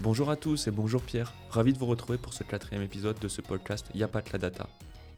Bonjour 0.00 0.30
à 0.30 0.36
tous 0.36 0.68
et 0.68 0.70
bonjour 0.70 1.02
Pierre, 1.02 1.34
ravi 1.50 1.72
de 1.72 1.78
vous 1.78 1.86
retrouver 1.86 2.18
pour 2.18 2.32
ce 2.32 2.44
quatrième 2.44 2.82
épisode 2.82 3.18
de 3.18 3.26
ce 3.26 3.42
podcast 3.42 3.84
Y'a 3.96 4.06
pas 4.06 4.22
de 4.22 4.30
la 4.32 4.38
data. 4.38 4.68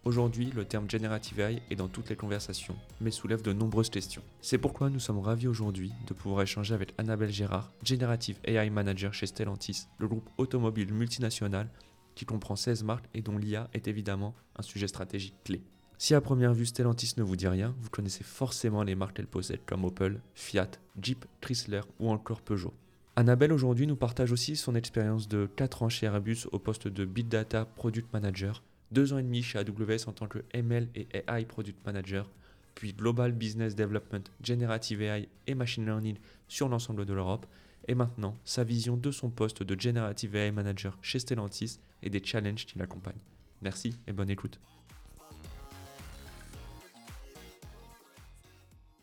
Aujourd'hui, 0.04 0.50
le 0.56 0.64
terme 0.64 0.88
Generative 0.88 1.38
AI 1.38 1.60
est 1.70 1.76
dans 1.76 1.88
toutes 1.88 2.08
les 2.08 2.16
conversations, 2.16 2.74
mais 2.98 3.10
soulève 3.10 3.42
de 3.42 3.52
nombreuses 3.52 3.90
questions. 3.90 4.22
C'est 4.40 4.56
pourquoi 4.56 4.88
nous 4.88 4.98
sommes 4.98 5.18
ravis 5.18 5.48
aujourd'hui 5.48 5.92
de 6.06 6.14
pouvoir 6.14 6.40
échanger 6.40 6.72
avec 6.72 6.94
Annabelle 6.96 7.30
Gérard, 7.30 7.70
Generative 7.84 8.38
AI 8.44 8.70
Manager 8.70 9.12
chez 9.12 9.26
Stellantis, 9.26 9.86
le 9.98 10.08
groupe 10.08 10.30
automobile 10.38 10.94
multinational 10.94 11.68
qui 12.14 12.24
comprend 12.24 12.56
16 12.56 12.82
marques 12.82 13.08
et 13.12 13.20
dont 13.20 13.36
l'IA 13.36 13.68
est 13.74 13.86
évidemment 13.86 14.34
un 14.56 14.62
sujet 14.62 14.88
stratégique 14.88 15.36
clé. 15.44 15.60
Si 15.98 16.14
à 16.14 16.22
première 16.22 16.54
vue 16.54 16.64
Stellantis 16.64 17.12
ne 17.18 17.22
vous 17.22 17.36
dit 17.36 17.48
rien, 17.48 17.74
vous 17.80 17.90
connaissez 17.90 18.24
forcément 18.24 18.82
les 18.82 18.94
marques 18.94 19.16
qu'elle 19.16 19.26
possède 19.26 19.60
comme 19.66 19.84
Opel, 19.84 20.22
Fiat, 20.32 20.70
Jeep, 20.98 21.26
Chrysler 21.42 21.82
ou 21.98 22.10
encore 22.10 22.40
Peugeot. 22.40 22.72
Annabelle 23.20 23.52
aujourd'hui 23.52 23.86
nous 23.86 23.96
partage 23.96 24.32
aussi 24.32 24.56
son 24.56 24.74
expérience 24.74 25.28
de 25.28 25.46
4 25.56 25.82
ans 25.82 25.90
chez 25.90 26.06
Airbus 26.06 26.46
au 26.52 26.58
poste 26.58 26.88
de 26.88 27.04
Big 27.04 27.28
Data 27.28 27.66
Product 27.66 28.10
Manager, 28.14 28.62
2 28.92 29.12
ans 29.12 29.18
et 29.18 29.22
demi 29.22 29.42
chez 29.42 29.58
AWS 29.58 30.06
en 30.08 30.12
tant 30.12 30.26
que 30.26 30.38
ML 30.54 30.88
et 30.94 31.06
AI 31.12 31.44
Product 31.44 31.76
Manager, 31.84 32.30
puis 32.74 32.94
Global 32.94 33.32
Business 33.32 33.76
Development, 33.76 34.24
Generative 34.42 35.02
AI 35.02 35.28
et 35.46 35.54
Machine 35.54 35.84
Learning 35.84 36.16
sur 36.48 36.70
l'ensemble 36.70 37.04
de 37.04 37.12
l'Europe, 37.12 37.44
et 37.88 37.94
maintenant 37.94 38.38
sa 38.46 38.64
vision 38.64 38.96
de 38.96 39.10
son 39.10 39.28
poste 39.28 39.62
de 39.62 39.78
Generative 39.78 40.34
AI 40.34 40.50
Manager 40.50 40.96
chez 41.02 41.18
Stellantis 41.18 41.78
et 42.02 42.08
des 42.08 42.24
challenges 42.24 42.64
qui 42.64 42.78
l'accompagnent. 42.78 43.20
Merci 43.60 43.94
et 44.06 44.14
bonne 44.14 44.30
écoute. 44.30 44.58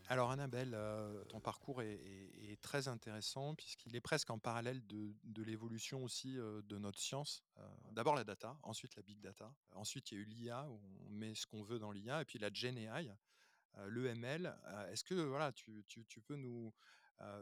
Alors 0.10 0.32
Annabelle, 0.32 0.74
euh, 0.74 1.22
ton 1.26 1.42
parcours 1.42 1.82
est, 1.82 2.58
très 2.62 2.88
intéressant 2.88 3.56
puisqu'il 3.56 3.96
est 3.96 4.02
presque 4.02 4.30
en 4.30 4.40
parallèle 4.40 4.82
de, 4.88 5.44
l'évolution 5.44 6.04
aussi 6.04 6.40
euh, 6.40 6.62
de 6.64 6.78
notre 6.78 7.00
science. 7.00 7.44
Euh, 7.58 7.68
d'abord 7.92 8.16
la 8.16 8.24
data, 8.24 8.58
ensuite 8.64 8.96
la 8.96 9.04
big 9.04 9.20
data, 9.20 9.54
ensuite 9.74 10.12
il 10.12 10.16
y 10.16 10.18
a 10.18 10.22
eu 10.22 10.26
l'IA 10.26 10.70
où 10.70 10.80
on 11.06 11.10
met 11.12 11.36
ce 11.36 11.46
qu'on 11.46 11.62
veut 11.62 11.78
dans 11.78 11.92
l'IA 11.92 12.22
et 12.22 12.26
puis 12.26 12.40
la 12.40 12.50
Gen 12.52 12.78
AI, 12.78 13.14
l'EML. 13.88 14.58
Est-ce 14.92 15.04
que 15.04 15.14
voilà, 15.14 15.52
tu, 15.52 15.84
peux 16.26 16.36
nous, 16.36 16.74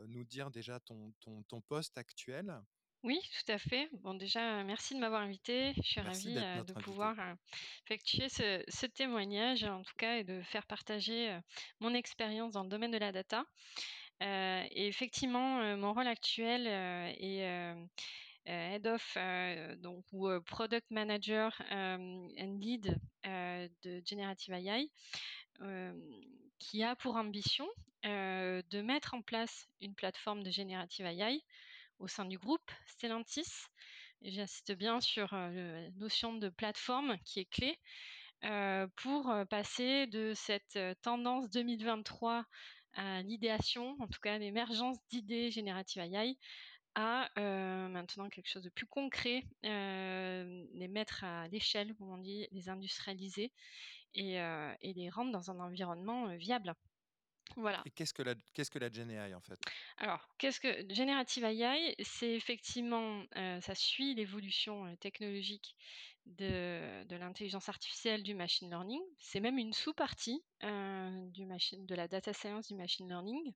nous 0.07 0.23
dire 0.23 0.49
déjà 0.49 0.79
ton, 0.79 1.13
ton 1.21 1.61
poste 1.61 1.97
actuel 1.97 2.61
oui, 3.05 3.19
tout 3.21 3.51
à 3.51 3.59
fait. 3.59 3.87
Bon, 4.01 4.15
déjà, 4.15 4.63
merci 4.63 4.95
de 4.95 4.99
m'avoir 4.99 5.21
invité. 5.21 5.73
Je 5.77 5.81
suis 5.83 6.01
ravie 6.01 6.33
de 6.33 6.73
pouvoir 6.73 7.15
effectuer 7.85 8.29
ce, 8.29 8.85
témoignage, 8.87 9.63
en 9.63 9.83
tout 9.83 9.93
cas, 9.95 10.17
et 10.17 10.23
de 10.23 10.41
faire 10.41 10.65
partager 10.65 11.37
mon 11.79 11.93
expérience 11.93 12.53
dans 12.53 12.63
le 12.63 12.69
domaine 12.69 12.89
de 12.89 12.97
la 12.97 13.11
data. 13.11 13.45
et 14.21 14.87
effectivement, 14.87 15.77
mon 15.77 15.93
rôle 15.93 16.07
actuel 16.07 16.65
est 16.65 17.75
Head 18.47 18.87
of 18.87 19.17
donc, 19.77 20.03
ou 20.11 20.27
Product 20.41 20.89
Manager 20.89 21.55
and 21.69 22.57
Lead 22.59 22.97
de 23.23 24.01
Generative 24.03 24.53
AI, 24.55 24.89
qui 26.57 26.81
a 26.81 26.95
pour 26.95 27.17
ambition 27.17 27.67
de 28.03 28.81
mettre 28.81 29.13
en 29.13 29.21
place 29.21 29.67
une 29.79 29.93
plateforme 29.93 30.41
de 30.41 30.49
Generative 30.49 31.05
AI 31.05 31.43
au 31.99 32.07
sein 32.07 32.25
du 32.25 32.37
groupe 32.37 32.71
Stellantis. 32.87 33.67
J'insiste 34.21 34.71
bien 34.71 35.01
sur 35.01 35.33
la 35.33 35.89
notion 35.97 36.33
de 36.33 36.49
plateforme 36.49 37.17
qui 37.25 37.41
est 37.41 37.49
clé 37.49 37.79
pour 38.95 39.33
passer 39.49 40.07
de 40.07 40.33
cette 40.35 40.79
tendance 41.01 41.49
2023 41.49 42.45
à 42.93 43.21
l'idéation, 43.23 43.95
en 43.99 44.07
tout 44.07 44.19
cas 44.21 44.37
l'émergence 44.37 44.97
d'idées 45.09 45.51
génératives 45.51 46.01
AI, 46.01 46.37
à 46.95 47.29
maintenant 47.37 48.29
quelque 48.29 48.47
chose 48.47 48.63
de 48.63 48.69
plus 48.69 48.87
concret, 48.87 49.43
les 49.63 50.87
mettre 50.89 51.23
à 51.23 51.47
l'échelle, 51.49 51.93
comme 51.95 52.11
on 52.11 52.17
dit, 52.17 52.47
les 52.51 52.69
industrialiser 52.69 53.51
et 54.13 54.39
les 54.81 55.09
rendre 55.09 55.31
dans 55.31 55.51
un 55.51 55.59
environnement 55.59 56.35
viable. 56.37 56.73
Voilà. 57.55 57.81
Et 57.85 57.91
qu'est-ce 57.91 58.13
que 58.13 58.23
la, 58.23 58.35
qu'est-ce 58.53 58.71
que 58.71 58.79
la 58.79 58.91
Gen 58.91 59.09
AI 59.09 59.33
en 59.33 59.41
fait? 59.41 59.59
Alors, 59.97 60.27
qu'est-ce 60.37 60.59
que 60.59 60.93
Generative 60.93 61.45
AI 61.45 61.95
C'est 62.03 62.33
effectivement, 62.33 63.23
euh, 63.37 63.61
ça 63.61 63.75
suit 63.75 64.13
l'évolution 64.15 64.85
euh, 64.85 64.95
technologique 64.97 65.75
de, 66.25 67.03
de 67.05 67.15
l'intelligence 67.15 67.69
artificielle, 67.69 68.23
du 68.23 68.33
machine 68.33 68.69
learning. 68.69 69.01
C'est 69.19 69.39
même 69.39 69.57
une 69.57 69.73
sous-partie 69.73 70.43
euh, 70.63 71.27
du 71.29 71.45
machine, 71.45 71.85
de 71.85 71.95
la 71.95 72.07
data 72.07 72.33
science 72.33 72.67
du 72.67 72.75
machine 72.75 73.07
learning, 73.07 73.53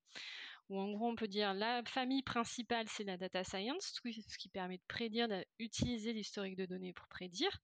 où 0.69 0.79
en 0.79 0.91
gros 0.91 1.07
on 1.09 1.15
peut 1.15 1.27
dire 1.27 1.53
la 1.53 1.83
famille 1.85 2.21
principale 2.21 2.87
c'est 2.87 3.03
la 3.03 3.17
data 3.17 3.43
science, 3.43 3.99
ce 4.03 4.37
qui 4.37 4.49
permet 4.49 4.77
de 4.77 4.83
prédire, 4.87 5.27
d'utiliser 5.59 6.13
l'historique 6.13 6.55
de 6.55 6.65
données 6.65 6.93
pour 6.93 7.07
prédire. 7.07 7.59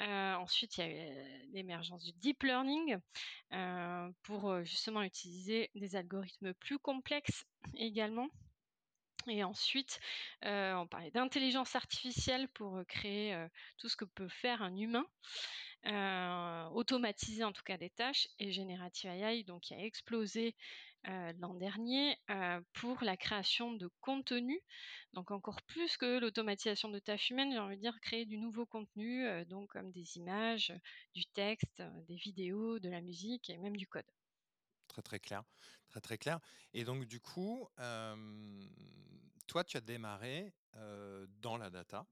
Euh, 0.00 0.34
ensuite, 0.34 0.78
il 0.78 0.80
y 0.80 0.84
a 0.84 0.90
eu 0.90 1.48
l'émergence 1.52 2.04
du 2.04 2.12
deep 2.12 2.42
learning 2.42 2.96
euh, 3.52 4.10
pour 4.22 4.64
justement 4.64 5.02
utiliser 5.02 5.70
des 5.74 5.96
algorithmes 5.96 6.54
plus 6.54 6.78
complexes 6.78 7.44
également. 7.76 8.28
Et 9.28 9.44
ensuite, 9.44 10.00
on 10.42 10.86
parlait 10.90 11.10
d'intelligence 11.10 11.76
artificielle 11.76 12.48
pour 12.48 12.80
créer 12.88 13.36
tout 13.76 13.90
ce 13.90 13.96
que 13.96 14.06
peut 14.06 14.28
faire 14.28 14.62
un 14.62 14.74
humain. 14.74 15.04
automatiser 16.72 17.44
en 17.44 17.52
tout 17.52 17.62
cas 17.62 17.76
des 17.76 17.90
tâches 17.90 18.28
et 18.38 18.50
Generative 18.50 19.10
AI 19.10 19.44
donc 19.44 19.60
qui 19.60 19.74
a 19.74 19.84
explosé 19.84 20.56
euh, 21.08 21.32
l'an 21.38 21.54
dernier 21.54 22.18
euh, 22.28 22.60
pour 22.74 23.02
la 23.02 23.16
création 23.16 23.72
de 23.72 23.88
contenu. 24.00 24.60
Donc 25.14 25.30
encore 25.30 25.62
plus 25.62 25.96
que 25.96 26.18
l'automatisation 26.18 26.90
de 26.90 26.98
tâches 26.98 27.30
humaines, 27.30 27.52
j'ai 27.52 27.58
envie 27.58 27.76
de 27.76 27.80
dire 27.80 27.98
créer 28.02 28.26
du 28.26 28.36
nouveau 28.36 28.66
contenu, 28.66 29.26
euh, 29.26 29.46
donc 29.46 29.70
comme 29.70 29.90
des 29.92 30.18
images, 30.18 30.74
du 31.14 31.24
texte, 31.24 31.82
des 32.06 32.16
vidéos, 32.16 32.78
de 32.78 32.90
la 32.90 33.00
musique 33.00 33.48
et 33.48 33.56
même 33.56 33.78
du 33.78 33.86
code. 33.86 34.04
Très 34.88 35.00
très 35.00 35.18
clair, 35.18 35.42
très 35.88 36.02
très 36.02 36.18
clair. 36.18 36.38
Et 36.74 36.84
donc 36.84 37.06
du 37.06 37.18
coup, 37.18 37.66
toi 39.46 39.64
tu 39.64 39.78
as 39.78 39.80
démarré 39.80 40.52
dans 41.40 41.56
la 41.56 41.70
data. 41.70 42.06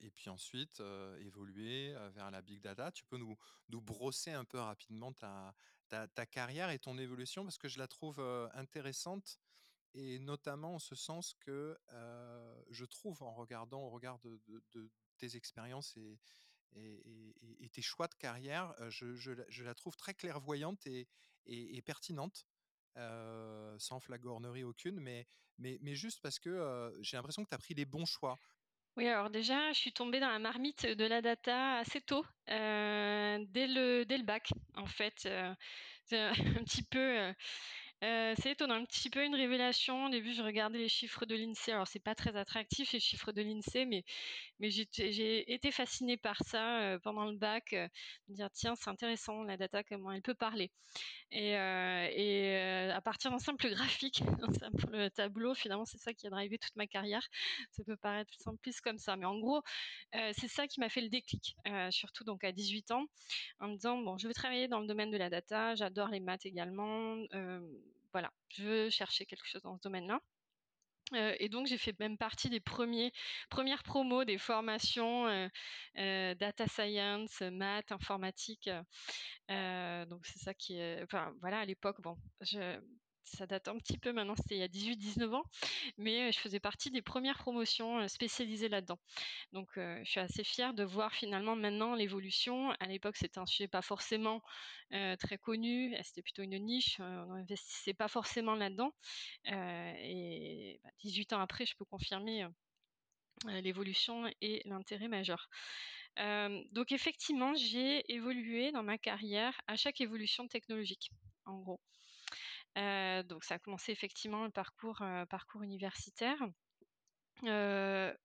et 0.00 0.10
puis 0.10 0.28
ensuite 0.28 0.82
évoluer 1.20 1.94
vers 2.14 2.30
la 2.30 2.42
big 2.42 2.60
data. 2.60 2.90
Tu 2.92 3.04
peux 3.04 3.16
nous, 3.16 3.38
nous 3.68 3.80
brosser 3.80 4.32
un 4.32 4.44
peu 4.44 4.58
rapidement 4.58 5.12
ta, 5.12 5.54
ta, 5.90 6.26
carrière 6.26 6.70
et 6.70 6.78
ton 6.78 6.98
évolution 6.98 7.44
parce 7.44 7.58
que 7.58 7.68
je 7.68 7.78
la 7.78 7.88
trouve 7.88 8.20
intéressante 8.54 9.38
et 9.94 10.18
notamment 10.20 10.76
en 10.76 10.78
ce 10.78 10.94
sens 10.94 11.34
que 11.40 11.76
je 12.70 12.84
trouve 12.84 13.22
en 13.22 13.32
regardant 13.32 13.82
au 13.82 13.90
regard 13.90 14.18
de, 14.20 14.40
tes 15.18 15.36
expériences 15.36 15.96
et, 15.96 16.18
et, 16.76 17.68
tes 17.70 17.82
choix 17.82 18.08
de 18.08 18.14
carrière, 18.14 18.74
je, 18.88 19.62
la 19.62 19.74
trouve 19.74 19.96
très 19.96 20.14
clairvoyante 20.14 20.86
et, 20.86 21.08
pertinente. 21.84 22.46
sans 22.96 24.00
flagornerie 24.00 24.64
aucune, 24.64 25.00
mais, 25.00 25.26
mais, 25.58 25.78
mais 25.82 25.94
juste 25.94 26.20
parce 26.20 26.38
que 26.38 26.92
j'ai 27.00 27.16
l'impression 27.16 27.44
que 27.44 27.50
tu 27.50 27.54
as 27.54 27.58
pris 27.58 27.74
les 27.74 27.84
bons 27.84 28.06
choix. 28.06 28.38
Oui, 29.00 29.08
alors 29.08 29.30
déjà, 29.30 29.72
je 29.72 29.78
suis 29.78 29.92
tombée 29.94 30.20
dans 30.20 30.28
la 30.28 30.38
marmite 30.38 30.84
de 30.84 31.04
la 31.06 31.22
data 31.22 31.76
assez 31.78 32.02
tôt, 32.02 32.22
euh, 32.50 33.38
dès, 33.48 33.66
le, 33.66 34.04
dès 34.04 34.18
le 34.18 34.24
bac, 34.24 34.50
en 34.74 34.84
fait. 34.86 35.24
Euh, 35.26 35.54
un 36.12 36.64
petit 36.64 36.82
peu 36.82 37.32
c'est 38.02 38.52
étonnant, 38.52 38.74
un 38.74 38.84
petit 38.84 39.10
peu 39.10 39.22
une 39.24 39.34
révélation. 39.34 40.06
Au 40.06 40.08
début, 40.08 40.32
je 40.32 40.42
regardais 40.42 40.78
les 40.78 40.88
chiffres 40.88 41.26
de 41.26 41.34
l'INSEE. 41.34 41.72
Alors, 41.72 41.86
c'est 41.86 42.02
pas 42.02 42.14
très 42.14 42.34
attractif, 42.36 42.92
les 42.92 43.00
chiffres 43.00 43.32
de 43.32 43.42
l'INSEE, 43.42 43.84
mais, 43.84 44.04
j'ai 44.60 45.52
été 45.52 45.70
fascinée 45.70 46.16
par 46.16 46.42
ça 46.44 46.98
pendant 47.02 47.26
le 47.26 47.36
bac. 47.36 47.72
Euh, 47.74 47.88
de 48.28 48.34
dire, 48.34 48.50
tiens, 48.52 48.74
c'est 48.76 48.88
intéressant, 48.88 49.42
la 49.42 49.56
data, 49.56 49.82
comment 49.82 50.12
elle 50.12 50.22
peut 50.22 50.34
parler. 50.34 50.70
Et, 51.30 51.56
à 51.56 53.00
partir 53.02 53.30
d'un 53.30 53.38
simple 53.38 53.68
graphique, 53.74 54.22
d'un 54.38 54.52
simple 54.52 55.10
tableau, 55.10 55.54
finalement, 55.54 55.84
c'est 55.84 55.98
ça 55.98 56.14
qui 56.14 56.26
a 56.26 56.30
drivé 56.30 56.58
toute 56.58 56.76
ma 56.76 56.86
carrière. 56.86 57.26
Ça 57.70 57.84
peut 57.84 57.96
paraître 57.96 58.30
plus 58.62 58.80
comme 58.80 58.98
ça. 58.98 59.16
Mais 59.16 59.26
en 59.26 59.38
gros, 59.38 59.62
c'est 60.12 60.48
ça 60.48 60.66
qui 60.66 60.80
m'a 60.80 60.88
fait 60.88 61.02
le 61.02 61.08
déclic, 61.10 61.56
surtout 61.90 62.24
donc 62.24 62.44
à 62.44 62.52
18 62.52 62.92
ans, 62.92 63.04
en 63.60 63.68
me 63.68 63.74
disant, 63.74 63.98
bon, 63.98 64.16
je 64.18 64.26
veux 64.26 64.34
travailler 64.34 64.68
dans 64.68 64.80
le 64.80 64.86
domaine 64.86 65.10
de 65.10 65.18
la 65.18 65.30
data, 65.30 65.74
j'adore 65.74 66.08
les 66.08 66.20
maths 66.20 66.46
également 66.46 67.16
voilà, 68.12 68.30
je 68.48 68.64
veux 68.64 68.90
chercher 68.90 69.26
quelque 69.26 69.46
chose 69.46 69.62
dans 69.62 69.76
ce 69.76 69.82
domaine-là. 69.82 70.20
Euh, 71.14 71.34
et 71.40 71.48
donc 71.48 71.66
j'ai 71.66 71.78
fait 71.78 71.98
même 71.98 72.16
partie 72.16 72.48
des 72.50 72.60
premiers, 72.60 73.12
premières 73.48 73.82
promos 73.82 74.24
des 74.24 74.38
formations 74.38 75.26
euh, 75.26 75.48
euh, 75.98 76.34
data 76.36 76.66
science, 76.68 77.40
maths, 77.40 77.90
informatique. 77.92 78.70
donc 79.48 80.24
c'est 80.26 80.38
ça 80.38 80.54
qui 80.54 80.76
est, 80.78 81.04
voilà 81.40 81.60
à 81.60 81.64
l'époque 81.64 82.00
bon, 82.00 82.16
je, 82.42 82.78
ça 83.30 83.46
date 83.46 83.68
un 83.68 83.76
petit 83.78 83.98
peu 83.98 84.12
maintenant, 84.12 84.34
c'était 84.36 84.56
il 84.56 84.60
y 84.60 84.62
a 84.62 84.68
18-19 84.68 85.34
ans, 85.34 85.44
mais 85.98 86.32
je 86.32 86.38
faisais 86.38 86.60
partie 86.60 86.90
des 86.90 87.02
premières 87.02 87.38
promotions 87.38 88.06
spécialisées 88.08 88.68
là-dedans. 88.68 88.98
Donc 89.52 89.68
je 89.76 90.04
suis 90.04 90.20
assez 90.20 90.44
fière 90.44 90.74
de 90.74 90.84
voir 90.84 91.12
finalement 91.12 91.56
maintenant 91.56 91.94
l'évolution. 91.94 92.70
À 92.80 92.86
l'époque, 92.86 93.16
c'était 93.16 93.38
un 93.38 93.46
sujet 93.46 93.68
pas 93.68 93.82
forcément 93.82 94.42
très 94.90 95.38
connu, 95.38 95.96
c'était 96.02 96.22
plutôt 96.22 96.42
une 96.42 96.58
niche, 96.58 96.98
on 97.00 97.34
n'investissait 97.34 97.94
pas 97.94 98.08
forcément 98.08 98.54
là-dedans. 98.54 98.92
et 99.46 100.80
18 101.00 101.30
bah, 101.30 101.36
ans 101.36 101.40
après, 101.40 101.66
je 101.66 101.76
peux 101.76 101.84
confirmer 101.84 102.46
l'évolution 103.46 104.30
et 104.40 104.62
l'intérêt 104.64 105.08
majeur. 105.08 105.48
donc 106.72 106.92
effectivement, 106.92 107.54
j'ai 107.54 108.10
évolué 108.12 108.72
dans 108.72 108.82
ma 108.82 108.98
carrière 108.98 109.60
à 109.66 109.76
chaque 109.76 110.00
évolution 110.00 110.48
technologique, 110.48 111.10
en 111.44 111.58
gros. 111.58 111.80
Donc 112.76 113.44
ça 113.44 113.54
a 113.54 113.58
commencé 113.58 113.92
effectivement 113.92 114.44
le 114.44 114.50
parcours, 114.50 115.02
parcours 115.28 115.62
universitaire. 115.62 116.38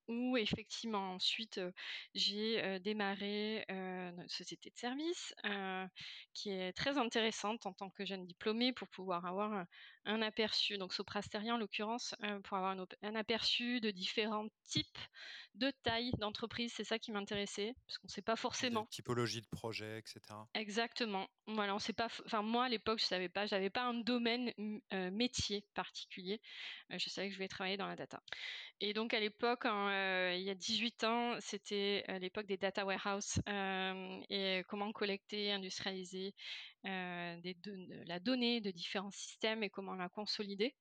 Où 0.08 0.36
effectivement 0.36 1.14
ensuite 1.14 1.62
j'ai 2.14 2.80
démarré 2.82 3.64
une 3.70 4.28
société 4.28 4.70
de 4.70 4.78
service 4.78 5.34
qui 6.34 6.50
est 6.52 6.74
très 6.74 6.98
intéressante 6.98 7.66
en 7.66 7.74
tant 7.74 7.90
que 7.90 8.06
jeune 8.06 8.26
diplômée 8.26 8.74
pour 8.74 8.90
pouvoir 8.90 9.26
avoir 9.26 9.66
un, 10.06 10.22
aperçu, 10.22 10.78
donc 10.78 10.94
Soprasteria 10.94 11.56
en 11.56 11.58
l'occurrence, 11.58 12.16
pour 12.44 12.58
avoir 12.58 12.76
un, 13.02 13.16
aperçu 13.16 13.80
de 13.80 13.92
différents 13.92 14.48
types 14.66 14.98
de 15.56 15.72
tailles 15.84 16.12
d'entreprise. 16.18 16.74
C'est 16.76 16.84
ça 16.84 17.00
qui 17.00 17.12
m'intéressait 17.12 17.76
parce 17.88 17.98
qu'on 17.98 18.08
ne 18.08 18.12
sait 18.12 18.22
pas 18.22 18.36
forcément. 18.36 18.84
De 18.84 18.90
typologie 18.90 19.42
de 19.42 19.48
projet, 19.48 20.00
etc. 20.00 20.20
Exactement. 20.54 21.28
Voilà, 21.48 21.74
on 21.76 21.80
sait 21.80 21.94
pas. 21.94 22.08
Enfin 22.26 22.42
moi 22.42 22.66
à 22.66 22.70
l'époque 22.70 23.00
je 23.00 23.06
savais 23.06 23.30
pas, 23.30 23.46
j'avais 23.46 23.70
pas 23.70 23.84
un 23.84 23.94
domaine 23.94 24.52
métier 24.92 25.66
particulier. 25.74 26.42
je 26.90 27.10
savais 27.10 27.28
que 27.28 27.34
je 27.34 27.38
voulais 27.38 27.48
travailler 27.48 27.78
dans 27.78 27.88
la 27.88 27.96
data. 27.96 28.22
Et 28.82 28.94
donc 28.94 29.14
à 29.14 29.20
l'époque, 29.20 29.66
euh, 29.66 30.34
il 30.36 30.44
y 30.44 30.50
a 30.50 30.56
18 30.56 31.04
ans, 31.06 31.36
c'était 31.40 32.04
à 32.08 32.20
l'époque 32.20 32.46
des 32.46 32.58
data 32.58 32.86
warehouse 32.86 33.40
euh, 33.48 34.22
et 34.30 34.64
comment 34.68 34.92
collecter, 34.92 35.54
industrialiser 35.54 36.34
euh, 36.86 37.54
la 38.06 38.20
donnée 38.20 38.62
de 38.62 38.72
différents 38.72 39.12
systèmes 39.12 39.64
et 39.64 39.70
comment 39.70 39.96
la 39.96 40.10
consolider. 40.10 40.76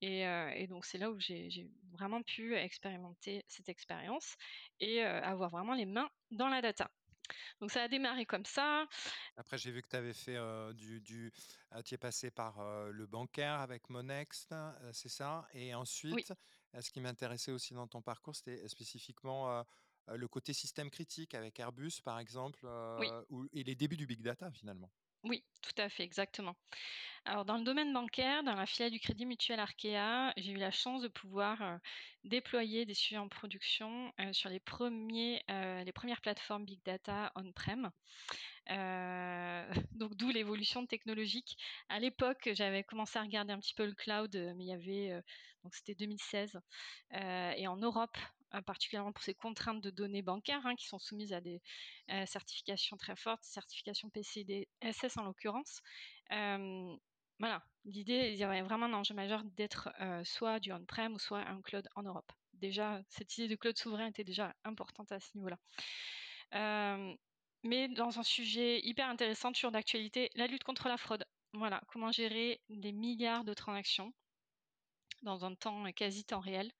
Et, 0.00 0.20
et 0.20 0.66
donc 0.68 0.84
c'est 0.84 0.98
là 0.98 1.10
où 1.10 1.18
j'ai 1.18 1.68
vraiment 1.92 2.22
pu 2.22 2.54
expérimenter 2.54 3.44
cette 3.48 3.68
expérience 3.68 4.36
et 4.80 5.02
avoir 5.02 5.50
vraiment 5.50 5.74
les 5.74 5.86
mains 5.86 6.08
dans 6.30 6.48
la 6.48 6.60
data. 6.60 6.90
Donc 7.60 7.72
ça 7.72 7.82
a 7.82 7.88
démarré 7.88 8.26
comme 8.26 8.44
ça. 8.44 8.86
Après, 9.36 9.58
j'ai 9.58 9.72
vu 9.72 9.82
que 9.82 9.88
tu 9.88 9.96
avais 9.96 10.14
fait 10.14 10.38
du, 10.74 11.00
du 11.00 11.32
tu 11.84 11.94
es 11.94 11.98
passé 11.98 12.30
par 12.30 12.62
le 12.92 13.06
bancaire 13.06 13.60
avec 13.60 13.88
Monext, 13.90 14.54
c'est 14.92 15.08
ça? 15.08 15.48
Et 15.52 15.74
ensuite, 15.74 16.32
ce 16.78 16.90
qui 16.90 17.00
m'intéressait 17.00 17.50
aussi 17.50 17.74
dans 17.74 17.88
ton 17.88 18.02
parcours, 18.02 18.36
c'était 18.36 18.68
spécifiquement 18.68 19.64
le 20.06 20.28
côté 20.28 20.52
système 20.52 20.90
critique 20.90 21.34
avec 21.34 21.58
Airbus, 21.58 22.00
par 22.04 22.20
exemple, 22.20 22.68
et 23.52 23.64
les 23.64 23.74
débuts 23.74 23.96
du 23.96 24.06
big 24.06 24.22
data 24.22 24.50
finalement. 24.52 24.92
Oui, 25.28 25.44
tout 25.62 25.74
à 25.78 25.88
fait, 25.88 26.04
exactement. 26.04 26.54
Alors, 27.24 27.44
dans 27.44 27.56
le 27.56 27.64
domaine 27.64 27.92
bancaire, 27.92 28.44
dans 28.44 28.54
la 28.54 28.66
filiale 28.66 28.92
du 28.92 29.00
Crédit 29.00 29.26
Mutuel 29.26 29.58
Arkea, 29.58 30.32
j'ai 30.36 30.52
eu 30.52 30.56
la 30.56 30.70
chance 30.70 31.02
de 31.02 31.08
pouvoir 31.08 31.80
déployer 32.22 32.86
des 32.86 32.94
sujets 32.94 33.18
en 33.18 33.28
production 33.28 34.12
sur 34.30 34.48
les, 34.48 34.60
premiers, 34.60 35.42
les 35.48 35.92
premières 35.92 36.20
plateformes 36.20 36.64
Big 36.64 36.80
Data 36.84 37.32
on-prem. 37.34 37.90
donc, 39.92 40.14
d'où 40.14 40.30
l'évolution 40.30 40.86
technologique. 40.86 41.58
À 41.88 41.98
l'époque, 41.98 42.48
j'avais 42.52 42.84
commencé 42.84 43.18
à 43.18 43.22
regarder 43.22 43.52
un 43.52 43.58
petit 43.58 43.74
peu 43.74 43.86
le 43.86 43.94
cloud, 43.94 44.36
mais 44.56 44.64
il 44.64 44.68
y 44.68 44.72
avait, 44.72 45.20
donc 45.64 45.74
c'était 45.74 45.96
2016. 45.96 46.60
et 47.12 47.66
en 47.66 47.76
Europe, 47.76 48.16
particulièrement 48.62 49.12
pour 49.12 49.22
ces 49.22 49.34
contraintes 49.34 49.82
de 49.82 49.90
données 49.90 50.22
bancaires 50.22 50.64
hein, 50.66 50.74
qui 50.76 50.86
sont 50.86 50.98
soumises 50.98 51.32
à 51.32 51.40
des 51.40 51.60
certifications 52.26 52.96
très 52.96 53.16
fortes, 53.16 53.44
certifications 53.44 54.10
PCD, 54.10 54.68
SS 54.82 55.16
en 55.18 55.24
l'occurrence. 55.24 55.80
voilà, 56.30 57.62
l'idée, 57.84 58.30
il 58.32 58.38
y 58.38 58.44
avait 58.44 58.62
vraiment 58.62 58.86
un 58.86 58.94
enjeu 58.94 59.14
majeur 59.14 59.42
d'être 59.44 59.90
soit 60.24 60.60
du 60.60 60.72
on-prem 60.72 61.14
ou 61.14 61.18
soit 61.18 61.46
un 61.46 61.60
cloud 61.62 61.88
en 61.94 62.02
Europe. 62.02 62.30
Déjà, 62.54 63.02
cette 63.08 63.36
idée 63.36 63.48
de 63.48 63.56
cloud 63.56 63.76
souverain 63.76 64.06
était 64.06 64.24
déjà 64.24 64.54
importante 64.64 65.12
à 65.12 65.20
ce 65.20 65.36
niveau-là. 65.36 65.58
mais 67.62 67.88
dans 67.88 68.18
un 68.18 68.22
sujet 68.22 68.80
hyper 68.80 69.08
intéressant, 69.08 69.52
toujours 69.52 69.72
d'actualité, 69.72 70.30
la 70.34 70.46
lutte 70.46 70.64
contre 70.64 70.88
la 70.88 70.96
fraude. 70.96 71.24
Voilà, 71.52 71.80
comment 71.88 72.12
gérer 72.12 72.60
des 72.68 72.92
milliards 72.92 73.44
de 73.44 73.54
transactions 73.54 74.12
dans 75.22 75.44
un 75.44 75.54
temps 75.54 75.90
quasi 75.92 76.24
temps 76.24 76.40
réel 76.40 76.70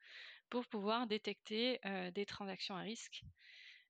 pour 0.50 0.66
pouvoir 0.66 1.06
détecter 1.06 1.80
des 2.14 2.26
transactions 2.26 2.76
à 2.76 2.80
risque, 2.80 3.22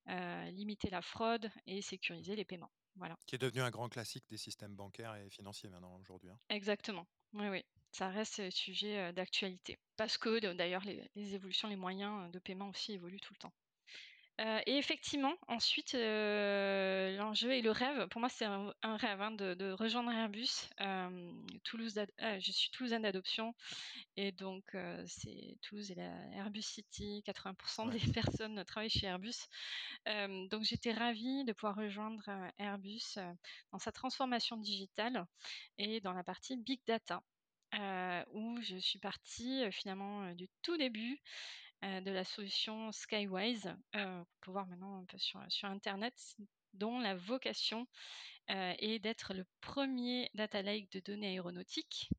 limiter 0.07 0.89
la 0.89 1.01
fraude 1.01 1.49
et 1.65 1.81
sécuriser 1.81 2.35
les 2.35 2.45
paiements. 2.45 2.71
Voilà. 2.95 3.17
Qui 3.27 3.35
est 3.35 3.39
devenu 3.39 3.61
un 3.61 3.69
grand 3.69 3.89
classique 3.89 4.25
des 4.29 4.37
systèmes 4.37 4.75
bancaires 4.75 5.15
et 5.15 5.29
financiers 5.29 5.69
maintenant 5.69 5.95
aujourd'hui. 5.99 6.29
Hein. 6.29 6.39
Exactement. 6.49 7.05
Oui, 7.33 7.47
oui. 7.47 7.63
Ça 7.91 8.09
reste 8.09 8.39
un 8.39 8.49
sujet 8.49 9.13
d'actualité. 9.13 9.77
Parce 9.95 10.17
que 10.17 10.53
d'ailleurs, 10.53 10.83
les, 10.83 11.07
les, 11.15 11.35
évolutions, 11.35 11.67
les 11.67 11.75
moyens 11.75 12.31
de 12.31 12.39
paiement 12.39 12.69
aussi 12.69 12.93
évoluent 12.93 13.19
tout 13.19 13.33
le 13.33 13.39
temps. 13.39 13.53
Euh, 14.39 14.59
et 14.67 14.77
effectivement, 14.77 15.33
ensuite, 15.47 15.95
euh, 15.95 17.15
l'enjeu 17.17 17.53
et 17.53 17.61
le 17.63 17.71
rêve, 17.71 18.07
pour 18.09 18.19
moi, 18.19 18.29
c'est 18.29 18.45
un, 18.45 18.73
rêve 18.83 19.19
hein, 19.19 19.31
de, 19.31 19.71
rejoindre 19.71 20.11
Airbus. 20.11 20.69
Euh, 20.79 21.31
Toulouse, 21.63 21.99
je 22.19 22.51
suis 22.51 22.69
toulousaine 22.69 23.01
d'adoption, 23.01 23.55
et 24.15 24.31
donc 24.31 24.75
c'est 25.07 25.57
Toulouse 25.61 25.89
et 25.91 25.95
la 25.95 26.11
Airbus 26.35 26.61
City. 26.61 27.23
80% 27.25 27.89
des 27.89 27.99
personnes 28.13 28.63
travaillent 28.65 28.89
chez 28.89 29.07
Airbus. 29.07 29.47
donc 30.49 30.63
j'étais 30.63 30.93
ravie 30.93 31.43
de 31.45 31.53
pouvoir 31.53 31.75
rejoindre 31.75 32.23
Airbus 32.59 33.17
dans 33.71 33.79
sa 33.79 33.91
transformation 33.91 34.57
digitale 34.57 35.25
et 35.79 35.99
dans 36.01 36.13
la 36.13 36.23
partie 36.23 36.57
big 36.57 36.79
data. 36.85 37.23
où 38.33 38.61
je 38.61 38.77
suis 38.77 38.99
partie 38.99 39.63
finalement 39.71 40.31
du 40.33 40.47
tout 40.61 40.77
début 40.77 41.19
de 41.83 42.11
la 42.11 42.23
solution 42.23 42.91
Skywise, 42.91 43.73
euh, 43.95 44.23
qu'on 44.23 44.39
peut 44.41 44.51
voir 44.51 44.67
maintenant 44.67 44.99
un 44.99 45.05
peu 45.05 45.17
sur, 45.17 45.39
Internet, 45.63 46.35
dont 46.73 46.99
la 46.99 47.15
vocation 47.15 47.87
euh, 48.49 48.73
est 48.79 48.99
d'être 48.99 49.33
le 49.33 49.45
premier 49.61 50.29
data 50.33 50.61
lake 50.61 50.91
de 50.91 50.99
données 50.99 51.27
aéronautiques 51.27 52.09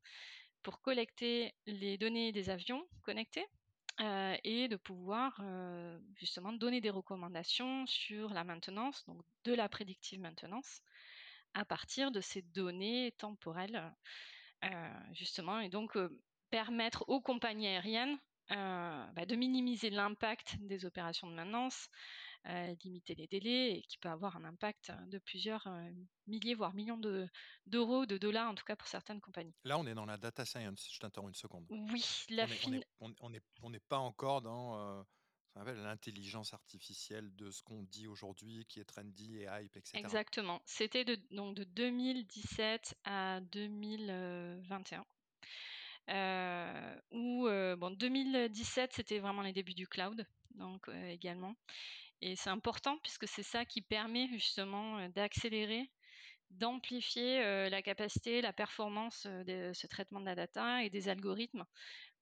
pour 0.63 0.81
collecter 0.81 1.53
les 1.65 1.97
données 1.97 2.31
des 2.31 2.49
avions 2.49 2.85
connectés 3.01 3.45
et 4.45 4.69
de 4.69 4.77
pouvoir 4.77 5.41
justement 6.15 6.53
donner 6.53 6.79
des 6.79 6.89
recommandations 6.89 7.85
sur 7.85 8.33
la 8.33 8.45
maintenance, 8.45 9.05
donc 9.07 9.21
de 9.43 9.53
la 9.53 9.67
prédictive 9.67 10.21
maintenance, 10.21 10.81
à 11.53 11.65
partir 11.65 12.09
de 12.09 12.21
ces 12.21 12.41
données 12.41 13.13
temporelles, 13.17 13.93
justement, 15.11 15.59
et 15.59 15.67
donc 15.67 15.97
permettre 16.49 17.03
aux 17.09 17.19
compagnies 17.19 17.67
aériennes 17.67 18.17
euh, 18.17 18.28
bah, 18.49 19.25
de 19.27 19.35
minimiser 19.35 19.89
l'impact 19.89 20.57
des 20.61 20.85
opérations 20.85 21.29
de 21.29 21.35
maintenance, 21.35 21.89
euh, 22.47 22.73
limiter 22.83 23.15
les 23.15 23.27
délais 23.27 23.77
et 23.77 23.81
qui 23.83 23.97
peut 23.97 24.09
avoir 24.09 24.37
un 24.37 24.45
impact 24.45 24.91
de 25.07 25.19
plusieurs 25.19 25.67
euh, 25.67 25.91
milliers, 26.25 26.55
voire 26.55 26.73
millions 26.73 26.97
d'euros, 27.67 28.05
de, 28.05 28.17
dollars 28.17 28.49
en 28.49 28.55
tout 28.55 28.63
cas 28.63 28.75
pour 28.75 28.87
certaines 28.87 29.19
compagnies. 29.19 29.53
Là, 29.65 29.77
on 29.77 29.85
est 29.85 29.93
dans 29.93 30.05
la 30.05 30.17
data 30.17 30.45
science, 30.45 30.89
je 30.91 30.99
t'interromps 30.99 31.31
une 31.31 31.35
seconde. 31.35 31.65
Oui, 31.69 32.25
la 32.29 32.45
On 33.01 33.69
n'est 33.69 33.79
pas 33.79 33.97
encore 33.97 34.41
dans 34.41 35.05
l'intelligence 35.55 36.53
artificielle 36.53 37.35
de 37.35 37.51
ce 37.51 37.61
qu'on 37.61 37.83
dit 37.83 38.07
aujourd'hui, 38.07 38.65
qui 38.67 38.79
est 38.79 38.85
trendy 38.85 39.37
et 39.37 39.47
hype, 39.51 39.75
etc. 39.75 39.97
Exactement. 39.97 40.61
C'était 40.65 41.03
de, 41.03 41.19
donc 41.31 41.55
de 41.55 41.65
2017 41.65 42.95
à 43.03 43.41
2021. 43.41 45.05
Euh, 46.09 46.95
où, 47.11 47.47
euh, 47.47 47.75
bon, 47.75 47.91
2017, 47.91 48.93
c'était 48.93 49.19
vraiment 49.19 49.41
les 49.41 49.53
débuts 49.53 49.73
du 49.73 49.87
cloud, 49.87 50.25
donc 50.55 50.87
euh, 50.89 51.09
également. 51.09 51.55
Et 52.21 52.35
c'est 52.35 52.49
important 52.49 52.97
puisque 52.97 53.27
c'est 53.27 53.43
ça 53.43 53.63
qui 53.65 53.81
permet 53.81 54.27
justement 54.27 55.07
d'accélérer, 55.09 55.89
d'amplifier 56.49 57.69
la 57.69 57.81
capacité, 57.81 58.41
la 58.41 58.51
performance 58.51 59.25
de 59.25 59.71
ce 59.73 59.87
traitement 59.87 60.19
de 60.19 60.25
la 60.25 60.35
data 60.35 60.83
et 60.83 60.89
des 60.89 61.07
algorithmes 61.07 61.63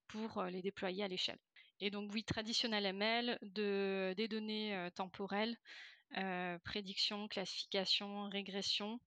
pour 0.07 0.43
les 0.43 0.61
déployer 0.61 1.03
à 1.03 1.07
l'échelle. 1.07 1.39
Et 1.79 1.89
donc 1.89 2.11
oui, 2.13 2.23
traditionnel 2.23 2.85
ML, 2.85 3.39
de, 3.41 4.13
des 4.17 4.27
données 4.27 4.87
temporelles, 4.93 5.57
prédiction, 6.63 7.27
classification, 7.27 8.29
régression, 8.29 8.99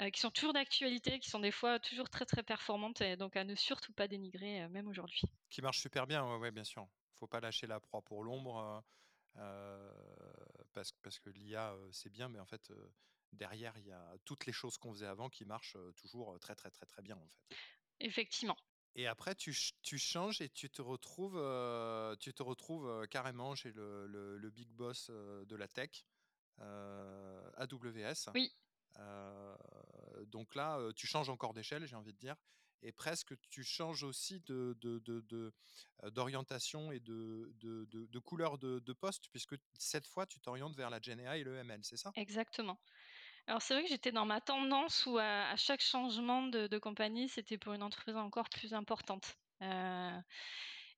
euh, 0.00 0.10
qui 0.10 0.20
sont 0.20 0.30
toujours 0.30 0.52
d'actualité, 0.52 1.18
qui 1.18 1.28
sont 1.28 1.40
des 1.40 1.50
fois 1.50 1.80
toujours 1.80 2.08
très 2.08 2.24
très 2.24 2.44
performantes, 2.44 3.00
et 3.00 3.16
donc 3.16 3.34
à 3.34 3.42
ne 3.42 3.56
surtout 3.56 3.92
pas 3.92 4.06
dénigrer, 4.06 4.62
euh, 4.62 4.68
même 4.68 4.86
aujourd'hui. 4.86 5.22
Qui 5.50 5.60
marchent 5.60 5.80
super 5.80 6.06
bien, 6.06 6.24
ouais, 6.36 6.52
bien 6.52 6.62
sûr. 6.62 6.86
Faut 7.16 7.26
pas 7.26 7.40
lâcher 7.40 7.66
la 7.66 7.80
proie 7.80 8.02
pour 8.02 8.22
l'ombre, 8.22 8.84
euh, 9.36 9.92
parce, 10.72 10.92
parce, 11.02 11.18
que 11.18 11.30
l'IA, 11.30 11.74
c'est 11.90 12.10
bien, 12.10 12.28
mais 12.28 12.38
en 12.38 12.46
fait, 12.46 12.72
derrière, 13.32 13.76
il 13.78 13.86
y 13.86 13.92
a 13.92 14.14
toutes 14.24 14.46
les 14.46 14.52
choses 14.52 14.78
qu'on 14.78 14.92
faisait 14.92 15.06
avant 15.06 15.28
qui 15.28 15.44
marchent 15.44 15.76
toujours 15.96 16.38
très 16.38 16.54
très 16.54 16.70
très 16.70 16.86
très 16.86 17.02
bien, 17.02 17.16
en 17.16 17.26
fait. 17.26 17.56
Effectivement. 17.98 18.56
Et 18.94 19.08
après, 19.08 19.34
tu, 19.34 19.52
tu, 19.82 19.98
changes 19.98 20.40
et 20.40 20.48
tu 20.48 20.70
te 20.70 20.80
retrouves, 20.80 21.40
tu 22.20 22.32
te 22.32 22.42
retrouves 22.44 23.06
carrément 23.08 23.56
chez 23.56 23.72
le, 23.72 24.06
le, 24.06 24.38
le, 24.38 24.50
big 24.50 24.68
boss 24.70 25.10
de 25.10 25.56
la 25.56 25.66
tech, 25.66 26.04
AWS. 26.58 28.30
Oui. 28.34 28.52
Donc 30.26 30.54
là, 30.54 30.80
tu 30.96 31.06
changes 31.06 31.28
encore 31.28 31.54
d'échelle, 31.54 31.86
j'ai 31.86 31.96
envie 31.96 32.12
de 32.12 32.18
dire. 32.18 32.36
et 32.82 32.92
presque 32.92 33.34
tu 33.50 33.64
changes 33.64 34.02
aussi 34.02 34.40
de, 34.40 34.76
d'orientation 36.12 36.92
et 36.92 37.00
de, 37.00 37.52
de, 37.60 38.18
couleur 38.18 38.58
de, 38.58 38.92
poste, 38.92 39.28
puisque 39.30 39.56
cette 39.78 40.06
fois, 40.06 40.26
tu 40.26 40.40
t'orientes 40.40 40.76
vers 40.76 40.90
la 40.90 41.00
GNA 41.00 41.38
et 41.38 41.44
le 41.44 41.56
ML, 41.56 41.80
c'est 41.82 41.96
ça? 41.96 42.12
Exactement. 42.16 42.78
Alors 43.46 43.62
c'est 43.62 43.72
vrai 43.72 43.82
que 43.82 43.88
j'étais 43.88 44.12
dans 44.12 44.26
ma 44.26 44.42
tendance 44.42 45.06
où 45.06 45.16
à, 45.16 45.56
chaque 45.56 45.80
changement 45.80 46.42
de, 46.42 46.78
compagnie, 46.78 47.28
c'était 47.28 47.56
pour 47.56 47.72
une 47.72 47.82
entreprise 47.82 48.16
encore 48.16 48.50
plus 48.50 48.74
importante. 48.74 49.36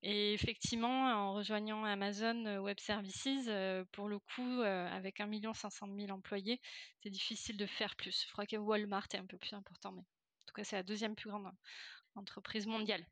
Et 0.03 0.33
effectivement, 0.33 1.11
en 1.11 1.33
rejoignant 1.33 1.83
Amazon 1.85 2.59
Web 2.59 2.79
Services, 2.79 3.49
pour 3.91 4.07
le 4.07 4.19
coup, 4.19 4.61
avec 4.61 5.19
1 5.19 5.53
500 5.53 5.87
000 5.95 6.11
employés, 6.11 6.59
c'est 7.03 7.09
difficile 7.09 7.57
de 7.57 7.65
faire 7.65 7.95
plus. 7.95 8.25
Je 8.27 8.31
crois 8.31 8.45
que 8.45 8.55
Walmart 8.55 9.07
est 9.13 9.17
un 9.17 9.25
peu 9.25 9.37
plus 9.37 9.53
important, 9.53 9.91
mais 9.91 10.01
en 10.01 10.45
tout 10.47 10.53
cas, 10.55 10.63
c'est 10.63 10.75
la 10.75 10.83
deuxième 10.83 11.15
plus 11.15 11.29
grande 11.29 11.51
entreprise 12.15 12.67
mondiale. 12.67 13.05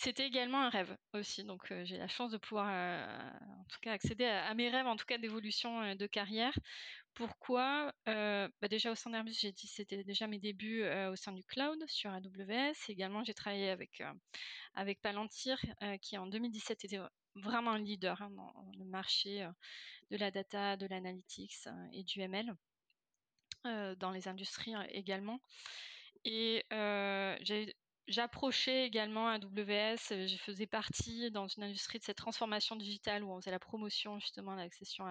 C'était 0.00 0.26
également 0.26 0.62
un 0.62 0.70
rêve 0.70 0.96
aussi, 1.12 1.44
donc 1.44 1.70
j'ai 1.84 1.98
la 1.98 2.08
chance 2.08 2.30
de 2.30 2.38
pouvoir, 2.38 2.68
en 2.68 3.64
tout 3.68 3.78
cas, 3.82 3.92
accéder 3.92 4.24
à, 4.24 4.54
mes 4.54 4.70
rêves, 4.70 4.86
en 4.86 4.96
tout 4.96 5.04
cas 5.04 5.18
d'évolution 5.18 5.94
de 5.94 6.06
carrière. 6.06 6.58
Pourquoi? 7.12 7.92
Bah, 8.06 8.68
Déjà 8.70 8.92
au 8.92 8.94
sein 8.94 9.10
d'Airbus, 9.10 9.34
j'ai 9.38 9.52
dit 9.52 9.66
c'était 9.66 10.02
déjà 10.02 10.26
mes 10.26 10.38
débuts 10.38 10.84
au 11.10 11.16
sein 11.16 11.32
du 11.32 11.44
cloud 11.44 11.84
sur 11.86 12.10
AWS. 12.10 12.72
Également, 12.88 13.24
j'ai 13.24 13.34
travaillé 13.34 13.68
avec 13.68 14.02
avec 14.72 15.02
Palantir, 15.02 15.60
qui 16.00 16.16
en 16.16 16.26
2017 16.26 16.82
était 16.86 17.00
vraiment 17.34 17.72
un 17.72 17.78
leader 17.78 18.22
hein, 18.22 18.30
dans 18.30 18.54
le 18.78 18.86
marché 18.86 19.46
de 20.10 20.16
la 20.16 20.30
data, 20.30 20.78
de 20.78 20.86
l'analytics 20.86 21.68
et 21.92 22.04
du 22.04 22.20
ML 22.22 22.54
dans 23.98 24.12
les 24.12 24.28
industries 24.28 24.72
également. 24.88 25.40
Et 26.24 26.64
j'approchais 28.10 28.84
également 28.84 29.28
AWS, 29.28 30.26
je 30.26 30.36
faisais 30.36 30.66
partie 30.66 31.30
dans 31.30 31.46
une 31.46 31.62
industrie 31.62 31.98
de 31.98 32.04
cette 32.04 32.18
transformation 32.18 32.76
digitale 32.76 33.22
où 33.22 33.30
on 33.30 33.40
faisait 33.40 33.50
la 33.50 33.58
promotion 33.58 34.18
justement, 34.18 34.54
l'accession 34.54 35.04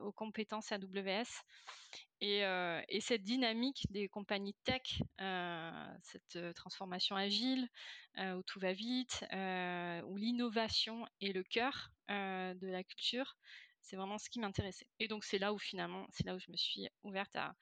aux 0.00 0.12
compétences 0.12 0.70
AWS. 0.70 1.26
Et, 2.20 2.42
et, 2.88 3.00
cette 3.00 3.24
dynamique 3.24 3.86
des 3.90 4.08
compagnies 4.08 4.54
tech, 4.62 5.02
cette 6.02 6.54
transformation 6.54 7.16
agile, 7.16 7.66
où 8.18 8.42
tout 8.44 8.60
va 8.60 8.72
vite, 8.72 9.24
où 9.32 10.16
l'innovation 10.16 11.04
est 11.20 11.32
le 11.32 11.42
cœur 11.42 11.90
de 12.08 12.66
la 12.66 12.84
culture, 12.84 13.36
c'est 13.82 13.96
vraiment 13.96 14.18
ce 14.18 14.30
qui 14.30 14.40
m'intéressait. 14.40 14.86
Et 14.98 15.08
donc 15.08 15.24
c'est 15.24 15.38
là 15.38 15.52
où 15.52 15.58
finalement, 15.58 16.06
c'est 16.10 16.24
là 16.26 16.34
où 16.34 16.38
je 16.38 16.50
me 16.50 16.56
suis 16.56 16.88
ouverte 17.02 17.34
à, 17.36 17.54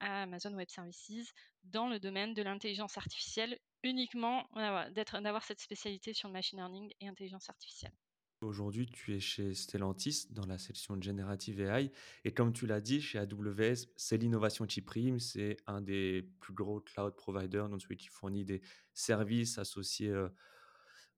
Amazon 0.00 0.54
Web 0.54 0.68
Services 0.68 1.32
dans 1.64 1.88
le 1.88 1.98
domaine 1.98 2.32
de 2.32 2.42
l'intelligence 2.42 2.96
artificielle, 2.96 3.58
uniquement 3.82 4.48
d'avoir 4.54 5.42
cette 5.42 5.60
spécialité 5.60 6.14
sur 6.14 6.28
le 6.28 6.34
machine 6.34 6.58
learning 6.58 6.92
et 7.00 7.08
intelligence 7.08 7.50
artificielle. 7.50 7.92
Aujourd'hui, 8.40 8.86
tu 8.86 9.16
es 9.16 9.20
chez 9.20 9.52
Stellantis 9.52 10.28
dans 10.30 10.46
la 10.46 10.58
section 10.58 11.00
Generative 11.02 11.60
AI. 11.60 11.90
Et 12.24 12.32
comme 12.32 12.52
tu 12.52 12.68
l'as 12.68 12.80
dit, 12.80 13.00
chez 13.00 13.18
AWS, 13.18 13.88
c'est 13.96 14.16
l'innovation 14.16 14.64
qui 14.64 14.80
prime. 14.80 15.18
C'est 15.18 15.56
un 15.66 15.80
des 15.80 16.22
plus 16.38 16.54
gros 16.54 16.80
cloud 16.80 17.16
providers, 17.16 17.68
donc 17.68 17.82
celui 17.82 17.96
qui 17.96 18.06
fournit 18.06 18.44
des 18.44 18.60
services 18.94 19.58
associés 19.58 20.10
euh, 20.10 20.28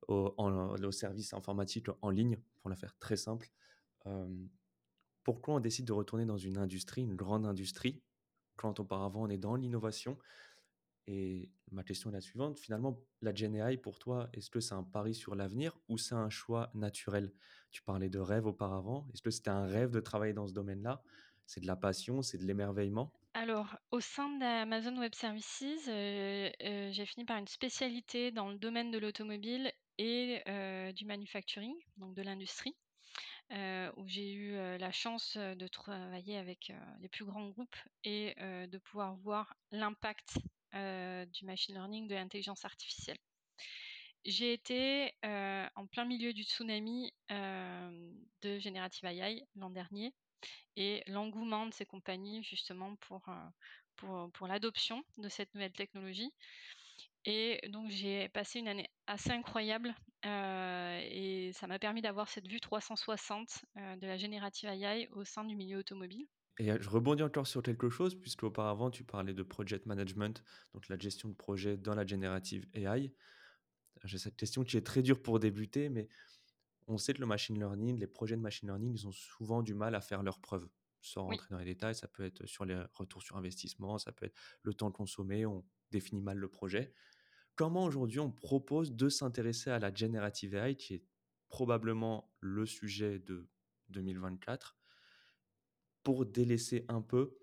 aux, 0.08 0.92
services 0.92 1.34
informatiques 1.34 1.88
en 2.00 2.08
ligne, 2.08 2.38
pour 2.62 2.70
la 2.70 2.76
faire 2.76 2.96
très 2.98 3.16
simple. 3.16 3.50
Pourquoi 5.22 5.54
on 5.54 5.60
décide 5.60 5.86
de 5.86 5.92
retourner 5.92 6.26
dans 6.26 6.38
une 6.38 6.58
industrie, 6.58 7.02
une 7.02 7.16
grande 7.16 7.46
industrie, 7.46 8.02
quand 8.56 8.80
auparavant 8.80 9.22
on 9.22 9.28
est 9.28 9.38
dans 9.38 9.56
l'innovation? 9.56 10.18
Et 11.06 11.50
ma 11.72 11.82
question 11.82 12.10
est 12.10 12.12
la 12.12 12.20
suivante. 12.20 12.58
Finalement, 12.58 13.00
la 13.20 13.34
GenAI, 13.34 13.78
pour 13.78 13.98
toi, 13.98 14.28
est-ce 14.32 14.48
que 14.48 14.60
c'est 14.60 14.74
un 14.74 14.84
pari 14.84 15.14
sur 15.14 15.34
l'avenir 15.34 15.76
ou 15.88 15.98
c'est 15.98 16.14
un 16.14 16.30
choix 16.30 16.70
naturel? 16.74 17.32
Tu 17.72 17.82
parlais 17.82 18.08
de 18.08 18.18
rêve 18.20 18.46
auparavant. 18.46 19.08
Est-ce 19.12 19.22
que 19.22 19.30
c'était 19.30 19.50
un 19.50 19.66
rêve 19.66 19.90
de 19.90 20.00
travailler 20.00 20.34
dans 20.34 20.46
ce 20.46 20.52
domaine-là? 20.52 21.02
C'est 21.46 21.60
de 21.60 21.66
la 21.66 21.74
passion, 21.74 22.22
c'est 22.22 22.38
de 22.38 22.44
l'émerveillement? 22.44 23.12
Alors, 23.34 23.76
au 23.90 24.00
sein 24.00 24.28
d'Amazon 24.38 24.96
Web 24.98 25.14
Services, 25.14 25.86
j'ai 25.86 27.06
fini 27.06 27.24
par 27.24 27.38
une 27.38 27.48
spécialité 27.48 28.30
dans 28.30 28.50
le 28.50 28.58
domaine 28.58 28.90
de 28.90 28.98
l'automobile 28.98 29.72
et 29.98 30.42
du 30.94 31.06
manufacturing, 31.06 31.74
donc 31.96 32.14
de 32.14 32.22
l'industrie. 32.22 32.76
Euh, 33.52 33.90
où 33.96 34.06
j'ai 34.06 34.32
eu 34.32 34.52
la 34.78 34.92
chance 34.92 35.36
de 35.36 35.66
travailler 35.66 36.36
avec 36.36 36.72
les 37.00 37.08
plus 37.08 37.24
grands 37.24 37.48
groupes 37.48 37.74
et 38.04 38.34
de 38.38 38.78
pouvoir 38.78 39.16
voir 39.16 39.56
l'impact 39.72 40.38
du 40.72 41.44
machine 41.44 41.74
learning, 41.74 42.06
de 42.06 42.14
l'intelligence 42.14 42.64
artificielle. 42.64 43.18
J'ai 44.24 44.52
été 44.52 45.12
en 45.24 45.86
plein 45.90 46.04
milieu 46.04 46.32
du 46.32 46.44
tsunami 46.44 47.12
de 47.28 48.58
Generative 48.60 49.06
AI 49.06 49.42
l'an 49.56 49.70
dernier 49.70 50.14
et 50.76 51.02
l'engouement 51.08 51.66
de 51.66 51.74
ces 51.74 51.86
compagnies 51.86 52.44
justement 52.44 52.94
pour, 52.96 53.28
pour, 53.96 54.30
pour 54.32 54.46
l'adoption 54.46 55.02
de 55.18 55.28
cette 55.28 55.52
nouvelle 55.54 55.72
technologie. 55.72 56.32
Et 57.24 57.60
donc 57.68 57.90
j'ai 57.90 58.28
passé 58.30 58.58
une 58.60 58.68
année 58.68 58.88
assez 59.06 59.30
incroyable 59.30 59.94
et 60.24 61.50
ça 61.54 61.66
m'a 61.66 61.78
permis 61.78 62.02
d'avoir 62.02 62.28
cette 62.28 62.46
vue 62.46 62.60
360 62.60 63.64
de 63.76 64.06
la 64.06 64.16
générative 64.16 64.68
AI 64.68 65.08
au 65.12 65.24
sein 65.24 65.44
du 65.44 65.54
milieu 65.54 65.78
automobile. 65.78 66.26
Et 66.58 66.66
je 66.66 66.88
rebondis 66.90 67.22
encore 67.22 67.46
sur 67.46 67.62
quelque 67.62 67.88
chose, 67.88 68.14
puisque 68.14 68.42
auparavant 68.42 68.90
tu 68.90 69.04
parlais 69.04 69.32
de 69.32 69.42
project 69.42 69.86
management, 69.86 70.42
donc 70.74 70.88
la 70.88 70.98
gestion 70.98 71.28
de 71.28 71.34
projet 71.34 71.76
dans 71.76 71.94
la 71.94 72.06
générative 72.06 72.66
AI. 72.74 73.12
J'ai 74.04 74.18
cette 74.18 74.36
question 74.36 74.64
qui 74.64 74.76
est 74.76 74.86
très 74.86 75.02
dure 75.02 75.22
pour 75.22 75.40
débuter, 75.40 75.88
mais 75.88 76.08
on 76.86 76.98
sait 76.98 77.14
que 77.14 77.20
le 77.20 77.26
machine 77.26 77.58
learning, 77.58 77.98
les 77.98 78.06
projets 78.06 78.36
de 78.36 78.42
machine 78.42 78.68
learning, 78.68 78.92
ils 78.94 79.06
ont 79.06 79.12
souvent 79.12 79.62
du 79.62 79.74
mal 79.74 79.94
à 79.94 80.00
faire 80.00 80.22
leurs 80.22 80.40
preuves. 80.40 80.68
Sans 81.02 81.24
rentrer 81.24 81.46
dans 81.50 81.58
les 81.58 81.64
détails, 81.64 81.94
ça 81.94 82.08
peut 82.08 82.24
être 82.24 82.44
sur 82.46 82.66
les 82.66 82.78
retours 82.92 83.22
sur 83.22 83.36
investissement, 83.36 83.96
ça 83.96 84.12
peut 84.12 84.26
être 84.26 84.36
le 84.62 84.74
temps 84.74 84.90
consommé, 84.90 85.46
on 85.46 85.64
définit 85.90 86.22
mal 86.22 86.38
le 86.38 86.48
projet. 86.48 86.94
Comment 87.56 87.84
aujourd'hui 87.84 88.20
on 88.20 88.30
propose 88.30 88.92
de 88.92 89.08
s'intéresser 89.08 89.70
à 89.70 89.78
la 89.78 89.92
generative 89.92 90.54
AI, 90.54 90.76
qui 90.76 90.94
est 90.94 91.04
probablement 91.48 92.32
le 92.40 92.64
sujet 92.64 93.18
de 93.18 93.48
2024, 93.88 94.76
pour 96.02 96.24
délaisser 96.24 96.84
un 96.88 97.02
peu 97.02 97.36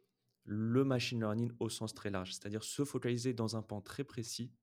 le 0.43 0.83
machine 0.83 1.19
learning 1.19 1.51
au 1.59 1.69
sens 1.69 1.93
très 1.93 2.09
large, 2.09 2.33
c'est-à-dire 2.33 2.63
se 2.63 2.85
focaliser 2.85 3.33
dans 3.33 3.55
un 3.57 3.61
pan 3.61 3.81
très 3.81 4.03
précis 4.03 4.53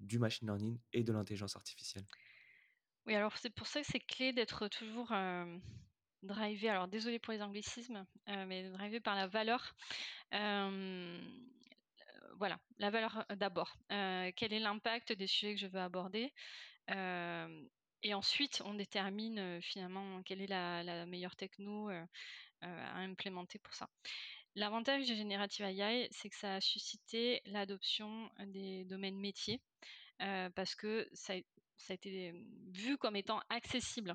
du 0.00 0.18
machine 0.18 0.48
learning 0.48 0.78
et 0.92 1.04
de 1.04 1.12
l'intelligence 1.12 1.56
artificielle? 1.56 2.04
Oui, 3.06 3.14
alors 3.14 3.38
c'est 3.38 3.54
pour 3.54 3.68
ça 3.68 3.80
que 3.80 3.86
c'est 3.86 4.00
clé 4.00 4.32
d'être 4.32 4.68
toujours 4.68 5.12
drivé, 6.22 6.68
alors 6.68 6.88
désolé 6.88 7.18
pour 7.18 7.32
les 7.32 7.40
anglicismes, 7.40 8.04
euh, 8.28 8.46
mais 8.46 8.68
drivé 8.70 9.00
par 9.00 9.14
la 9.14 9.28
valeur. 9.28 9.74
Voilà, 12.38 12.58
la 12.78 12.90
valeur 12.90 13.24
d'abord. 13.36 13.76
quel 13.88 14.52
est 14.52 14.58
l'impact 14.58 15.12
des 15.12 15.26
sujets 15.26 15.54
que 15.54 15.60
je 15.60 15.66
veux 15.66 15.80
aborder? 15.80 16.32
Et 16.88 18.14
ensuite, 18.14 18.62
on 18.64 18.74
détermine 18.74 19.60
finalement 19.62 20.22
quelle 20.22 20.40
est 20.40 20.46
la, 20.46 21.06
meilleure 21.06 21.36
techno 21.36 21.88
à 22.60 22.98
implémenter 22.98 23.58
pour 23.58 23.74
ça. 23.74 23.88
L'avantage 24.54 25.06
de 25.06 25.14
Generative 25.14 25.66
AI, 25.66 26.08
c'est 26.12 26.30
que 26.30 26.36
ça 26.36 26.54
a 26.54 26.60
suscité 26.62 27.42
l'adoption 27.44 28.30
des 28.46 28.86
domaines 28.86 29.18
métiers 29.18 29.60
parce 30.18 30.74
que 30.74 31.08
ça, 31.12 31.34
a 31.34 31.92
été 31.92 32.32
vu 32.68 32.96
comme 32.96 33.16
étant 33.16 33.40
accessible. 33.50 34.14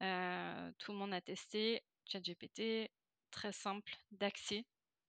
tout 0.00 0.92
le 0.92 0.94
monde 0.94 1.14
a 1.14 1.20
testé 1.20 1.82
ChatGPT, 2.06 2.90
très 3.30 3.52
simple 3.52 3.94
d'accès, 4.10 4.64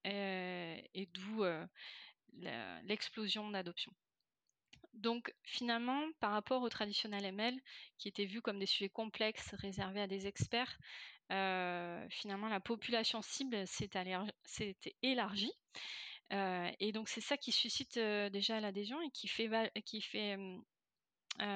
et 0.06 1.10
d'où 1.13 1.44
l'explosion 2.84 3.50
d'adoption. 3.50 3.94
Donc 4.94 5.34
finalement, 5.44 6.02
par 6.20 6.32
rapport 6.32 6.62
au 6.62 6.70
traditionnel 6.70 7.26
ML, 7.26 7.58
qui 7.98 8.08
était 8.08 8.26
vu 8.26 8.42
comme 8.42 8.60
des 8.60 8.66
sujets 8.66 8.90
complexes 8.90 9.54
réservés 9.54 10.02
à 10.02 10.08
des 10.08 10.28
experts, 10.28 10.78
euh, 11.32 12.06
finalement 12.10 12.50
la 12.50 12.60
population 12.60 13.22
cible 13.22 13.66
s'est 13.68 13.90
élargie. 15.02 15.54
Euh, 16.34 16.70
et 16.80 16.92
donc 16.92 17.08
c'est 17.10 17.22
ça 17.22 17.38
qui 17.38 17.52
suscite 17.52 17.98
euh, 17.98 18.30
déjà 18.30 18.60
l'adhésion 18.60 19.02
et 19.02 19.10
qui 19.12 19.28
fait, 19.28 19.50
qui 19.86 20.02
fait 20.02 20.38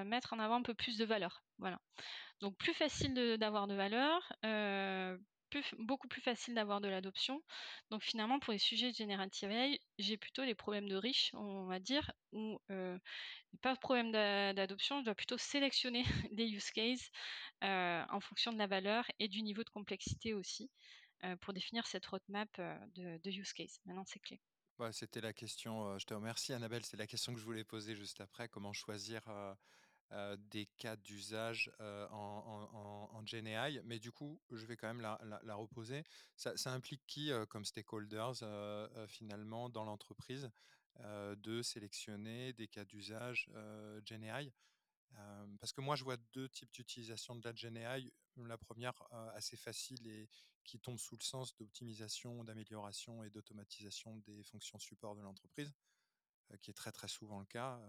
mettre 0.06 0.34
en 0.34 0.40
avant 0.40 0.56
un 0.56 0.62
peu 0.62 0.74
plus 0.74 0.98
de 0.98 1.06
valeur. 1.06 1.44
Voilà. 1.58 1.80
Donc 2.40 2.58
plus 2.58 2.74
facile 2.74 3.14
d'avoir 3.38 3.68
de, 3.68 3.76
valeur, 3.76 4.32
beaucoup 5.80 6.08
plus 6.08 6.22
facile 6.22 6.54
d'avoir 6.54 6.82
de 6.82 6.88
l'adoption. 6.88 7.44
Donc 7.90 8.04
finalement, 8.04 8.40
pour 8.40 8.54
les 8.54 8.60
sujets 8.60 8.92
de 8.92 8.96
générative 8.96 9.52
AI, 9.52 9.80
j'ai 9.98 10.18
plutôt 10.18 10.44
les 10.44 10.56
problèmes 10.56 10.88
de 10.88 10.96
riches, 10.96 11.32
on 11.34 11.66
va 11.66 11.80
dire, 11.80 12.12
où 12.32 12.60
euh, 12.72 12.98
pas 13.62 13.74
de 13.74 13.80
problème 13.80 14.12
d'adoption, 14.12 15.00
je 15.00 15.06
dois 15.06 15.16
plutôt 15.16 15.38
sélectionner 15.38 16.04
des 16.32 16.48
use 16.48 16.72
cases 16.72 17.12
euh, 17.64 18.04
en 18.10 18.20
fonction 18.20 18.52
de 18.52 18.58
la 18.58 18.68
valeur 18.68 19.06
et 19.20 19.28
du 19.28 19.42
niveau 19.42 19.64
de 19.64 19.70
complexité 19.70 20.34
aussi, 20.34 20.70
euh, 21.24 21.36
pour 21.38 21.54
définir 21.54 21.86
cette 21.88 22.06
roadmap 22.06 22.50
de, 22.96 23.18
de 23.18 23.32
use 23.32 23.54
case. 23.54 23.80
Maintenant, 23.86 24.06
c'est 24.06 24.20
clé. 24.20 24.40
C'était 24.92 25.22
la 25.22 25.32
question, 25.32 25.98
je 25.98 26.06
te 26.06 26.14
remercie 26.14 26.52
Annabelle, 26.52 26.84
c'est 26.84 26.98
la 26.98 27.08
question 27.08 27.34
que 27.34 27.40
je 27.40 27.46
voulais 27.46 27.64
poser 27.64 27.96
juste 27.96 28.20
après. 28.20 28.50
Comment 28.50 28.74
choisir, 28.74 29.22
des 30.38 30.68
cas 30.78 30.96
d'usage, 30.96 31.72
en 31.80 32.10
en 32.12 33.18
en 33.18 33.24
Mais 33.84 34.00
du 34.00 34.12
coup, 34.12 34.42
je 34.52 34.66
vais 34.66 34.78
quand 34.78 34.88
même 34.88 35.02
la 35.02 35.56
reposer. 35.56 36.04
Ça 36.36 36.72
implique 36.72 37.06
qui, 37.08 37.32
comme 37.50 37.66
stakeholders, 37.66 38.44
finalement 39.08 39.70
dans 39.70 39.86
l'entreprise, 39.86 40.50
de 41.00 41.62
sélectionner 41.62 42.54
des 42.54 42.68
cas 42.68 42.86
d'usage, 42.86 43.50
heu, 43.56 44.02
parce 45.60 45.74
que 45.74 45.82
moi, 45.82 45.96
je 45.96 46.04
vois 46.04 46.18
deux 46.34 46.50
types 46.50 46.72
d'utilisation 46.72 47.36
de 47.36 47.42
la 47.48 47.54
GenAI. 47.54 48.12
La 48.38 48.58
première, 48.58 48.94
assez 49.36 49.58
facile 49.58 50.08
et 50.08 50.28
qui 50.64 50.80
tombe 50.80 50.98
sous 50.98 51.16
le 51.18 51.24
sens 51.24 51.56
d'optimisation, 51.56 52.44
d'amélioration 52.44 53.24
et 53.24 53.30
d'automatisation 53.30 54.18
des 54.18 54.44
fonctions 54.44 54.80
support 54.80 55.16
de 55.16 55.22
l'entreprise, 55.22 55.74
qui 56.62 56.72
est 56.72 56.74
très, 56.74 56.92
très 56.92 57.08
souvent 57.08 57.40
le 57.40 57.46
cas, 57.46 57.80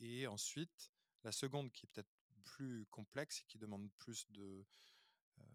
et 0.00 0.26
ensuite, 0.26 0.93
la 1.24 1.32
seconde 1.32 1.72
qui 1.72 1.86
est 1.86 1.88
peut-être 1.92 2.10
plus 2.44 2.86
complexe 2.90 3.40
et 3.40 3.44
qui 3.48 3.58
demande 3.58 3.90
plus 3.98 4.26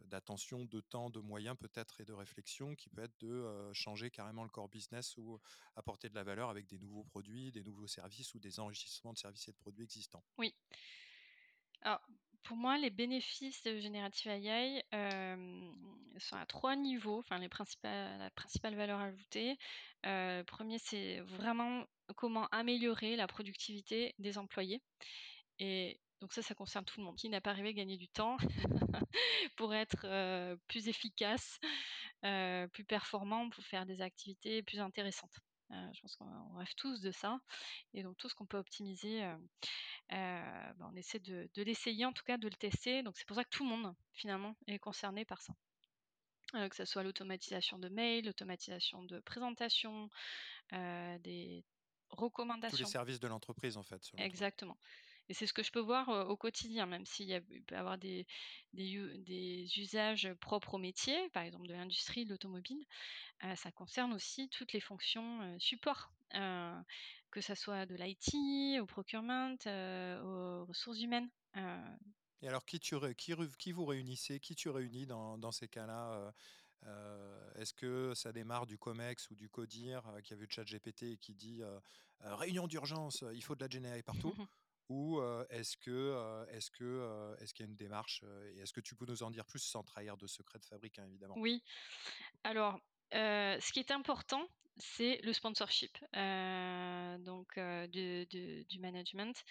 d'attention, 0.05 0.65
de 0.65 0.81
temps, 0.81 1.09
de 1.09 1.19
moyens 1.19 1.55
peut-être 1.57 2.01
et 2.01 2.05
de 2.05 2.13
réflexion, 2.13 2.75
qui 2.75 2.89
peut 2.89 3.03
être 3.03 3.17
de, 3.19 3.71
changer 3.73 4.09
carrément 4.09 4.43
le 4.43 4.49
core 4.49 4.67
business 4.67 5.15
ou 5.17 5.39
apporter 5.75 6.09
de 6.09 6.15
la 6.15 6.23
valeur 6.23 6.49
avec 6.49 6.65
des 6.65 6.79
nouveaux 6.79 7.03
produits, 7.03 7.51
des 7.51 7.63
nouveaux 7.63 7.88
services 7.88 8.33
ou 8.33 8.39
des 8.39 8.59
enrichissements 8.59 9.13
de 9.13 9.19
services 9.19 9.47
et 9.47 9.51
de 9.51 9.57
produits 9.57 9.83
existants? 9.83 10.23
Oui. 10.38 10.53
Alors, 11.81 12.01
pour 12.43 12.57
moi, 12.57 12.77
les 12.77 12.89
bénéfices 12.89 13.61
de 13.63 13.79
Generative 13.79 14.31
AI 14.31 14.83
sont 16.17 16.35
à 16.35 16.45
trois 16.45 16.75
niveaux, 16.75 17.19
enfin 17.19 17.38
les 17.38 17.49
principales, 17.49 18.17
la 18.17 18.29
principale 18.31 18.75
valeur 18.75 18.99
ajoutée. 18.99 19.57
premier, 20.47 20.79
c'est 20.79 21.19
vraiment 21.21 21.85
comment 22.15 22.47
améliorer 22.47 23.15
la 23.15 23.27
productivité 23.27 24.15
des 24.17 24.38
employés. 24.38 24.81
Et 25.59 25.99
donc 26.21 26.33
ça, 26.33 26.41
ça 26.41 26.55
concerne 26.55 26.85
tout 26.85 26.99
le 26.99 27.05
monde. 27.05 27.17
Qui 27.17 27.29
n'a 27.29 27.41
pas 27.41 27.53
rêvé 27.53 27.73
gagner 27.73 27.97
du 27.97 28.07
temps 28.07 28.37
pour 29.57 29.73
être 29.73 30.57
plus 30.67 30.87
efficace, 30.87 31.59
plus 32.21 32.83
performant, 32.85 33.49
pour 33.49 33.63
faire 33.63 33.85
des 33.85 34.01
activités 34.01 34.63
plus 34.63 34.79
intéressantes. 34.79 35.37
je 35.69 36.01
pense 36.01 36.15
qu'on 36.15 36.57
rêve 36.57 36.73
tous 36.75 37.01
de 37.01 37.11
ça. 37.11 37.39
Et 37.93 38.03
donc 38.03 38.17
tout 38.17 38.29
ce 38.29 38.35
qu'on 38.35 38.45
peut 38.45 38.57
optimiser, 38.57 39.21
bah, 40.09 40.75
on 40.79 40.95
essaie 40.95 41.19
de, 41.19 41.49
l'essayer, 41.57 42.05
en 42.05 42.13
tout 42.13 42.23
cas 42.23 42.37
de 42.37 42.47
le 42.47 42.55
tester. 42.55 43.03
Donc 43.03 43.17
c'est 43.17 43.27
pour 43.27 43.35
ça 43.35 43.43
que 43.43 43.49
tout 43.49 43.63
le 43.63 43.75
monde, 43.75 43.95
finalement, 44.13 44.55
est 44.67 44.79
concerné 44.79 45.25
par 45.25 45.41
ça. 45.41 45.53
que 46.53 46.75
ce 46.75 46.85
soit 46.85 47.03
l'automatisation 47.03 47.79
de 47.79 47.87
mail, 47.89 48.25
l'automatisation 48.25 49.03
de 49.03 49.19
présentation, 49.21 50.09
des 50.71 51.63
recommandations. 52.09 52.77
Tous 52.77 52.83
les 52.83 52.89
services 52.89 53.19
de 53.19 53.27
l'entreprise, 53.27 53.77
en 53.77 53.83
fait. 53.83 54.01
Exactement. 54.17 54.77
Et 55.29 55.36
c'est 55.36 55.45
ce 55.45 55.53
que 55.53 55.62
je 55.62 55.71
peux 55.71 55.79
voir 55.79 56.09
au 56.27 56.36
quotidien, 56.36 56.88
même 56.88 57.05
s'il 57.05 57.29
y 57.29 57.39
peut 57.39 57.75
y 57.75 57.77
avoir 57.77 58.00
des, 58.00 58.25
des, 58.74 59.79
usages 59.79 60.33
propres 60.41 60.74
au 60.74 60.77
métier, 60.79 61.29
par 61.29 61.43
exemple 61.43 61.67
de 61.67 61.74
l'industrie, 61.74 62.25
de 62.25 62.31
l'automobile. 62.31 62.83
ça 63.55 63.71
concerne 63.71 64.12
aussi 64.13 64.50
toutes 64.50 64.74
les 64.74 64.79
fonctions 64.79 65.55
support, 65.59 66.12
que 66.31 67.41
ce 67.41 67.53
soit 67.53 67.86
de 67.86 67.95
l'IT, 67.95 68.81
au 68.81 68.88
procurement, 68.88 69.55
aux 69.67 70.65
ressources 70.65 71.00
humaines. 71.00 71.29
Et 72.41 72.48
alors, 72.48 72.65
qui, 72.65 72.79
tu, 72.79 72.95
qui, 73.15 73.33
qui 73.59 73.71
vous 73.71 73.86
réunissez 73.86 74.39
Qui 74.39 74.55
tu 74.55 74.69
réunis 74.69 75.05
dans, 75.05 75.38
dans 75.38 75.51
ces 75.51 75.67
cas-là 75.67 76.33
Est-ce 77.53 77.75
que 77.75 78.15
ça 78.15 78.31
démarre 78.31 78.65
du 78.65 78.79
COMEX 78.79 79.29
ou 79.29 79.36
du 79.36 79.48
CODIR 79.48 80.01
qui 80.24 80.33
a 80.33 80.36
vu 80.36 80.48
le 80.48 80.51
chat 80.51 80.63
GPT 80.63 81.03
et 81.03 81.17
qui 81.17 81.36
dit 81.36 81.62
réunion 82.21 82.67
d'urgence, 82.67 83.24
il 83.33 83.44
faut 83.44 83.53
de 83.53 83.61
la 83.61 83.68
GNI 83.68 84.01
partout 84.01 84.33
Ou 84.89 85.21
est-ce 85.49 85.77
que 85.77 86.45
est-ce 86.49 86.71
que 86.71 87.35
est-ce 87.39 87.53
qu'il 87.53 87.65
y 87.65 87.69
a 87.69 87.71
une 87.71 87.77
démarche 87.77 88.23
et 88.55 88.59
est-ce 88.59 88.73
que 88.73 88.81
tu 88.81 88.95
peux 88.95 89.05
nous 89.05 89.23
en 89.23 89.31
dire 89.31 89.45
plus 89.45 89.59
sans 89.59 89.83
trahir 89.83 90.17
de 90.17 90.27
secret 90.27 90.59
de 90.59 90.65
fabrique, 90.65 90.99
hein, 90.99 91.05
évidemment? 91.07 91.35
Oui. 91.37 91.63
Alors, 92.43 92.79
ce 93.11 93.71
qui 93.71 93.79
est 93.79 93.91
important, 93.91 94.47
c'est 94.77 95.19
le 95.23 95.33
sponsorship 95.33 95.97
donc 96.13 97.59
du 97.59 98.79
management 98.79 99.43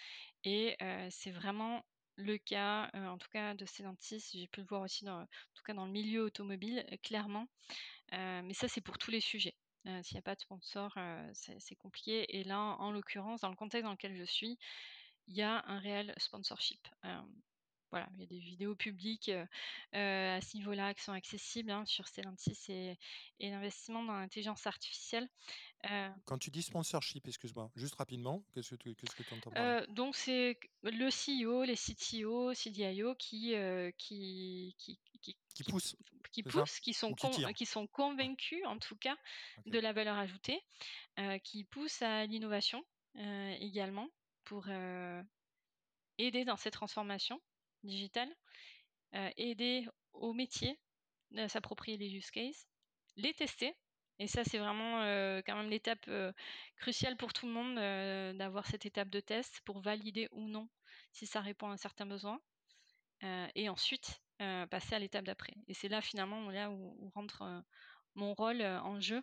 et 0.43 0.75
c'est 1.09 1.31
vraiment 1.31 1.85
le 2.15 2.37
cas, 2.37 2.89
en 2.93 3.17
tout 3.17 3.29
cas 3.29 3.53
de 3.53 3.65
Stellantis, 3.65 4.29
j'ai 4.33 4.47
pu 4.47 4.59
le 4.59 4.65
voir 4.67 4.81
aussi 4.81 5.07
en 5.09 5.25
tout 5.53 5.63
cas 5.63 5.73
dans 5.73 5.85
le 5.85 5.91
milieu 5.91 6.23
automobile, 6.23 6.85
clairement. 7.01 7.47
mais 8.11 8.53
ça, 8.53 8.67
c'est 8.67 8.81
pour 8.81 8.97
tous 8.97 9.11
les 9.11 9.21
sujets. 9.21 9.55
S'il 9.85 10.15
n'y 10.15 10.19
a 10.19 10.23
pas 10.23 10.35
de 10.35 10.41
sponsor, 10.41 10.93
c'est 11.33 11.75
compliqué. 11.77 12.37
Et 12.37 12.43
là, 12.43 12.59
en 12.59 12.91
l'occurrence, 12.91 13.41
dans 13.41 13.49
le 13.49 13.55
contexte 13.55 13.85
dans 13.85 13.93
lequel 13.93 14.15
je 14.17 14.25
suis, 14.25 14.57
il 15.29 15.35
y 15.35 15.41
a 15.41 15.63
un 15.67 15.79
réel 15.79 16.13
sponsorship. 16.17 16.87
voilà, 17.91 18.07
il 18.15 18.19
y 18.19 18.23
a 18.23 18.27
des 18.27 18.39
vidéos 18.39 18.75
publiques 18.75 19.29
à 19.93 20.41
ce 20.41 20.57
niveau-là 20.57 20.93
qui 20.93 21.03
sont 21.03 21.13
accessibles 21.13 21.71
hein, 21.71 21.85
sur 21.85 22.07
Stellantis 22.07 22.57
et, 22.69 22.97
et 23.39 23.49
l'investissement 23.49 24.03
dans 24.03 24.13
l'intelligence 24.13 24.67
artificielle. 24.67 25.29
Quand 26.25 26.37
tu 26.39 26.51
dis 26.51 26.63
sponsorship, 26.63 27.27
excuse-moi, 27.27 27.71
juste 27.75 27.95
rapidement, 27.95 28.43
qu'est-ce 28.53 28.75
que 28.75 29.23
tu 29.23 29.33
entends 29.33 29.51
par 29.51 29.87
Donc, 29.87 30.15
c'est 30.15 30.59
le 30.83 31.09
CEO, 31.09 31.63
les 31.63 31.75
CTO, 31.75 32.53
CDIO 32.53 33.15
qui, 33.15 33.53
qui, 33.97 34.75
qui, 34.77 34.99
qui, 35.21 35.37
qui 35.53 35.63
poussent, 35.63 35.95
qui, 36.31 36.43
poussent, 36.43 36.79
qui 36.79 36.93
sont, 36.93 37.13
qui, 37.13 37.65
sont 37.65 37.87
convaincus, 37.87 38.65
en 38.65 38.77
tout 38.79 38.95
cas, 38.95 39.17
de 39.67 39.79
la 39.79 39.93
valeur 39.93 40.17
ajoutée, 40.17 40.59
qui 41.43 41.63
poussent 41.65 42.01
à 42.01 42.25
l'innovation 42.25 42.83
également 43.15 44.09
pour 44.49 44.67
aider 46.17 46.43
dans 46.43 46.57
ces 46.57 46.71
transformations 46.71 47.39
digitales, 47.83 48.35
aider 49.37 49.87
au 50.13 50.33
métier 50.33 50.79
à 51.37 51.47
s'approprier 51.47 51.97
les 51.97 52.15
use 52.15 52.31
cases, 52.31 52.67
les 53.15 53.35
tester. 53.35 53.75
Et 54.17 54.25
ça, 54.25 54.43
c'est 54.43 54.57
vraiment 54.57 55.01
quand 55.45 55.55
même 55.55 55.69
l'étape 55.69 56.09
cruciale 56.77 57.15
pour 57.15 57.31
tout 57.31 57.45
le 57.45 57.53
monde 57.53 57.75
d'avoir 58.37 58.65
cette 58.65 58.87
étape 58.87 59.09
de 59.09 59.19
test 59.19 59.61
pour 59.65 59.81
valider 59.81 60.27
ou 60.31 60.47
non 60.47 60.67
si 61.11 61.27
ça 61.27 61.41
répond 61.41 61.69
à 61.69 61.73
un 61.73 61.77
certain 61.77 62.07
besoin. 62.07 62.41
et 63.53 63.69
ensuite, 63.69 64.19
passer 64.71 64.95
à 64.95 64.99
l'étape 64.99 65.25
d'après. 65.25 65.53
Et 65.67 65.75
c'est 65.75 65.89
là 65.89 66.01
finalement 66.01 66.49
là 66.49 66.71
où 66.71 67.11
rentre 67.13 67.63
mon 68.15 68.33
rôle 68.33 68.63
en 68.63 68.99
jeu 68.99 69.21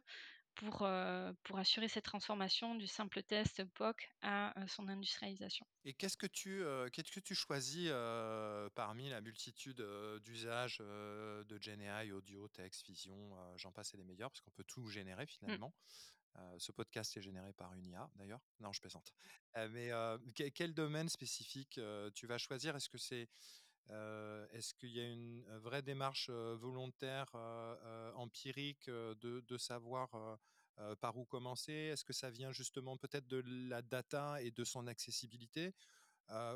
pour, 0.56 0.82
euh, 0.82 1.32
pour 1.44 1.58
assurer 1.58 1.88
cette 1.88 2.04
transformation 2.04 2.74
du 2.74 2.86
simple 2.86 3.22
test 3.22 3.62
POC 3.74 4.10
à 4.22 4.58
euh, 4.58 4.66
son 4.66 4.88
industrialisation. 4.88 5.66
Et 5.84 5.94
qu'est-ce 5.94 6.16
que 6.16 6.26
tu, 6.26 6.62
euh, 6.62 6.88
qu'est-ce 6.90 7.12
que 7.12 7.20
tu 7.20 7.34
choisis 7.34 7.90
parmi 8.74 9.08
la 9.08 9.20
multitude 9.20 9.80
d'usages 10.24 10.78
de 10.78 11.58
GenAI, 11.60 12.10
audio, 12.12 12.48
texte, 12.48 12.86
vision, 12.86 13.36
j'en 13.56 13.72
passe 13.72 13.94
et 13.94 13.96
les 13.96 14.04
meilleurs, 14.04 14.30
parce 14.30 14.40
qu'on 14.40 14.50
peut 14.50 14.64
tout 14.64 14.88
générer 14.88 15.24
mmh. 15.24 15.28
finalement. 15.28 15.72
ce 16.58 16.72
podcast 16.72 17.16
est 17.16 17.22
généré 17.22 17.52
par 17.52 17.72
une 17.74 17.86
IA 17.86 18.10
d'ailleurs. 18.16 18.40
Non, 18.60 18.72
je 18.72 18.80
plaisante. 18.80 19.14
mais 19.70 19.90
quel 20.34 20.74
domaine 20.74 21.08
spécifique 21.08 21.80
tu 22.14 22.26
vas 22.26 22.38
choisir? 22.38 22.74
Est-ce 22.76 22.88
que 22.88 22.98
c'est 22.98 23.28
Est-ce 23.88 24.74
qu'il 24.74 24.90
y 24.90 25.00
a 25.00 25.08
une 25.08 25.44
vraie 25.58 25.82
démarche 25.82 26.30
volontaire, 26.30 27.34
empirique 28.14 28.88
de, 28.88 29.58
savoir 29.58 30.10
par 31.00 31.16
où 31.16 31.24
commencer? 31.24 31.72
Est-ce 31.72 32.04
que 32.04 32.12
ça 32.12 32.30
vient 32.30 32.52
justement 32.52 32.96
peut-être 32.96 33.26
de 33.26 33.42
la 33.68 33.82
data 33.82 34.42
et 34.42 34.50
de 34.50 34.64
son 34.64 34.86
accessibilité? 34.86 35.74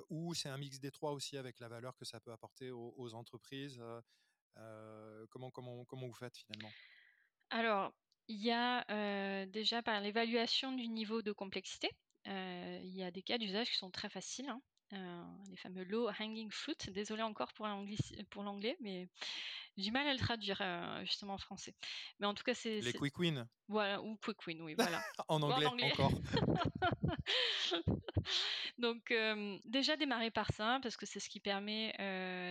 Ou 0.08 0.34
c'est 0.34 0.48
un 0.48 0.58
mix 0.58 0.80
des 0.80 0.90
trois 0.90 1.12
aussi 1.12 1.36
avec 1.36 1.60
la 1.60 1.68
valeur 1.68 1.96
que 1.96 2.04
ça 2.04 2.20
peut 2.20 2.32
apporter 2.32 2.70
aux, 2.70 3.14
entreprises 3.14 3.80
comment, 5.30 5.50
comment, 5.50 5.84
comment 5.84 6.06
vous 6.06 6.14
faites 6.14 6.36
finalement? 6.36 6.70
Alors, 7.50 7.92
il 8.28 8.42
y 8.42 8.50
a 8.50 9.46
déjà 9.46 9.82
par 9.82 10.00
l'évaluation 10.00 10.72
du 10.72 10.88
niveau 10.88 11.22
de 11.22 11.32
complexité, 11.32 11.90
il 12.26 12.92
y 12.94 13.02
a 13.02 13.10
des 13.10 13.22
cas 13.22 13.38
d'usage 13.38 13.70
qui 13.70 13.76
sont 13.76 13.90
très 13.90 14.08
faciles. 14.08 14.48
Hein. 14.48 14.60
Euh, 14.92 15.22
les 15.48 15.56
fameux 15.56 15.84
low 15.84 16.08
hanging 16.18 16.50
fruit. 16.50 16.76
Désolé 16.88 17.22
encore 17.22 17.52
pour 17.52 17.66
l'anglais, 17.66 18.76
mais 18.80 19.08
j'ai 19.76 19.84
du 19.84 19.92
mal 19.92 20.08
à 20.08 20.12
le 20.12 20.18
traduire 20.18 20.58
euh, 20.60 21.04
justement 21.04 21.34
en 21.34 21.38
français. 21.38 21.76
Mais 22.18 22.26
en 22.26 22.34
tout 22.34 22.42
cas, 22.42 22.54
c'est 22.54 22.80
les 22.80 22.92
quick 22.92 23.16
wins. 23.18 23.46
Voilà, 23.68 24.02
ou 24.02 24.16
quick 24.16 24.44
win, 24.46 24.60
oui, 24.62 24.74
voilà. 24.74 25.00
en, 25.28 25.42
anglais, 25.42 25.66
encore. 25.92 26.10
Donc 28.78 29.12
euh, 29.12 29.58
déjà 29.64 29.96
démarrer 29.96 30.32
par 30.32 30.50
ça 30.52 30.80
parce 30.82 30.96
que 30.96 31.06
c'est 31.06 31.20
ce 31.20 31.28
qui 31.28 31.38
permet 31.38 31.92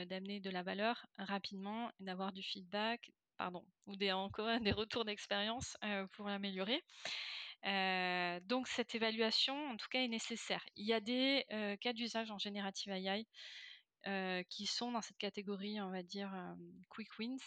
d'amener 0.07 0.39
de 0.39 0.49
la 0.49 0.63
valeur 0.63 1.05
rapidement 1.17 1.91
et 1.99 2.05
d'avoir 2.05 2.31
du 2.31 2.41
feedback, 2.41 3.11
pardon, 3.37 3.65
ou 3.85 3.97
des, 3.97 4.13
encore 4.13 4.59
des 4.61 4.71
retours 4.71 5.03
d'expérience 5.03 5.75
pour 6.13 6.27
l'améliorer. 6.27 6.81
Euh, 7.65 8.39
donc 8.45 8.67
cette 8.67 8.95
évaluation, 8.95 9.55
en 9.69 9.77
tout 9.77 9.87
cas, 9.89 10.01
est 10.01 10.07
nécessaire. 10.07 10.63
Il 10.75 10.85
y 10.85 10.93
a 10.93 10.99
des 10.99 11.45
euh, 11.51 11.75
cas 11.77 11.93
d'usage 11.93 12.31
en 12.31 12.37
générative 12.37 12.91
AI 12.93 13.27
euh, 14.07 14.43
qui 14.49 14.65
sont 14.65 14.91
dans 14.91 15.01
cette 15.01 15.17
catégorie, 15.17 15.81
on 15.81 15.91
va 15.91 16.03
dire, 16.03 16.31
quick 16.89 17.09
wins, 17.19 17.37